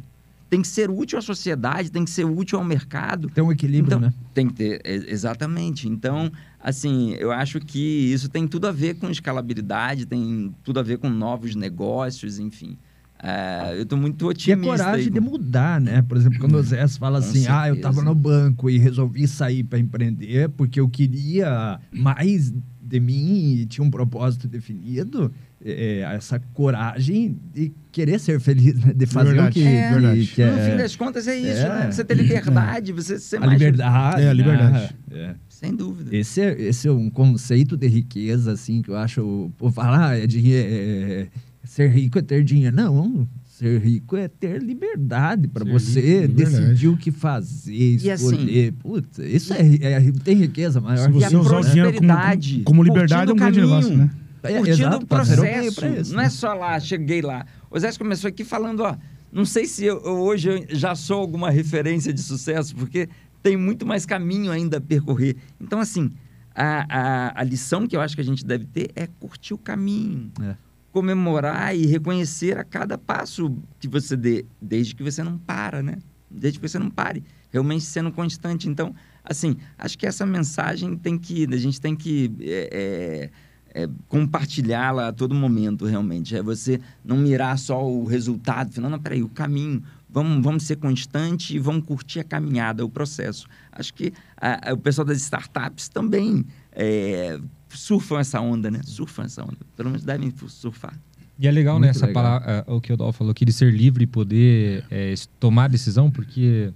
Tem 0.49 0.61
que 0.61 0.67
ser 0.67 0.91
útil 0.91 1.17
à 1.17 1.21
sociedade, 1.21 1.89
tem 1.89 2.03
que 2.03 2.11
ser 2.11 2.25
útil 2.25 2.59
ao 2.59 2.65
mercado. 2.65 3.29
Tem 3.29 3.41
um 3.41 3.53
equilíbrio, 3.53 3.95
então, 3.95 3.99
né? 4.01 4.13
Tem 4.33 4.49
que 4.49 4.53
ter, 4.53 4.81
exatamente. 4.83 5.87
Então, 5.87 6.29
assim, 6.59 7.13
eu 7.13 7.31
acho 7.31 7.61
que 7.61 7.79
isso 8.11 8.27
tem 8.27 8.45
tudo 8.45 8.67
a 8.67 8.71
ver 8.73 8.95
com 8.95 9.09
escalabilidade, 9.09 10.05
tem 10.05 10.53
tudo 10.61 10.81
a 10.81 10.83
ver 10.83 10.97
com 10.97 11.09
novos 11.09 11.55
negócios, 11.55 12.37
enfim. 12.37 12.77
É, 13.23 13.77
eu 13.77 13.83
estou 13.83 13.97
muito 13.97 14.27
otimista. 14.27 14.67
E 14.67 14.69
a 14.69 14.77
coragem 14.77 15.05
aí. 15.05 15.09
de 15.09 15.19
mudar, 15.21 15.79
né? 15.79 16.01
Por 16.01 16.17
exemplo, 16.17 16.37
quando 16.39 16.55
o 16.55 16.61
Zé 16.61 16.85
fala 16.89 17.21
Com 17.21 17.25
assim, 17.25 17.39
certeza. 17.39 17.61
ah, 17.61 17.69
eu 17.69 17.75
estava 17.75 18.01
no 18.01 18.13
banco 18.13 18.69
e 18.69 18.77
resolvi 18.77 19.25
sair 19.29 19.63
para 19.63 19.79
empreender 19.79 20.49
porque 20.49 20.77
eu 20.77 20.89
queria 20.89 21.79
mais 21.89 22.53
de 22.81 22.99
mim 22.99 23.53
e 23.53 23.65
tinha 23.65 23.85
um 23.85 23.89
propósito 23.89 24.45
definido. 24.47 25.31
É, 25.65 25.99
essa 26.13 26.37
coragem 26.53 27.39
de 27.53 27.71
querer 27.89 28.19
ser 28.19 28.37
feliz, 28.41 28.75
né? 28.83 28.91
de 28.93 29.05
fazer 29.05 29.29
verdade. 29.29 29.49
o 29.49 29.53
que, 29.53 29.65
é, 29.65 30.15
que, 30.15 30.27
que 30.27 30.41
é. 30.41 30.51
No 30.51 30.71
fim 30.71 30.77
das 30.77 30.93
contas 30.97 31.25
é 31.25 31.37
isso, 31.37 31.65
é, 31.65 31.69
né? 31.69 31.91
Você 31.91 32.03
ter 32.03 32.15
liberdade, 32.15 32.91
você 32.91 33.17
ser 33.17 33.37
a 33.37 33.39
mais... 33.39 33.53
liberdade. 33.53 34.21
É, 34.21 34.29
a 34.29 34.33
liberdade. 34.33 34.95
É. 35.09 35.35
Sem 35.47 35.73
dúvida. 35.73 36.13
Esse 36.13 36.41
é, 36.41 36.61
esse 36.61 36.89
é 36.89 36.91
um 36.91 37.09
conceito 37.09 37.77
de 37.77 37.87
riqueza, 37.87 38.51
assim, 38.51 38.81
que 38.81 38.89
eu 38.89 38.97
acho... 38.97 39.49
Pô, 39.57 39.71
falar, 39.71 40.09
ah, 40.09 40.19
é 40.19 40.27
dinheiro... 40.27 41.29
É, 41.73 41.75
ser 41.75 41.89
rico 41.89 42.19
é 42.19 42.21
ter 42.21 42.43
dinheiro. 42.43 42.75
Não, 42.75 43.27
ser 43.45 43.79
rico 43.81 44.15
é 44.15 44.27
ter 44.27 44.61
liberdade 44.61 45.47
para 45.47 45.65
você 45.65 46.21
rico, 46.21 46.33
decidir 46.33 46.87
o 46.87 46.97
que 46.97 47.11
fazer, 47.11 47.73
escolher. 47.73 48.69
Assim, 48.69 48.71
Putz, 48.73 49.17
isso 49.19 49.53
é, 49.53 49.61
é, 49.81 50.11
tem 50.23 50.35
riqueza 50.35 50.79
maior. 50.79 51.05
Se 51.05 51.11
você 51.11 51.35
usar 51.35 51.59
o 51.59 51.63
dinheiro 51.63 51.93
como, 51.93 52.63
como 52.65 52.83
liberdade, 52.83 53.31
é 53.31 53.33
um 53.33 53.37
grande 53.37 53.61
negócio, 53.61 53.97
né? 53.97 54.09
É, 54.43 54.57
curtindo 54.57 54.71
exato, 54.71 55.03
o 55.03 55.07
processo. 55.07 55.85
Isso, 55.85 56.13
não 56.13 56.21
é 56.21 56.29
só 56.29 56.53
lá, 56.53 56.79
cheguei 56.79 57.21
lá. 57.21 57.45
O 57.71 57.79
Zé 57.79 57.91
começou 57.93 58.27
aqui 58.27 58.43
falando, 58.43 58.81
ó, 58.81 58.95
não 59.31 59.45
sei 59.45 59.65
se 59.65 59.85
eu, 59.85 59.97
hoje 59.99 60.49
eu 60.49 60.65
já 60.69 60.95
sou 60.95 61.19
alguma 61.19 61.49
referência 61.49 62.13
de 62.13 62.21
sucesso, 62.21 62.75
porque 62.75 63.07
tem 63.41 63.55
muito 63.55 63.85
mais 63.85 64.05
caminho 64.05 64.51
ainda 64.51 64.77
a 64.77 64.81
percorrer. 64.81 65.37
Então, 65.61 65.79
assim, 65.79 66.11
a, 66.53 66.85
a, 66.89 67.41
a 67.41 67.43
lição 67.43 67.87
que 67.87 67.95
eu 67.95 68.01
acho 68.01 68.15
que 68.15 68.21
a 68.21 68.25
gente 68.25 68.45
deve 68.45 68.65
ter 68.65 68.91
é 68.95 69.07
curtir 69.07 69.53
o 69.53 69.57
caminho. 69.57 70.29
É 70.41 70.55
comemorar 70.93 71.75
e 71.75 71.87
reconhecer 71.87 72.57
a 72.57 72.63
cada 72.63 72.99
passo 72.99 73.57
que 73.79 73.87
você 73.87 74.15
dê, 74.15 74.45
desde 74.61 74.93
que 74.93 75.01
você 75.01 75.23
não 75.23 75.39
para, 75.39 75.81
né? 75.81 75.97
Desde 76.29 76.59
que 76.59 76.69
você 76.69 76.77
não 76.77 76.89
pare, 76.89 77.23
realmente 77.51 77.83
sendo 77.83 78.11
constante. 78.11 78.69
Então, 78.69 78.95
assim, 79.23 79.57
acho 79.75 79.97
que 79.97 80.05
essa 80.05 80.23
mensagem 80.23 80.95
tem 80.95 81.17
que, 81.17 81.51
a 81.51 81.57
gente 81.57 81.81
tem 81.81 81.95
que 81.95 82.31
é, 82.39 83.31
é, 83.73 83.83
é, 83.83 83.89
compartilhá-la 84.07 85.07
a 85.07 85.11
todo 85.11 85.33
momento, 85.33 85.85
realmente. 85.85 86.35
É 86.35 86.43
você 86.43 86.79
não 87.03 87.17
mirar 87.17 87.57
só 87.57 87.83
o 87.83 88.05
resultado, 88.05 88.71
final, 88.71 88.91
não, 88.91 88.99
peraí, 88.99 89.23
o 89.23 89.29
caminho. 89.29 89.83
Vamos, 90.07 90.43
vamos 90.43 90.63
ser 90.63 90.75
constante 90.75 91.55
e 91.55 91.59
vamos 91.59 91.87
curtir 91.87 92.19
a 92.19 92.23
caminhada, 92.23 92.85
o 92.85 92.89
processo. 92.89 93.47
Acho 93.71 93.91
que 93.95 94.13
a, 94.37 94.69
a, 94.69 94.73
o 94.73 94.77
pessoal 94.77 95.05
das 95.05 95.17
startups 95.17 95.89
também 95.89 96.45
é, 96.71 97.39
surfam 97.75 98.19
essa 98.19 98.39
onda, 98.41 98.69
né? 98.71 98.81
Surfam 98.83 99.23
essa 99.23 99.43
onda. 99.43 99.57
Pelo 99.75 99.89
menos 99.89 100.03
devem 100.03 100.33
surfar. 100.47 100.93
E 101.39 101.47
é 101.47 101.51
legal, 101.51 101.79
né, 101.79 101.87
Muito 101.87 101.95
né, 101.95 101.97
essa 101.97 102.05
legal. 102.07 102.23
palavra, 102.23 102.63
o 102.67 102.79
que 102.79 102.93
o 102.93 102.97
Dal 102.97 103.11
falou 103.11 103.31
aqui, 103.31 103.43
de 103.43 103.51
ser 103.51 103.73
livre 103.73 104.03
e 104.03 104.07
poder 104.07 104.85
é, 104.89 105.13
tomar 105.39 105.67
decisão, 105.67 106.09
porque 106.11 106.71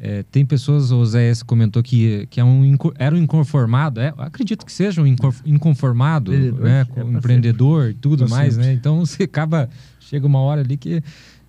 é, 0.00 0.22
tem 0.30 0.44
pessoas, 0.46 0.90
o 0.90 1.04
Zé 1.04 1.28
S 1.28 1.44
comentou 1.44 1.82
que, 1.82 2.26
que 2.30 2.40
é 2.40 2.44
um, 2.44 2.76
era 2.98 3.14
um 3.14 3.18
inconformado, 3.18 4.00
é, 4.00 4.14
acredito 4.16 4.64
que 4.64 4.72
seja 4.72 5.02
um 5.02 5.06
inconformado, 5.44 6.32
né, 6.32 6.86
é 6.96 7.02
empreendedor 7.02 7.90
e 7.90 7.94
tudo 7.94 8.28
mais, 8.28 8.54
sempre. 8.54 8.68
né? 8.68 8.74
Então 8.74 9.00
você 9.04 9.24
acaba, 9.24 9.68
chega 9.98 10.26
uma 10.26 10.40
hora 10.40 10.62
ali 10.62 10.76
que 10.78 11.02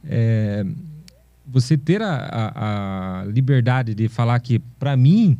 é, 0.03 0.65
você 1.47 1.77
ter 1.77 2.01
a, 2.01 2.15
a, 2.15 3.21
a 3.21 3.25
liberdade 3.25 3.95
de 3.95 4.07
falar 4.09 4.39
que, 4.39 4.59
para 4.59 4.97
mim, 4.97 5.37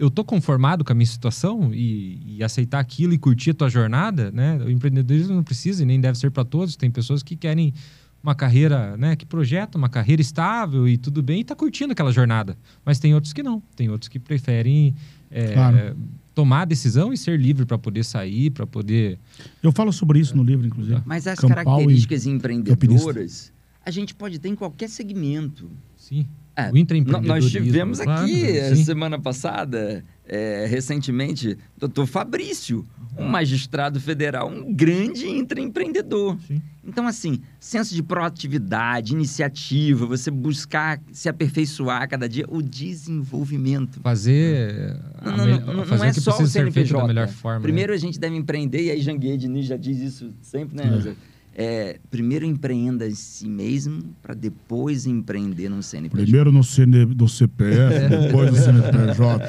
eu 0.00 0.10
tô 0.10 0.24
conformado 0.24 0.82
com 0.82 0.92
a 0.92 0.94
minha 0.94 1.06
situação 1.06 1.74
e, 1.74 2.38
e, 2.38 2.42
aceitar 2.42 2.80
aquilo 2.80 3.12
e 3.12 3.18
curtir 3.18 3.50
a 3.50 3.54
tua 3.54 3.68
jornada, 3.68 4.30
né? 4.30 4.56
O 4.56 4.70
empreendedorismo 4.70 5.34
não 5.34 5.42
precisa 5.42 5.82
e 5.82 5.86
nem 5.86 6.00
deve 6.00 6.18
ser 6.18 6.30
para 6.30 6.42
todos. 6.42 6.74
Tem 6.74 6.90
pessoas 6.90 7.22
que 7.22 7.36
querem 7.36 7.74
uma 8.22 8.34
carreira, 8.34 8.96
né, 8.96 9.16
que 9.16 9.24
projeta 9.24 9.76
uma 9.76 9.88
carreira 9.88 10.20
estável 10.20 10.88
e 10.88 10.96
tudo 10.96 11.22
bem 11.22 11.38
e 11.38 11.40
está 11.42 11.54
curtindo 11.54 11.92
aquela 11.92 12.12
jornada. 12.12 12.56
Mas 12.84 12.98
tem 12.98 13.14
outros 13.14 13.34
que 13.34 13.42
não. 13.42 13.62
Tem 13.76 13.90
outros 13.90 14.08
que 14.08 14.18
preferem 14.18 14.94
é, 15.30 15.52
Claro. 15.52 15.96
tomar 16.34 16.62
a 16.62 16.64
decisão 16.64 17.12
e 17.12 17.16
ser 17.16 17.38
livre 17.38 17.66
para 17.66 17.78
poder 17.78 18.04
sair, 18.04 18.50
para 18.50 18.66
poder. 18.66 19.18
Eu 19.62 19.70
falo 19.70 19.92
sobre 19.92 20.18
isso 20.18 20.34
no 20.34 20.42
livro, 20.42 20.66
inclusive. 20.66 21.00
Mas 21.04 21.26
as 21.26 21.38
Campal 21.38 21.64
características 21.64 22.26
empreendedoras 22.26 23.52
a 23.84 23.90
gente 23.90 24.14
pode 24.14 24.38
ter 24.38 24.48
em 24.48 24.54
qualquer 24.54 24.88
segmento. 24.88 25.70
Sim. 25.96 26.26
É, 26.56 26.70
o 26.70 26.76
intraempreendedorismo. 26.76 27.28
Nós 27.28 27.50
tivemos 27.50 28.00
aqui, 28.00 28.74
sim. 28.74 28.84
semana 28.84 29.18
passada, 29.18 30.04
eh, 30.26 30.66
recentemente, 30.68 31.56
doutor 31.76 32.06
Fabrício, 32.06 32.86
um 33.18 33.26
magistrado 33.26 34.00
federal, 34.00 34.48
um 34.48 34.72
grande 34.72 35.26
intraempreendedor. 35.28 36.38
Sim. 36.46 36.60
Então, 36.84 37.06
assim, 37.06 37.40
senso 37.58 37.94
de 37.94 38.02
proatividade, 38.02 39.12
iniciativa, 39.12 40.06
você 40.06 40.30
buscar 40.30 41.00
se 41.12 41.28
aperfeiçoar 41.28 42.08
cada 42.08 42.28
dia, 42.28 42.44
o 42.48 42.62
desenvolvimento. 42.62 44.00
Fazer. 44.00 44.96
Não, 45.22 45.36
não, 45.36 45.46
não, 45.46 45.74
não 45.74 45.84
fazer 45.84 46.06
é 46.06 46.10
o 46.10 46.14
que 46.14 46.20
só 46.20 46.38
o 46.40 46.46
CNPJ. 46.46 47.00
da 47.00 47.06
melhor 47.06 47.28
forma. 47.28 47.58
né? 47.58 47.62
Primeiro 47.62 47.92
a 47.92 47.96
gente 47.96 48.18
deve 48.18 48.36
empreender, 48.36 48.84
e 48.84 48.90
aí 48.90 49.00
Janguei 49.00 49.36
Diniz 49.36 49.66
já 49.66 49.76
diz 49.76 49.98
isso 49.98 50.32
sempre, 50.40 50.76
né? 50.76 51.00
Zé? 51.00 51.14
É, 51.54 51.98
primeiro 52.10 52.44
empreenda 52.46 53.06
em 53.08 53.14
si 53.14 53.48
mesmo, 53.48 54.02
para 54.22 54.34
depois 54.34 55.04
empreender 55.06 55.68
no 55.68 55.82
CNPJ. 55.82 56.22
Primeiro 56.24 56.52
no, 56.52 56.62
CN, 56.62 57.06
no 57.06 57.28
CPF, 57.28 58.08
depois 58.08 58.50
no 58.52 58.56
CNPJ. 58.56 59.44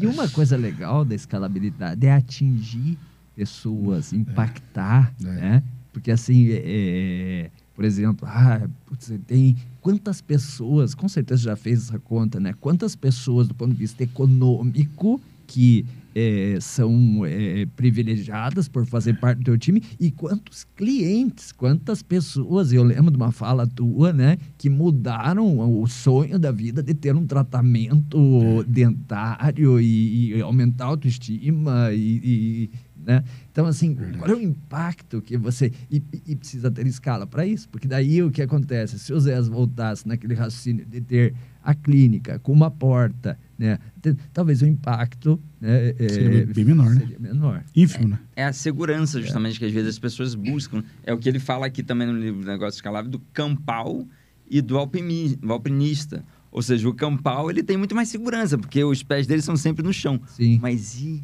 E 0.00 0.06
uma 0.06 0.28
coisa 0.28 0.56
legal 0.56 1.04
da 1.04 1.14
escalabilidade 1.14 2.06
é 2.06 2.12
atingir 2.12 2.96
pessoas, 3.34 4.12
impactar, 4.12 5.12
É. 5.20 5.24
né? 5.26 5.62
Porque 5.92 6.10
assim, 6.10 6.48
é, 6.50 6.62
é, 6.64 7.50
por 7.74 7.84
exemplo, 7.84 8.26
ah, 8.26 8.66
putz, 8.86 9.06
você 9.06 9.18
tem 9.18 9.56
quantas 9.80 10.20
pessoas, 10.22 10.94
com 10.94 11.08
certeza 11.08 11.42
já 11.42 11.56
fez 11.56 11.88
essa 11.88 11.98
conta, 11.98 12.40
né? 12.40 12.54
Quantas 12.60 12.96
pessoas 12.96 13.46
do 13.48 13.54
ponto 13.54 13.72
de 13.72 13.78
vista 13.78 14.02
econômico 14.02 15.20
que 15.46 15.84
é, 16.14 16.58
são 16.60 17.24
é, 17.24 17.66
privilegiadas 17.76 18.68
por 18.68 18.86
fazer 18.86 19.18
parte 19.18 19.38
do 19.38 19.44
teu 19.44 19.58
time 19.58 19.82
e 19.98 20.10
quantos 20.10 20.64
clientes, 20.76 21.52
quantas 21.52 22.02
pessoas, 22.02 22.72
eu 22.72 22.82
lembro 22.82 23.10
de 23.10 23.16
uma 23.16 23.32
fala 23.32 23.66
tua, 23.66 24.12
né, 24.12 24.38
que 24.58 24.68
mudaram 24.68 25.58
o 25.80 25.86
sonho 25.86 26.38
da 26.38 26.50
vida 26.50 26.82
de 26.82 26.94
ter 26.94 27.14
um 27.14 27.26
tratamento 27.26 28.64
dentário 28.66 29.80
e, 29.80 30.36
e 30.36 30.40
aumentar 30.40 30.84
a 30.84 30.88
autoestima 30.88 31.92
e, 31.92 32.20
e, 32.22 32.70
né? 33.04 33.24
Então, 33.50 33.66
assim, 33.66 33.94
qual 33.94 34.30
é 34.30 34.34
o 34.34 34.40
impacto 34.40 35.20
que 35.20 35.36
você... 35.36 35.72
E, 35.90 36.02
e 36.26 36.36
precisa 36.36 36.70
ter 36.70 36.86
escala 36.86 37.26
para 37.26 37.44
isso, 37.44 37.68
porque 37.68 37.88
daí 37.88 38.22
o 38.22 38.30
que 38.30 38.40
acontece? 38.40 38.98
Se 38.98 39.12
o 39.12 39.20
Zé 39.20 39.40
voltasse 39.42 40.06
naquele 40.06 40.34
raciocínio 40.34 40.86
de 40.86 41.00
ter 41.00 41.34
a 41.62 41.74
clínica 41.74 42.38
com 42.38 42.52
uma 42.52 42.70
porta, 42.70 43.38
né? 43.58 43.78
Talvez 44.32 44.62
o 44.62 44.66
impacto 44.66 45.40
né, 45.60 45.94
é, 45.98 46.08
Seria 46.08 46.46
bem 46.46 46.64
menor, 46.64 46.90
né? 46.90 47.00
seria 47.00 47.18
menor. 47.18 47.62
Ínfimo, 47.74 48.08
né? 48.08 48.18
É 48.34 48.44
a 48.44 48.52
segurança, 48.52 49.20
justamente, 49.20 49.58
que 49.58 49.64
às 49.64 49.72
vezes 49.72 49.90
as 49.90 49.98
pessoas 49.98 50.34
buscam. 50.34 50.82
É 51.04 51.12
o 51.12 51.18
que 51.18 51.28
ele 51.28 51.38
fala 51.38 51.66
aqui 51.66 51.82
também 51.82 52.06
no 52.08 52.18
livro 52.18 52.44
Negócio 52.44 52.76
Escalável, 52.78 53.10
do 53.10 53.20
campal 53.32 54.06
e 54.50 54.60
do 54.60 54.76
alpimi- 54.76 55.36
do 55.36 55.52
alpinista. 55.52 56.24
Ou 56.50 56.60
seja, 56.62 56.88
o 56.88 56.92
campal, 56.94 57.50
ele 57.50 57.62
tem 57.62 57.76
muito 57.76 57.94
mais 57.94 58.08
segurança, 58.08 58.58
porque 58.58 58.82
os 58.84 59.02
pés 59.02 59.26
dele 59.26 59.40
são 59.40 59.56
sempre 59.56 59.82
no 59.84 59.92
chão. 59.92 60.20
Sim. 60.26 60.58
Mas 60.60 61.00
e 61.00 61.22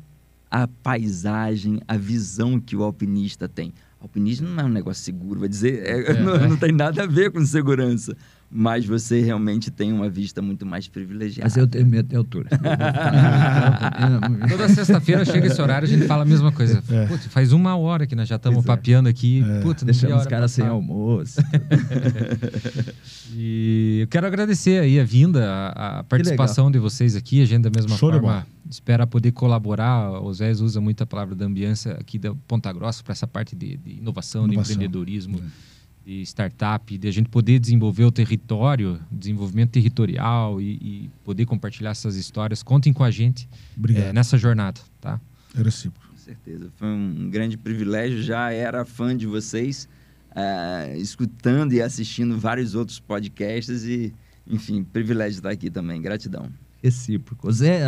a 0.50 0.66
paisagem, 0.66 1.80
a 1.86 1.96
visão 1.96 2.58
que 2.58 2.74
o 2.76 2.82
alpinista 2.82 3.48
tem? 3.48 3.72
Alpinismo 4.00 4.48
não 4.48 4.62
é 4.62 4.66
um 4.66 4.68
negócio 4.70 5.02
seguro, 5.04 5.40
vai 5.40 5.48
dizer, 5.48 5.82
é, 5.84 6.12
É. 6.12 6.14
não, 6.22 6.50
não 6.50 6.56
tem 6.56 6.72
nada 6.72 7.02
a 7.02 7.06
ver 7.06 7.30
com 7.32 7.44
segurança. 7.44 8.16
Mas 8.50 8.86
você 8.86 9.20
realmente 9.20 9.70
tem 9.70 9.92
uma 9.92 10.08
vista 10.08 10.40
muito 10.40 10.64
mais 10.64 10.88
privilegiada. 10.88 11.44
Mas 11.44 11.56
eu 11.56 11.66
tenho 11.66 11.86
medo 11.86 12.08
de 12.08 12.16
altura. 12.16 12.48
Toda 14.48 14.68
sexta-feira 14.70 15.22
chega 15.24 15.48
esse 15.48 15.60
horário 15.60 15.86
a 15.86 15.90
gente 15.90 16.06
fala 16.06 16.22
a 16.22 16.26
mesma 16.26 16.50
coisa. 16.50 16.82
É. 16.90 17.06
Putz, 17.06 17.26
faz 17.26 17.52
uma 17.52 17.76
hora 17.76 18.06
que 18.06 18.16
nós 18.16 18.26
já 18.26 18.36
estamos 18.36 18.64
é. 18.64 18.66
papeando 18.66 19.08
aqui. 19.08 19.44
É. 19.46 19.60
Putz, 19.60 19.82
Deixamos 19.82 20.22
os 20.22 20.26
caras 20.26 20.50
sem 20.50 20.66
almoço. 20.66 21.40
E 23.40 24.00
eu 24.00 24.08
quero 24.08 24.26
agradecer 24.26 24.80
aí 24.80 24.98
a 24.98 25.04
vinda, 25.04 25.48
a, 25.48 25.98
a 26.00 26.04
participação 26.04 26.70
de 26.70 26.78
vocês 26.78 27.14
aqui. 27.14 27.42
A 27.42 27.44
gente, 27.44 27.62
da 27.62 27.70
mesma 27.70 27.96
Show 27.96 28.10
de 28.10 28.18
forma, 28.18 28.46
espera 28.68 29.06
poder 29.06 29.32
colaborar. 29.32 30.22
O 30.22 30.32
Zé 30.32 30.50
usa 30.50 30.80
muito 30.80 31.02
a 31.02 31.06
palavra 31.06 31.34
da 31.34 31.44
ambiência 31.44 31.92
aqui 31.92 32.18
da 32.18 32.34
Ponta 32.48 32.72
Grossa 32.72 33.02
para 33.04 33.12
essa 33.12 33.26
parte 33.26 33.54
de, 33.54 33.76
de 33.76 33.98
inovação, 33.98 34.46
de 34.46 34.54
Inovação. 34.54 34.74
empreendedorismo, 34.74 35.38
É. 35.38 35.67
de 36.08 36.22
startup, 36.22 36.96
de 36.96 37.06
a 37.06 37.10
gente 37.10 37.28
poder 37.28 37.58
desenvolver 37.58 38.04
o 38.04 38.10
território, 38.10 38.98
desenvolvimento 39.12 39.72
territorial 39.72 40.58
e, 40.58 40.72
e 40.80 41.10
poder 41.22 41.44
compartilhar 41.44 41.90
essas 41.90 42.16
histórias. 42.16 42.62
Contem 42.62 42.94
com 42.94 43.04
a 43.04 43.10
gente 43.10 43.46
eh, 43.90 44.10
nessa 44.10 44.38
jornada, 44.38 44.80
tá? 45.02 45.20
É 45.54 45.62
recíproco. 45.62 46.08
Com 46.08 46.16
certeza. 46.16 46.72
Foi 46.76 46.88
um 46.88 47.28
grande 47.28 47.58
privilégio. 47.58 48.22
Já 48.22 48.50
era 48.50 48.86
fã 48.86 49.14
de 49.14 49.26
vocês, 49.26 49.86
ah, 50.34 50.88
escutando 50.96 51.74
e 51.74 51.82
assistindo 51.82 52.38
vários 52.38 52.74
outros 52.74 52.98
podcasts 52.98 53.84
e, 53.84 54.14
enfim, 54.46 54.82
privilégio 54.82 55.40
estar 55.40 55.50
aqui 55.50 55.68
também. 55.68 56.00
Gratidão. 56.00 56.50
Recíproco. 56.82 57.52
Zé, 57.52 57.82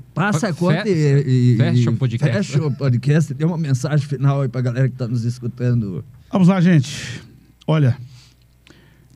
passa 0.00 0.48
a 0.48 0.52
Fe- 0.54 0.58
conta 0.58 0.88
e, 0.88 1.52
e- 1.54 1.56
fecha 1.56 1.90
o 1.90 1.96
podcast. 1.96 2.36
Fecha 2.36 2.66
o 2.66 2.74
podcast. 2.74 3.34
Dê 3.34 3.44
uma 3.44 3.58
mensagem 3.58 4.06
final 4.06 4.42
aí 4.42 4.48
pra 4.48 4.60
galera 4.60 4.88
que 4.88 4.96
tá 4.96 5.06
nos 5.06 5.24
escutando. 5.24 6.04
Vamos 6.30 6.48
lá, 6.48 6.60
gente. 6.60 7.22
Olha, 7.66 7.96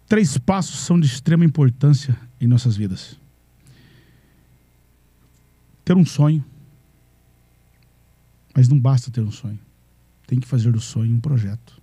três 0.09 0.37
passos 0.39 0.81
são 0.81 0.99
de 1.01 1.07
extrema 1.07 1.45
importância 1.45 2.17
em 2.41 2.47
nossas 2.47 2.77
vidas. 2.77 3.19
Ter 5.85 5.97
um 5.97 6.05
sonho. 6.05 6.45
Mas 8.55 8.69
não 8.69 8.79
basta 8.79 9.11
ter 9.11 9.21
um 9.21 9.31
sonho. 9.31 9.59
Tem 10.27 10.41
que 10.41 10.47
fazer 10.47 10.73
do 10.73 10.81
sonho 10.81 11.15
um 11.15 11.21
projeto. 11.21 11.81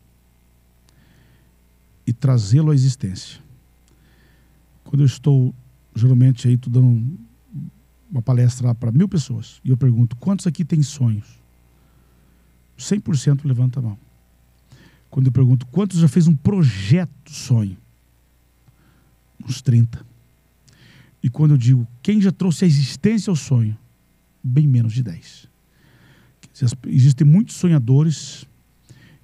E 2.05 2.11
trazê-lo 2.11 2.71
à 2.71 2.73
existência. 2.73 3.39
Quando 4.83 5.01
eu 5.01 5.05
estou, 5.05 5.55
geralmente, 5.95 6.47
aí, 6.47 6.57
tô 6.57 6.69
dando 6.69 7.17
uma 8.13 8.21
palestra 8.21 8.67
lá 8.67 8.75
para 8.75 8.91
mil 8.91 9.09
pessoas, 9.09 9.59
e 9.65 9.71
eu 9.71 9.75
pergunto, 9.77 10.15
quantos 10.15 10.47
aqui 10.47 10.63
têm 10.63 10.81
sonhos? 10.83 11.41
100% 12.77 13.43
levanta 13.45 13.79
a 13.79 13.83
mão 13.83 13.97
quando 15.13 15.27
eu 15.27 15.31
pergunto 15.31 15.67
quantos 15.67 15.99
já 15.99 16.07
fez 16.07 16.27
um 16.27 16.35
projeto 16.35 17.29
sonho? 17.31 17.77
Uns 19.47 19.61
30. 19.61 20.03
E 21.21 21.29
quando 21.29 21.51
eu 21.51 21.57
digo 21.57 21.87
quem 22.01 22.19
já 22.19 22.31
trouxe 22.31 22.65
a 22.65 22.67
existência 22.67 23.29
ao 23.29 23.35
sonho? 23.35 23.77
Bem 24.43 24.67
menos 24.67 24.91
de 24.91 25.03
10. 25.03 25.47
Quer 26.41 26.51
dizer, 26.51 26.65
as- 26.65 26.75
Existem 26.87 27.27
muitos 27.27 27.55
sonhadores 27.57 28.47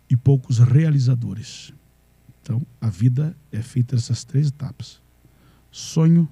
e 0.08 0.16
poucos 0.16 0.60
realizadores. 0.60 1.74
Então, 2.44 2.62
a 2.80 2.88
vida 2.88 3.36
é 3.52 3.60
feita 3.64 3.96
dessas 3.96 4.24
três 4.24 4.50
etapas: 4.50 5.02
sonho, 5.72 6.30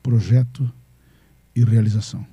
projeto 0.00 0.72
e 1.54 1.62
realização. 1.64 2.26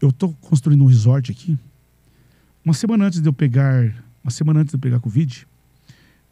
Eu 0.00 0.08
estou 0.10 0.32
construindo 0.40 0.82
um 0.82 0.86
resort 0.86 1.30
aqui. 1.30 1.58
Uma 2.64 2.74
semana 2.74 3.06
antes 3.06 3.20
de 3.20 3.28
eu 3.28 3.32
pegar 3.32 3.94
uma 4.22 4.30
semana 4.30 4.60
antes 4.60 4.70
de 4.72 4.76
eu 4.76 4.80
pegar 4.80 5.00
Covid, 5.00 5.46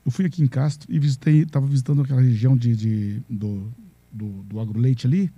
eu 0.05 0.11
fui 0.13 0.27
aqui 0.27 0.43
em 0.43 0.47
Castro 0.47 0.91
e 0.93 0.99
visitei, 0.99 1.43
estava 1.43 1.67
visitando 1.67 2.03
aquela 2.03 2.21
região 2.21 2.57
de, 2.57 2.77
de- 2.77 3.23
do, 3.29 3.73
do, 4.13 4.29
do 4.45 4.61
agroleite 4.61 5.07
ali, 5.07 5.29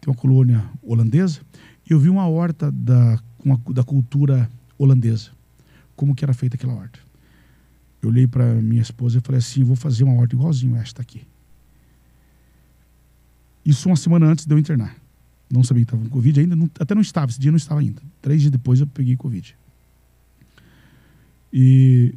tem 0.00 0.08
uma 0.12 0.14
colônia 0.14 0.64
holandesa, 0.82 1.40
e 1.88 1.92
eu 1.92 1.98
vi 1.98 2.08
uma 2.08 2.26
horta 2.28 2.70
da, 2.70 3.14
a- 3.14 3.72
da 3.72 3.82
cultura 3.84 4.48
holandesa, 4.78 5.30
como 5.96 6.14
que 6.14 6.24
era 6.24 6.32
feita 6.32 6.54
aquela 6.56 6.72
horta. 6.74 6.98
Eu 8.00 8.08
olhei 8.10 8.26
para 8.28 8.44
minha 8.54 8.82
esposa 8.82 9.18
e 9.18 9.20
falei 9.20 9.38
assim, 9.40 9.62
vou 9.64 9.76
fazer 9.76 10.04
uma 10.04 10.14
horta 10.14 10.34
igualzinho 10.34 10.76
esta 10.76 11.02
aqui. 11.02 11.22
Isso 13.64 13.88
uma 13.88 13.96
semana 13.96 14.26
antes 14.26 14.44
de 14.46 14.52
eu 14.54 14.58
internar. 14.58 14.96
Não 15.52 15.62
sabia 15.62 15.84
que 15.84 15.90
estava 15.90 16.02
com 16.02 16.08
Covid 16.08 16.40
ainda, 16.40 16.56
não- 16.56 16.70
até 16.80 16.94
não 16.94 17.02
estava, 17.02 17.30
esse 17.30 17.38
dia 17.38 17.50
não 17.52 17.58
estava 17.58 17.80
ainda. 17.80 18.00
Três 18.22 18.40
dias 18.40 18.50
depois 18.50 18.80
eu 18.80 18.86
peguei 18.86 19.16
Covid. 19.16 19.54
E 21.52 22.14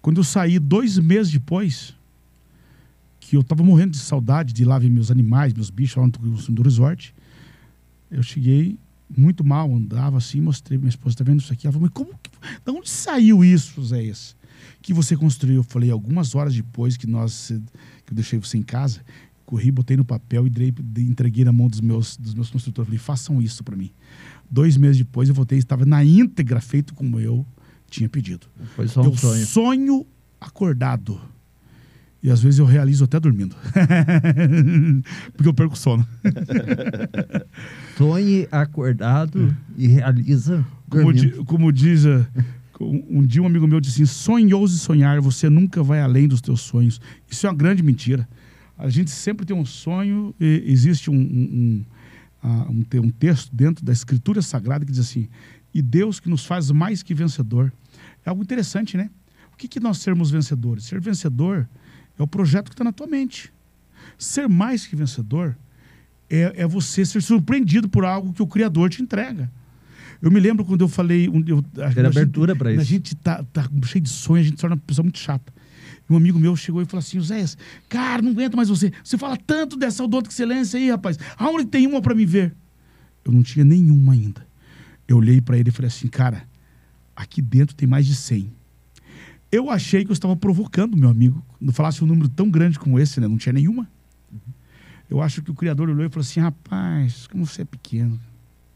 quando 0.00 0.18
eu 0.18 0.24
saí 0.24 0.58
dois 0.60 0.96
meses 0.96 1.32
depois, 1.32 1.94
que 3.18 3.36
eu 3.36 3.42
tava 3.42 3.64
morrendo 3.64 3.90
de 3.92 3.98
saudade 3.98 4.52
de 4.52 4.62
ir 4.62 4.66
lá 4.66 4.78
ver 4.78 4.88
meus 4.88 5.10
animais, 5.10 5.52
meus 5.52 5.68
bichos 5.68 5.96
lá 5.96 6.06
no, 6.06 6.12
do 6.54 6.62
resort, 6.62 7.12
eu 8.08 8.22
cheguei 8.22 8.78
muito 9.16 9.44
mal, 9.44 9.74
andava 9.74 10.18
assim, 10.18 10.40
mostrei 10.40 10.78
minha 10.78 10.88
esposa, 10.88 11.16
tá 11.16 11.24
vendo 11.24 11.40
isso 11.40 11.52
aqui? 11.52 11.66
Ela 11.66 11.72
falou, 11.72 11.88
mas 11.88 11.92
como 11.92 12.16
da 12.64 12.72
onde 12.72 12.88
saiu 12.88 13.44
isso, 13.44 13.82
Zéias? 13.84 14.36
Que 14.80 14.94
você 14.94 15.16
construiu? 15.16 15.56
Eu 15.56 15.62
falei, 15.64 15.90
algumas 15.90 16.34
horas 16.36 16.54
depois 16.54 16.96
que 16.96 17.06
nós, 17.06 17.48
que 18.06 18.12
eu 18.12 18.14
deixei 18.14 18.38
você 18.38 18.56
em 18.58 18.62
casa, 18.62 19.00
corri, 19.50 19.70
botei 19.72 19.96
no 19.96 20.04
papel 20.04 20.46
e 20.46 20.50
dei, 20.50 20.72
entreguei 20.98 21.44
na 21.44 21.52
mão 21.52 21.68
dos 21.68 21.80
meus, 21.80 22.16
dos 22.16 22.34
meus 22.34 22.50
construtores. 22.50 22.86
Falei, 22.88 22.98
façam 22.98 23.42
isso 23.42 23.64
para 23.64 23.74
mim. 23.76 23.90
Dois 24.50 24.76
meses 24.76 24.98
depois 24.98 25.28
eu 25.28 25.34
voltei, 25.34 25.58
estava 25.58 25.84
na 25.84 26.04
íntegra, 26.04 26.60
feito 26.60 26.94
como 26.94 27.18
eu 27.18 27.44
tinha 27.90 28.08
pedido. 28.08 28.46
Foi 28.76 28.86
só 28.86 29.02
um 29.02 29.06
eu 29.06 29.16
sonho. 29.16 29.46
sonho 29.46 30.06
acordado. 30.40 31.20
E 32.22 32.30
às 32.30 32.40
vezes 32.42 32.58
eu 32.60 32.66
realizo 32.66 33.02
até 33.04 33.18
dormindo. 33.18 33.56
Porque 35.34 35.48
eu 35.48 35.54
perco 35.54 35.72
o 35.74 35.76
sono. 35.76 36.06
Sonhe 37.96 38.46
acordado 38.50 39.54
e 39.76 39.86
realiza 39.86 40.64
Como, 40.88 41.12
di- 41.12 41.30
como 41.44 41.72
diz. 41.72 42.04
eh, 42.04 42.26
um 42.80 43.22
dia 43.26 43.42
um 43.42 43.46
amigo 43.46 43.66
meu 43.66 43.80
disse 43.80 44.02
assim: 44.02 44.12
sonhe 44.12 44.54
ouse 44.54 44.78
sonhar, 44.78 45.20
você 45.20 45.48
nunca 45.50 45.82
vai 45.82 46.00
além 46.00 46.26
dos 46.28 46.40
teus 46.40 46.60
sonhos. 46.60 47.00
Isso 47.30 47.46
é 47.46 47.50
uma 47.50 47.56
grande 47.56 47.82
mentira. 47.82 48.28
A 48.80 48.88
gente 48.88 49.10
sempre 49.10 49.44
tem 49.46 49.54
um 49.56 49.64
sonho, 49.64 50.34
e 50.40 50.62
existe 50.66 51.10
um, 51.10 51.14
um, 51.14 51.84
um, 52.42 52.48
um 52.70 53.00
um 53.06 53.10
texto 53.10 53.54
dentro 53.54 53.84
da 53.84 53.92
Escritura 53.92 54.40
Sagrada 54.42 54.84
que 54.84 54.90
diz 54.92 55.00
assim: 55.00 55.28
e 55.74 55.82
Deus 55.82 56.18
que 56.18 56.28
nos 56.28 56.44
faz 56.44 56.70
mais 56.70 57.02
que 57.02 57.14
vencedor. 57.14 57.72
É 58.24 58.30
algo 58.30 58.42
interessante, 58.42 58.96
né? 58.96 59.10
O 59.52 59.56
que, 59.56 59.68
que 59.68 59.78
nós 59.80 59.98
sermos 59.98 60.30
vencedores? 60.30 60.84
Ser 60.84 61.00
vencedor 61.00 61.68
é 62.18 62.22
o 62.22 62.26
projeto 62.26 62.68
que 62.68 62.74
está 62.74 62.84
na 62.84 62.92
tua 62.92 63.06
mente. 63.06 63.52
Ser 64.18 64.48
mais 64.48 64.86
que 64.86 64.96
vencedor 64.96 65.56
é, 66.28 66.52
é 66.62 66.66
você 66.66 67.04
ser 67.04 67.22
surpreendido 67.22 67.88
por 67.88 68.04
algo 68.04 68.32
que 68.32 68.42
o 68.42 68.46
Criador 68.46 68.88
te 68.90 69.02
entrega. 69.02 69.50
Eu 70.22 70.30
me 70.30 70.40
lembro 70.40 70.64
quando 70.64 70.80
eu 70.82 70.88
falei. 70.88 71.26
Eu, 71.28 71.58
acho 71.58 71.62
que 71.62 71.70
Ter 71.72 71.82
a 71.84 71.90
gente- 71.90 72.06
abertura 72.06 72.56
pra 72.56 72.70
A 72.70 72.74
isso. 72.74 72.84
gente 72.84 73.14
tá, 73.16 73.42
tá 73.52 73.68
cheio 73.84 74.02
de 74.02 74.10
sonho, 74.10 74.40
a 74.40 74.44
gente 74.44 74.56
se 74.56 74.60
torna 74.60 74.76
uma 74.76 74.82
pessoa 74.86 75.02
muito 75.04 75.18
chata. 75.18 75.52
Um 76.10 76.16
amigo 76.16 76.40
meu 76.40 76.56
chegou 76.56 76.82
e 76.82 76.84
falou 76.84 76.98
assim: 76.98 77.20
Zé, 77.20 77.44
cara, 77.88 78.20
não 78.20 78.32
aguento 78.32 78.56
mais 78.56 78.68
você. 78.68 78.92
Você 79.04 79.16
fala 79.16 79.36
tanto 79.36 79.76
dessa 79.76 80.02
odonto 80.02 80.28
excelência 80.28 80.78
aí, 80.78 80.90
rapaz. 80.90 81.16
Aonde 81.36 81.66
tem 81.66 81.86
uma 81.86 82.02
para 82.02 82.16
me 82.16 82.26
ver? 82.26 82.52
Eu 83.24 83.30
não 83.30 83.44
tinha 83.44 83.64
nenhuma 83.64 84.12
ainda. 84.12 84.44
Eu 85.06 85.18
olhei 85.18 85.40
para 85.40 85.56
ele 85.56 85.68
e 85.68 85.72
falei 85.72 85.86
assim: 85.86 86.08
cara, 86.08 86.42
aqui 87.14 87.40
dentro 87.40 87.76
tem 87.76 87.86
mais 87.86 88.06
de 88.06 88.16
100. 88.16 88.52
Eu 89.52 89.70
achei 89.70 90.04
que 90.04 90.10
eu 90.10 90.14
estava 90.14 90.34
provocando 90.34 90.96
meu 90.96 91.08
amigo. 91.08 91.44
Não 91.60 91.72
falasse 91.72 92.02
um 92.02 92.06
número 92.06 92.28
tão 92.28 92.50
grande 92.50 92.78
como 92.78 92.98
esse, 92.98 93.20
né? 93.20 93.28
Não 93.28 93.38
tinha 93.38 93.52
nenhuma. 93.52 93.88
Eu 95.08 95.20
acho 95.20 95.42
que 95.42 95.50
o 95.50 95.54
criador 95.54 95.88
olhou 95.88 96.04
e 96.04 96.08
falou 96.08 96.22
assim: 96.22 96.40
rapaz, 96.40 97.28
como 97.28 97.46
você 97.46 97.62
é 97.62 97.64
pequeno. 97.64 98.18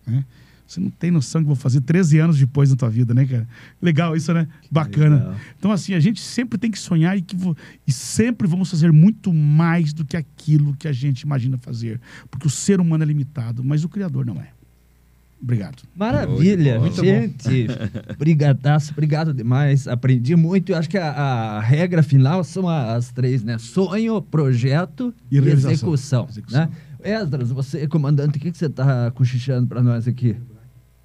Né? 0.07 0.24
Você 0.67 0.81
não 0.81 0.89
tem 0.91 1.11
noção 1.11 1.41
que 1.43 1.45
eu 1.45 1.55
vou 1.55 1.57
fazer 1.62 1.81
13 1.83 2.19
anos 2.19 2.39
depois 2.39 2.71
na 2.71 2.77
tua 2.77 2.89
vida, 2.89 3.12
né, 3.12 3.27
cara? 3.27 3.47
Legal 3.83 4.17
isso, 4.17 4.33
né? 4.33 4.49
Bacana. 4.71 5.17
Legal. 5.17 5.35
Então, 5.59 5.71
assim, 5.71 5.95
a 5.95 6.01
gente 6.01 6.21
sempre 6.21 6.59
tem 6.59 6.71
que 6.71 6.79
sonhar 6.79 7.17
e, 7.17 7.23
que 7.23 7.37
vo- 7.37 7.57
e 7.87 7.93
sempre 7.93 8.49
vamos 8.49 8.71
fazer 8.71 8.91
muito 8.91 9.33
mais 9.33 9.93
do 9.93 10.05
que 10.05 10.17
aquilo 10.17 10.75
que 10.75 10.89
a 10.89 10.93
gente 10.93 11.21
imagina 11.21 11.59
fazer. 11.59 12.01
Porque 12.31 12.47
o 12.47 12.51
ser 12.51 12.81
humano 12.81 13.05
é 13.05 13.07
limitado, 13.07 13.62
mas 13.62 13.85
o 13.85 13.89
Criador 13.89 14.25
não 14.25 14.37
é. 14.41 14.49
Obrigado. 15.41 15.83
Maravilha, 15.95 16.81
Muito 16.81 17.05
gente. 17.05 17.67
Brigadaço, 18.19 18.93
obrigado 18.93 19.35
demais. 19.35 19.87
Aprendi 19.87 20.35
muito. 20.35 20.73
Eu 20.73 20.77
acho 20.79 20.89
que 20.89 20.97
a, 20.97 21.11
a 21.11 21.61
regra 21.61 22.03
final 22.03 22.43
são 22.43 22.67
as 22.67 23.12
três, 23.12 23.45
né? 23.45 23.59
Sonho, 23.59 24.23
projeto 24.23 25.12
E 25.31 25.37
e, 25.39 25.49
execução. 25.49 26.27
Execução. 26.31 26.61
Né? 26.61 26.71
Esdras, 27.05 27.51
você, 27.51 27.87
comandante, 27.87 28.39
o 28.39 28.41
que, 28.41 28.51
que 28.51 28.57
você 28.57 28.65
está 28.67 29.11
cochichando 29.11 29.67
para 29.67 29.83
nós 29.83 30.09
aqui? 30.09 30.35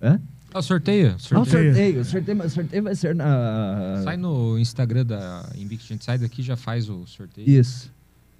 Hã? 0.01 0.19
Ah, 0.53 0.61
sorteio. 0.61 1.11
Ah, 1.11 1.15
o 1.15 1.19
sorteio. 1.19 1.45
sorteio. 1.73 2.01
O 2.01 2.05
sorteio, 2.05 2.49
sorteio 2.49 2.83
vai 2.83 2.95
ser 2.95 3.13
na. 3.15 4.01
Sai 4.03 4.17
no 4.17 4.57
Instagram 4.57 5.05
da 5.05 5.47
Invictus. 5.55 5.85
A 5.89 5.93
gente 5.93 6.05
sai 6.05 6.17
daqui 6.17 6.41
e 6.41 6.43
já 6.43 6.55
faz 6.55 6.89
o 6.89 7.05
sorteio. 7.05 7.47
Isso. 7.47 7.91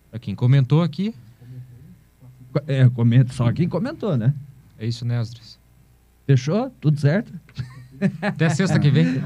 Pra 0.10 0.20
quem 0.20 0.34
comentou 0.34 0.82
aqui, 0.82 1.14
É, 2.66 2.90
comenta. 2.90 3.32
Só 3.34 3.52
quem 3.52 3.70
comentou, 3.70 4.18
né? 4.18 4.34
é 4.80 4.88
isso, 4.88 5.06
né, 5.06 5.20
Asdras? 5.20 5.60
Fechou? 6.26 6.72
Tudo 6.82 7.00
certo? 7.00 7.32
Até 8.22 8.50
sexta 8.50 8.80
que 8.80 8.90
vem. 8.90 9.22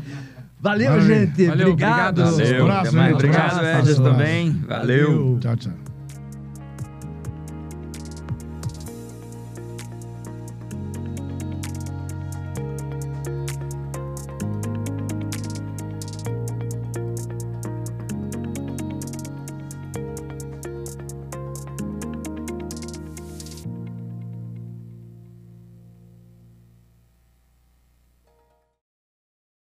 Valeu, 0.60 0.90
Valeu. 0.92 1.06
gente. 1.06 1.46
Valeu, 1.48 1.70
obrigado. 1.72 2.20
obrigado. 2.22 2.38
Valeu. 2.38 2.64
Abraço, 2.64 2.88
até 2.88 2.98
mais. 2.98 3.10
né? 3.10 3.14
Obrigado. 3.16 3.90
Edson, 3.90 4.04
também. 4.04 4.52
Valeu. 4.68 5.38
Tchau, 5.42 5.56
tchau. 5.58 5.83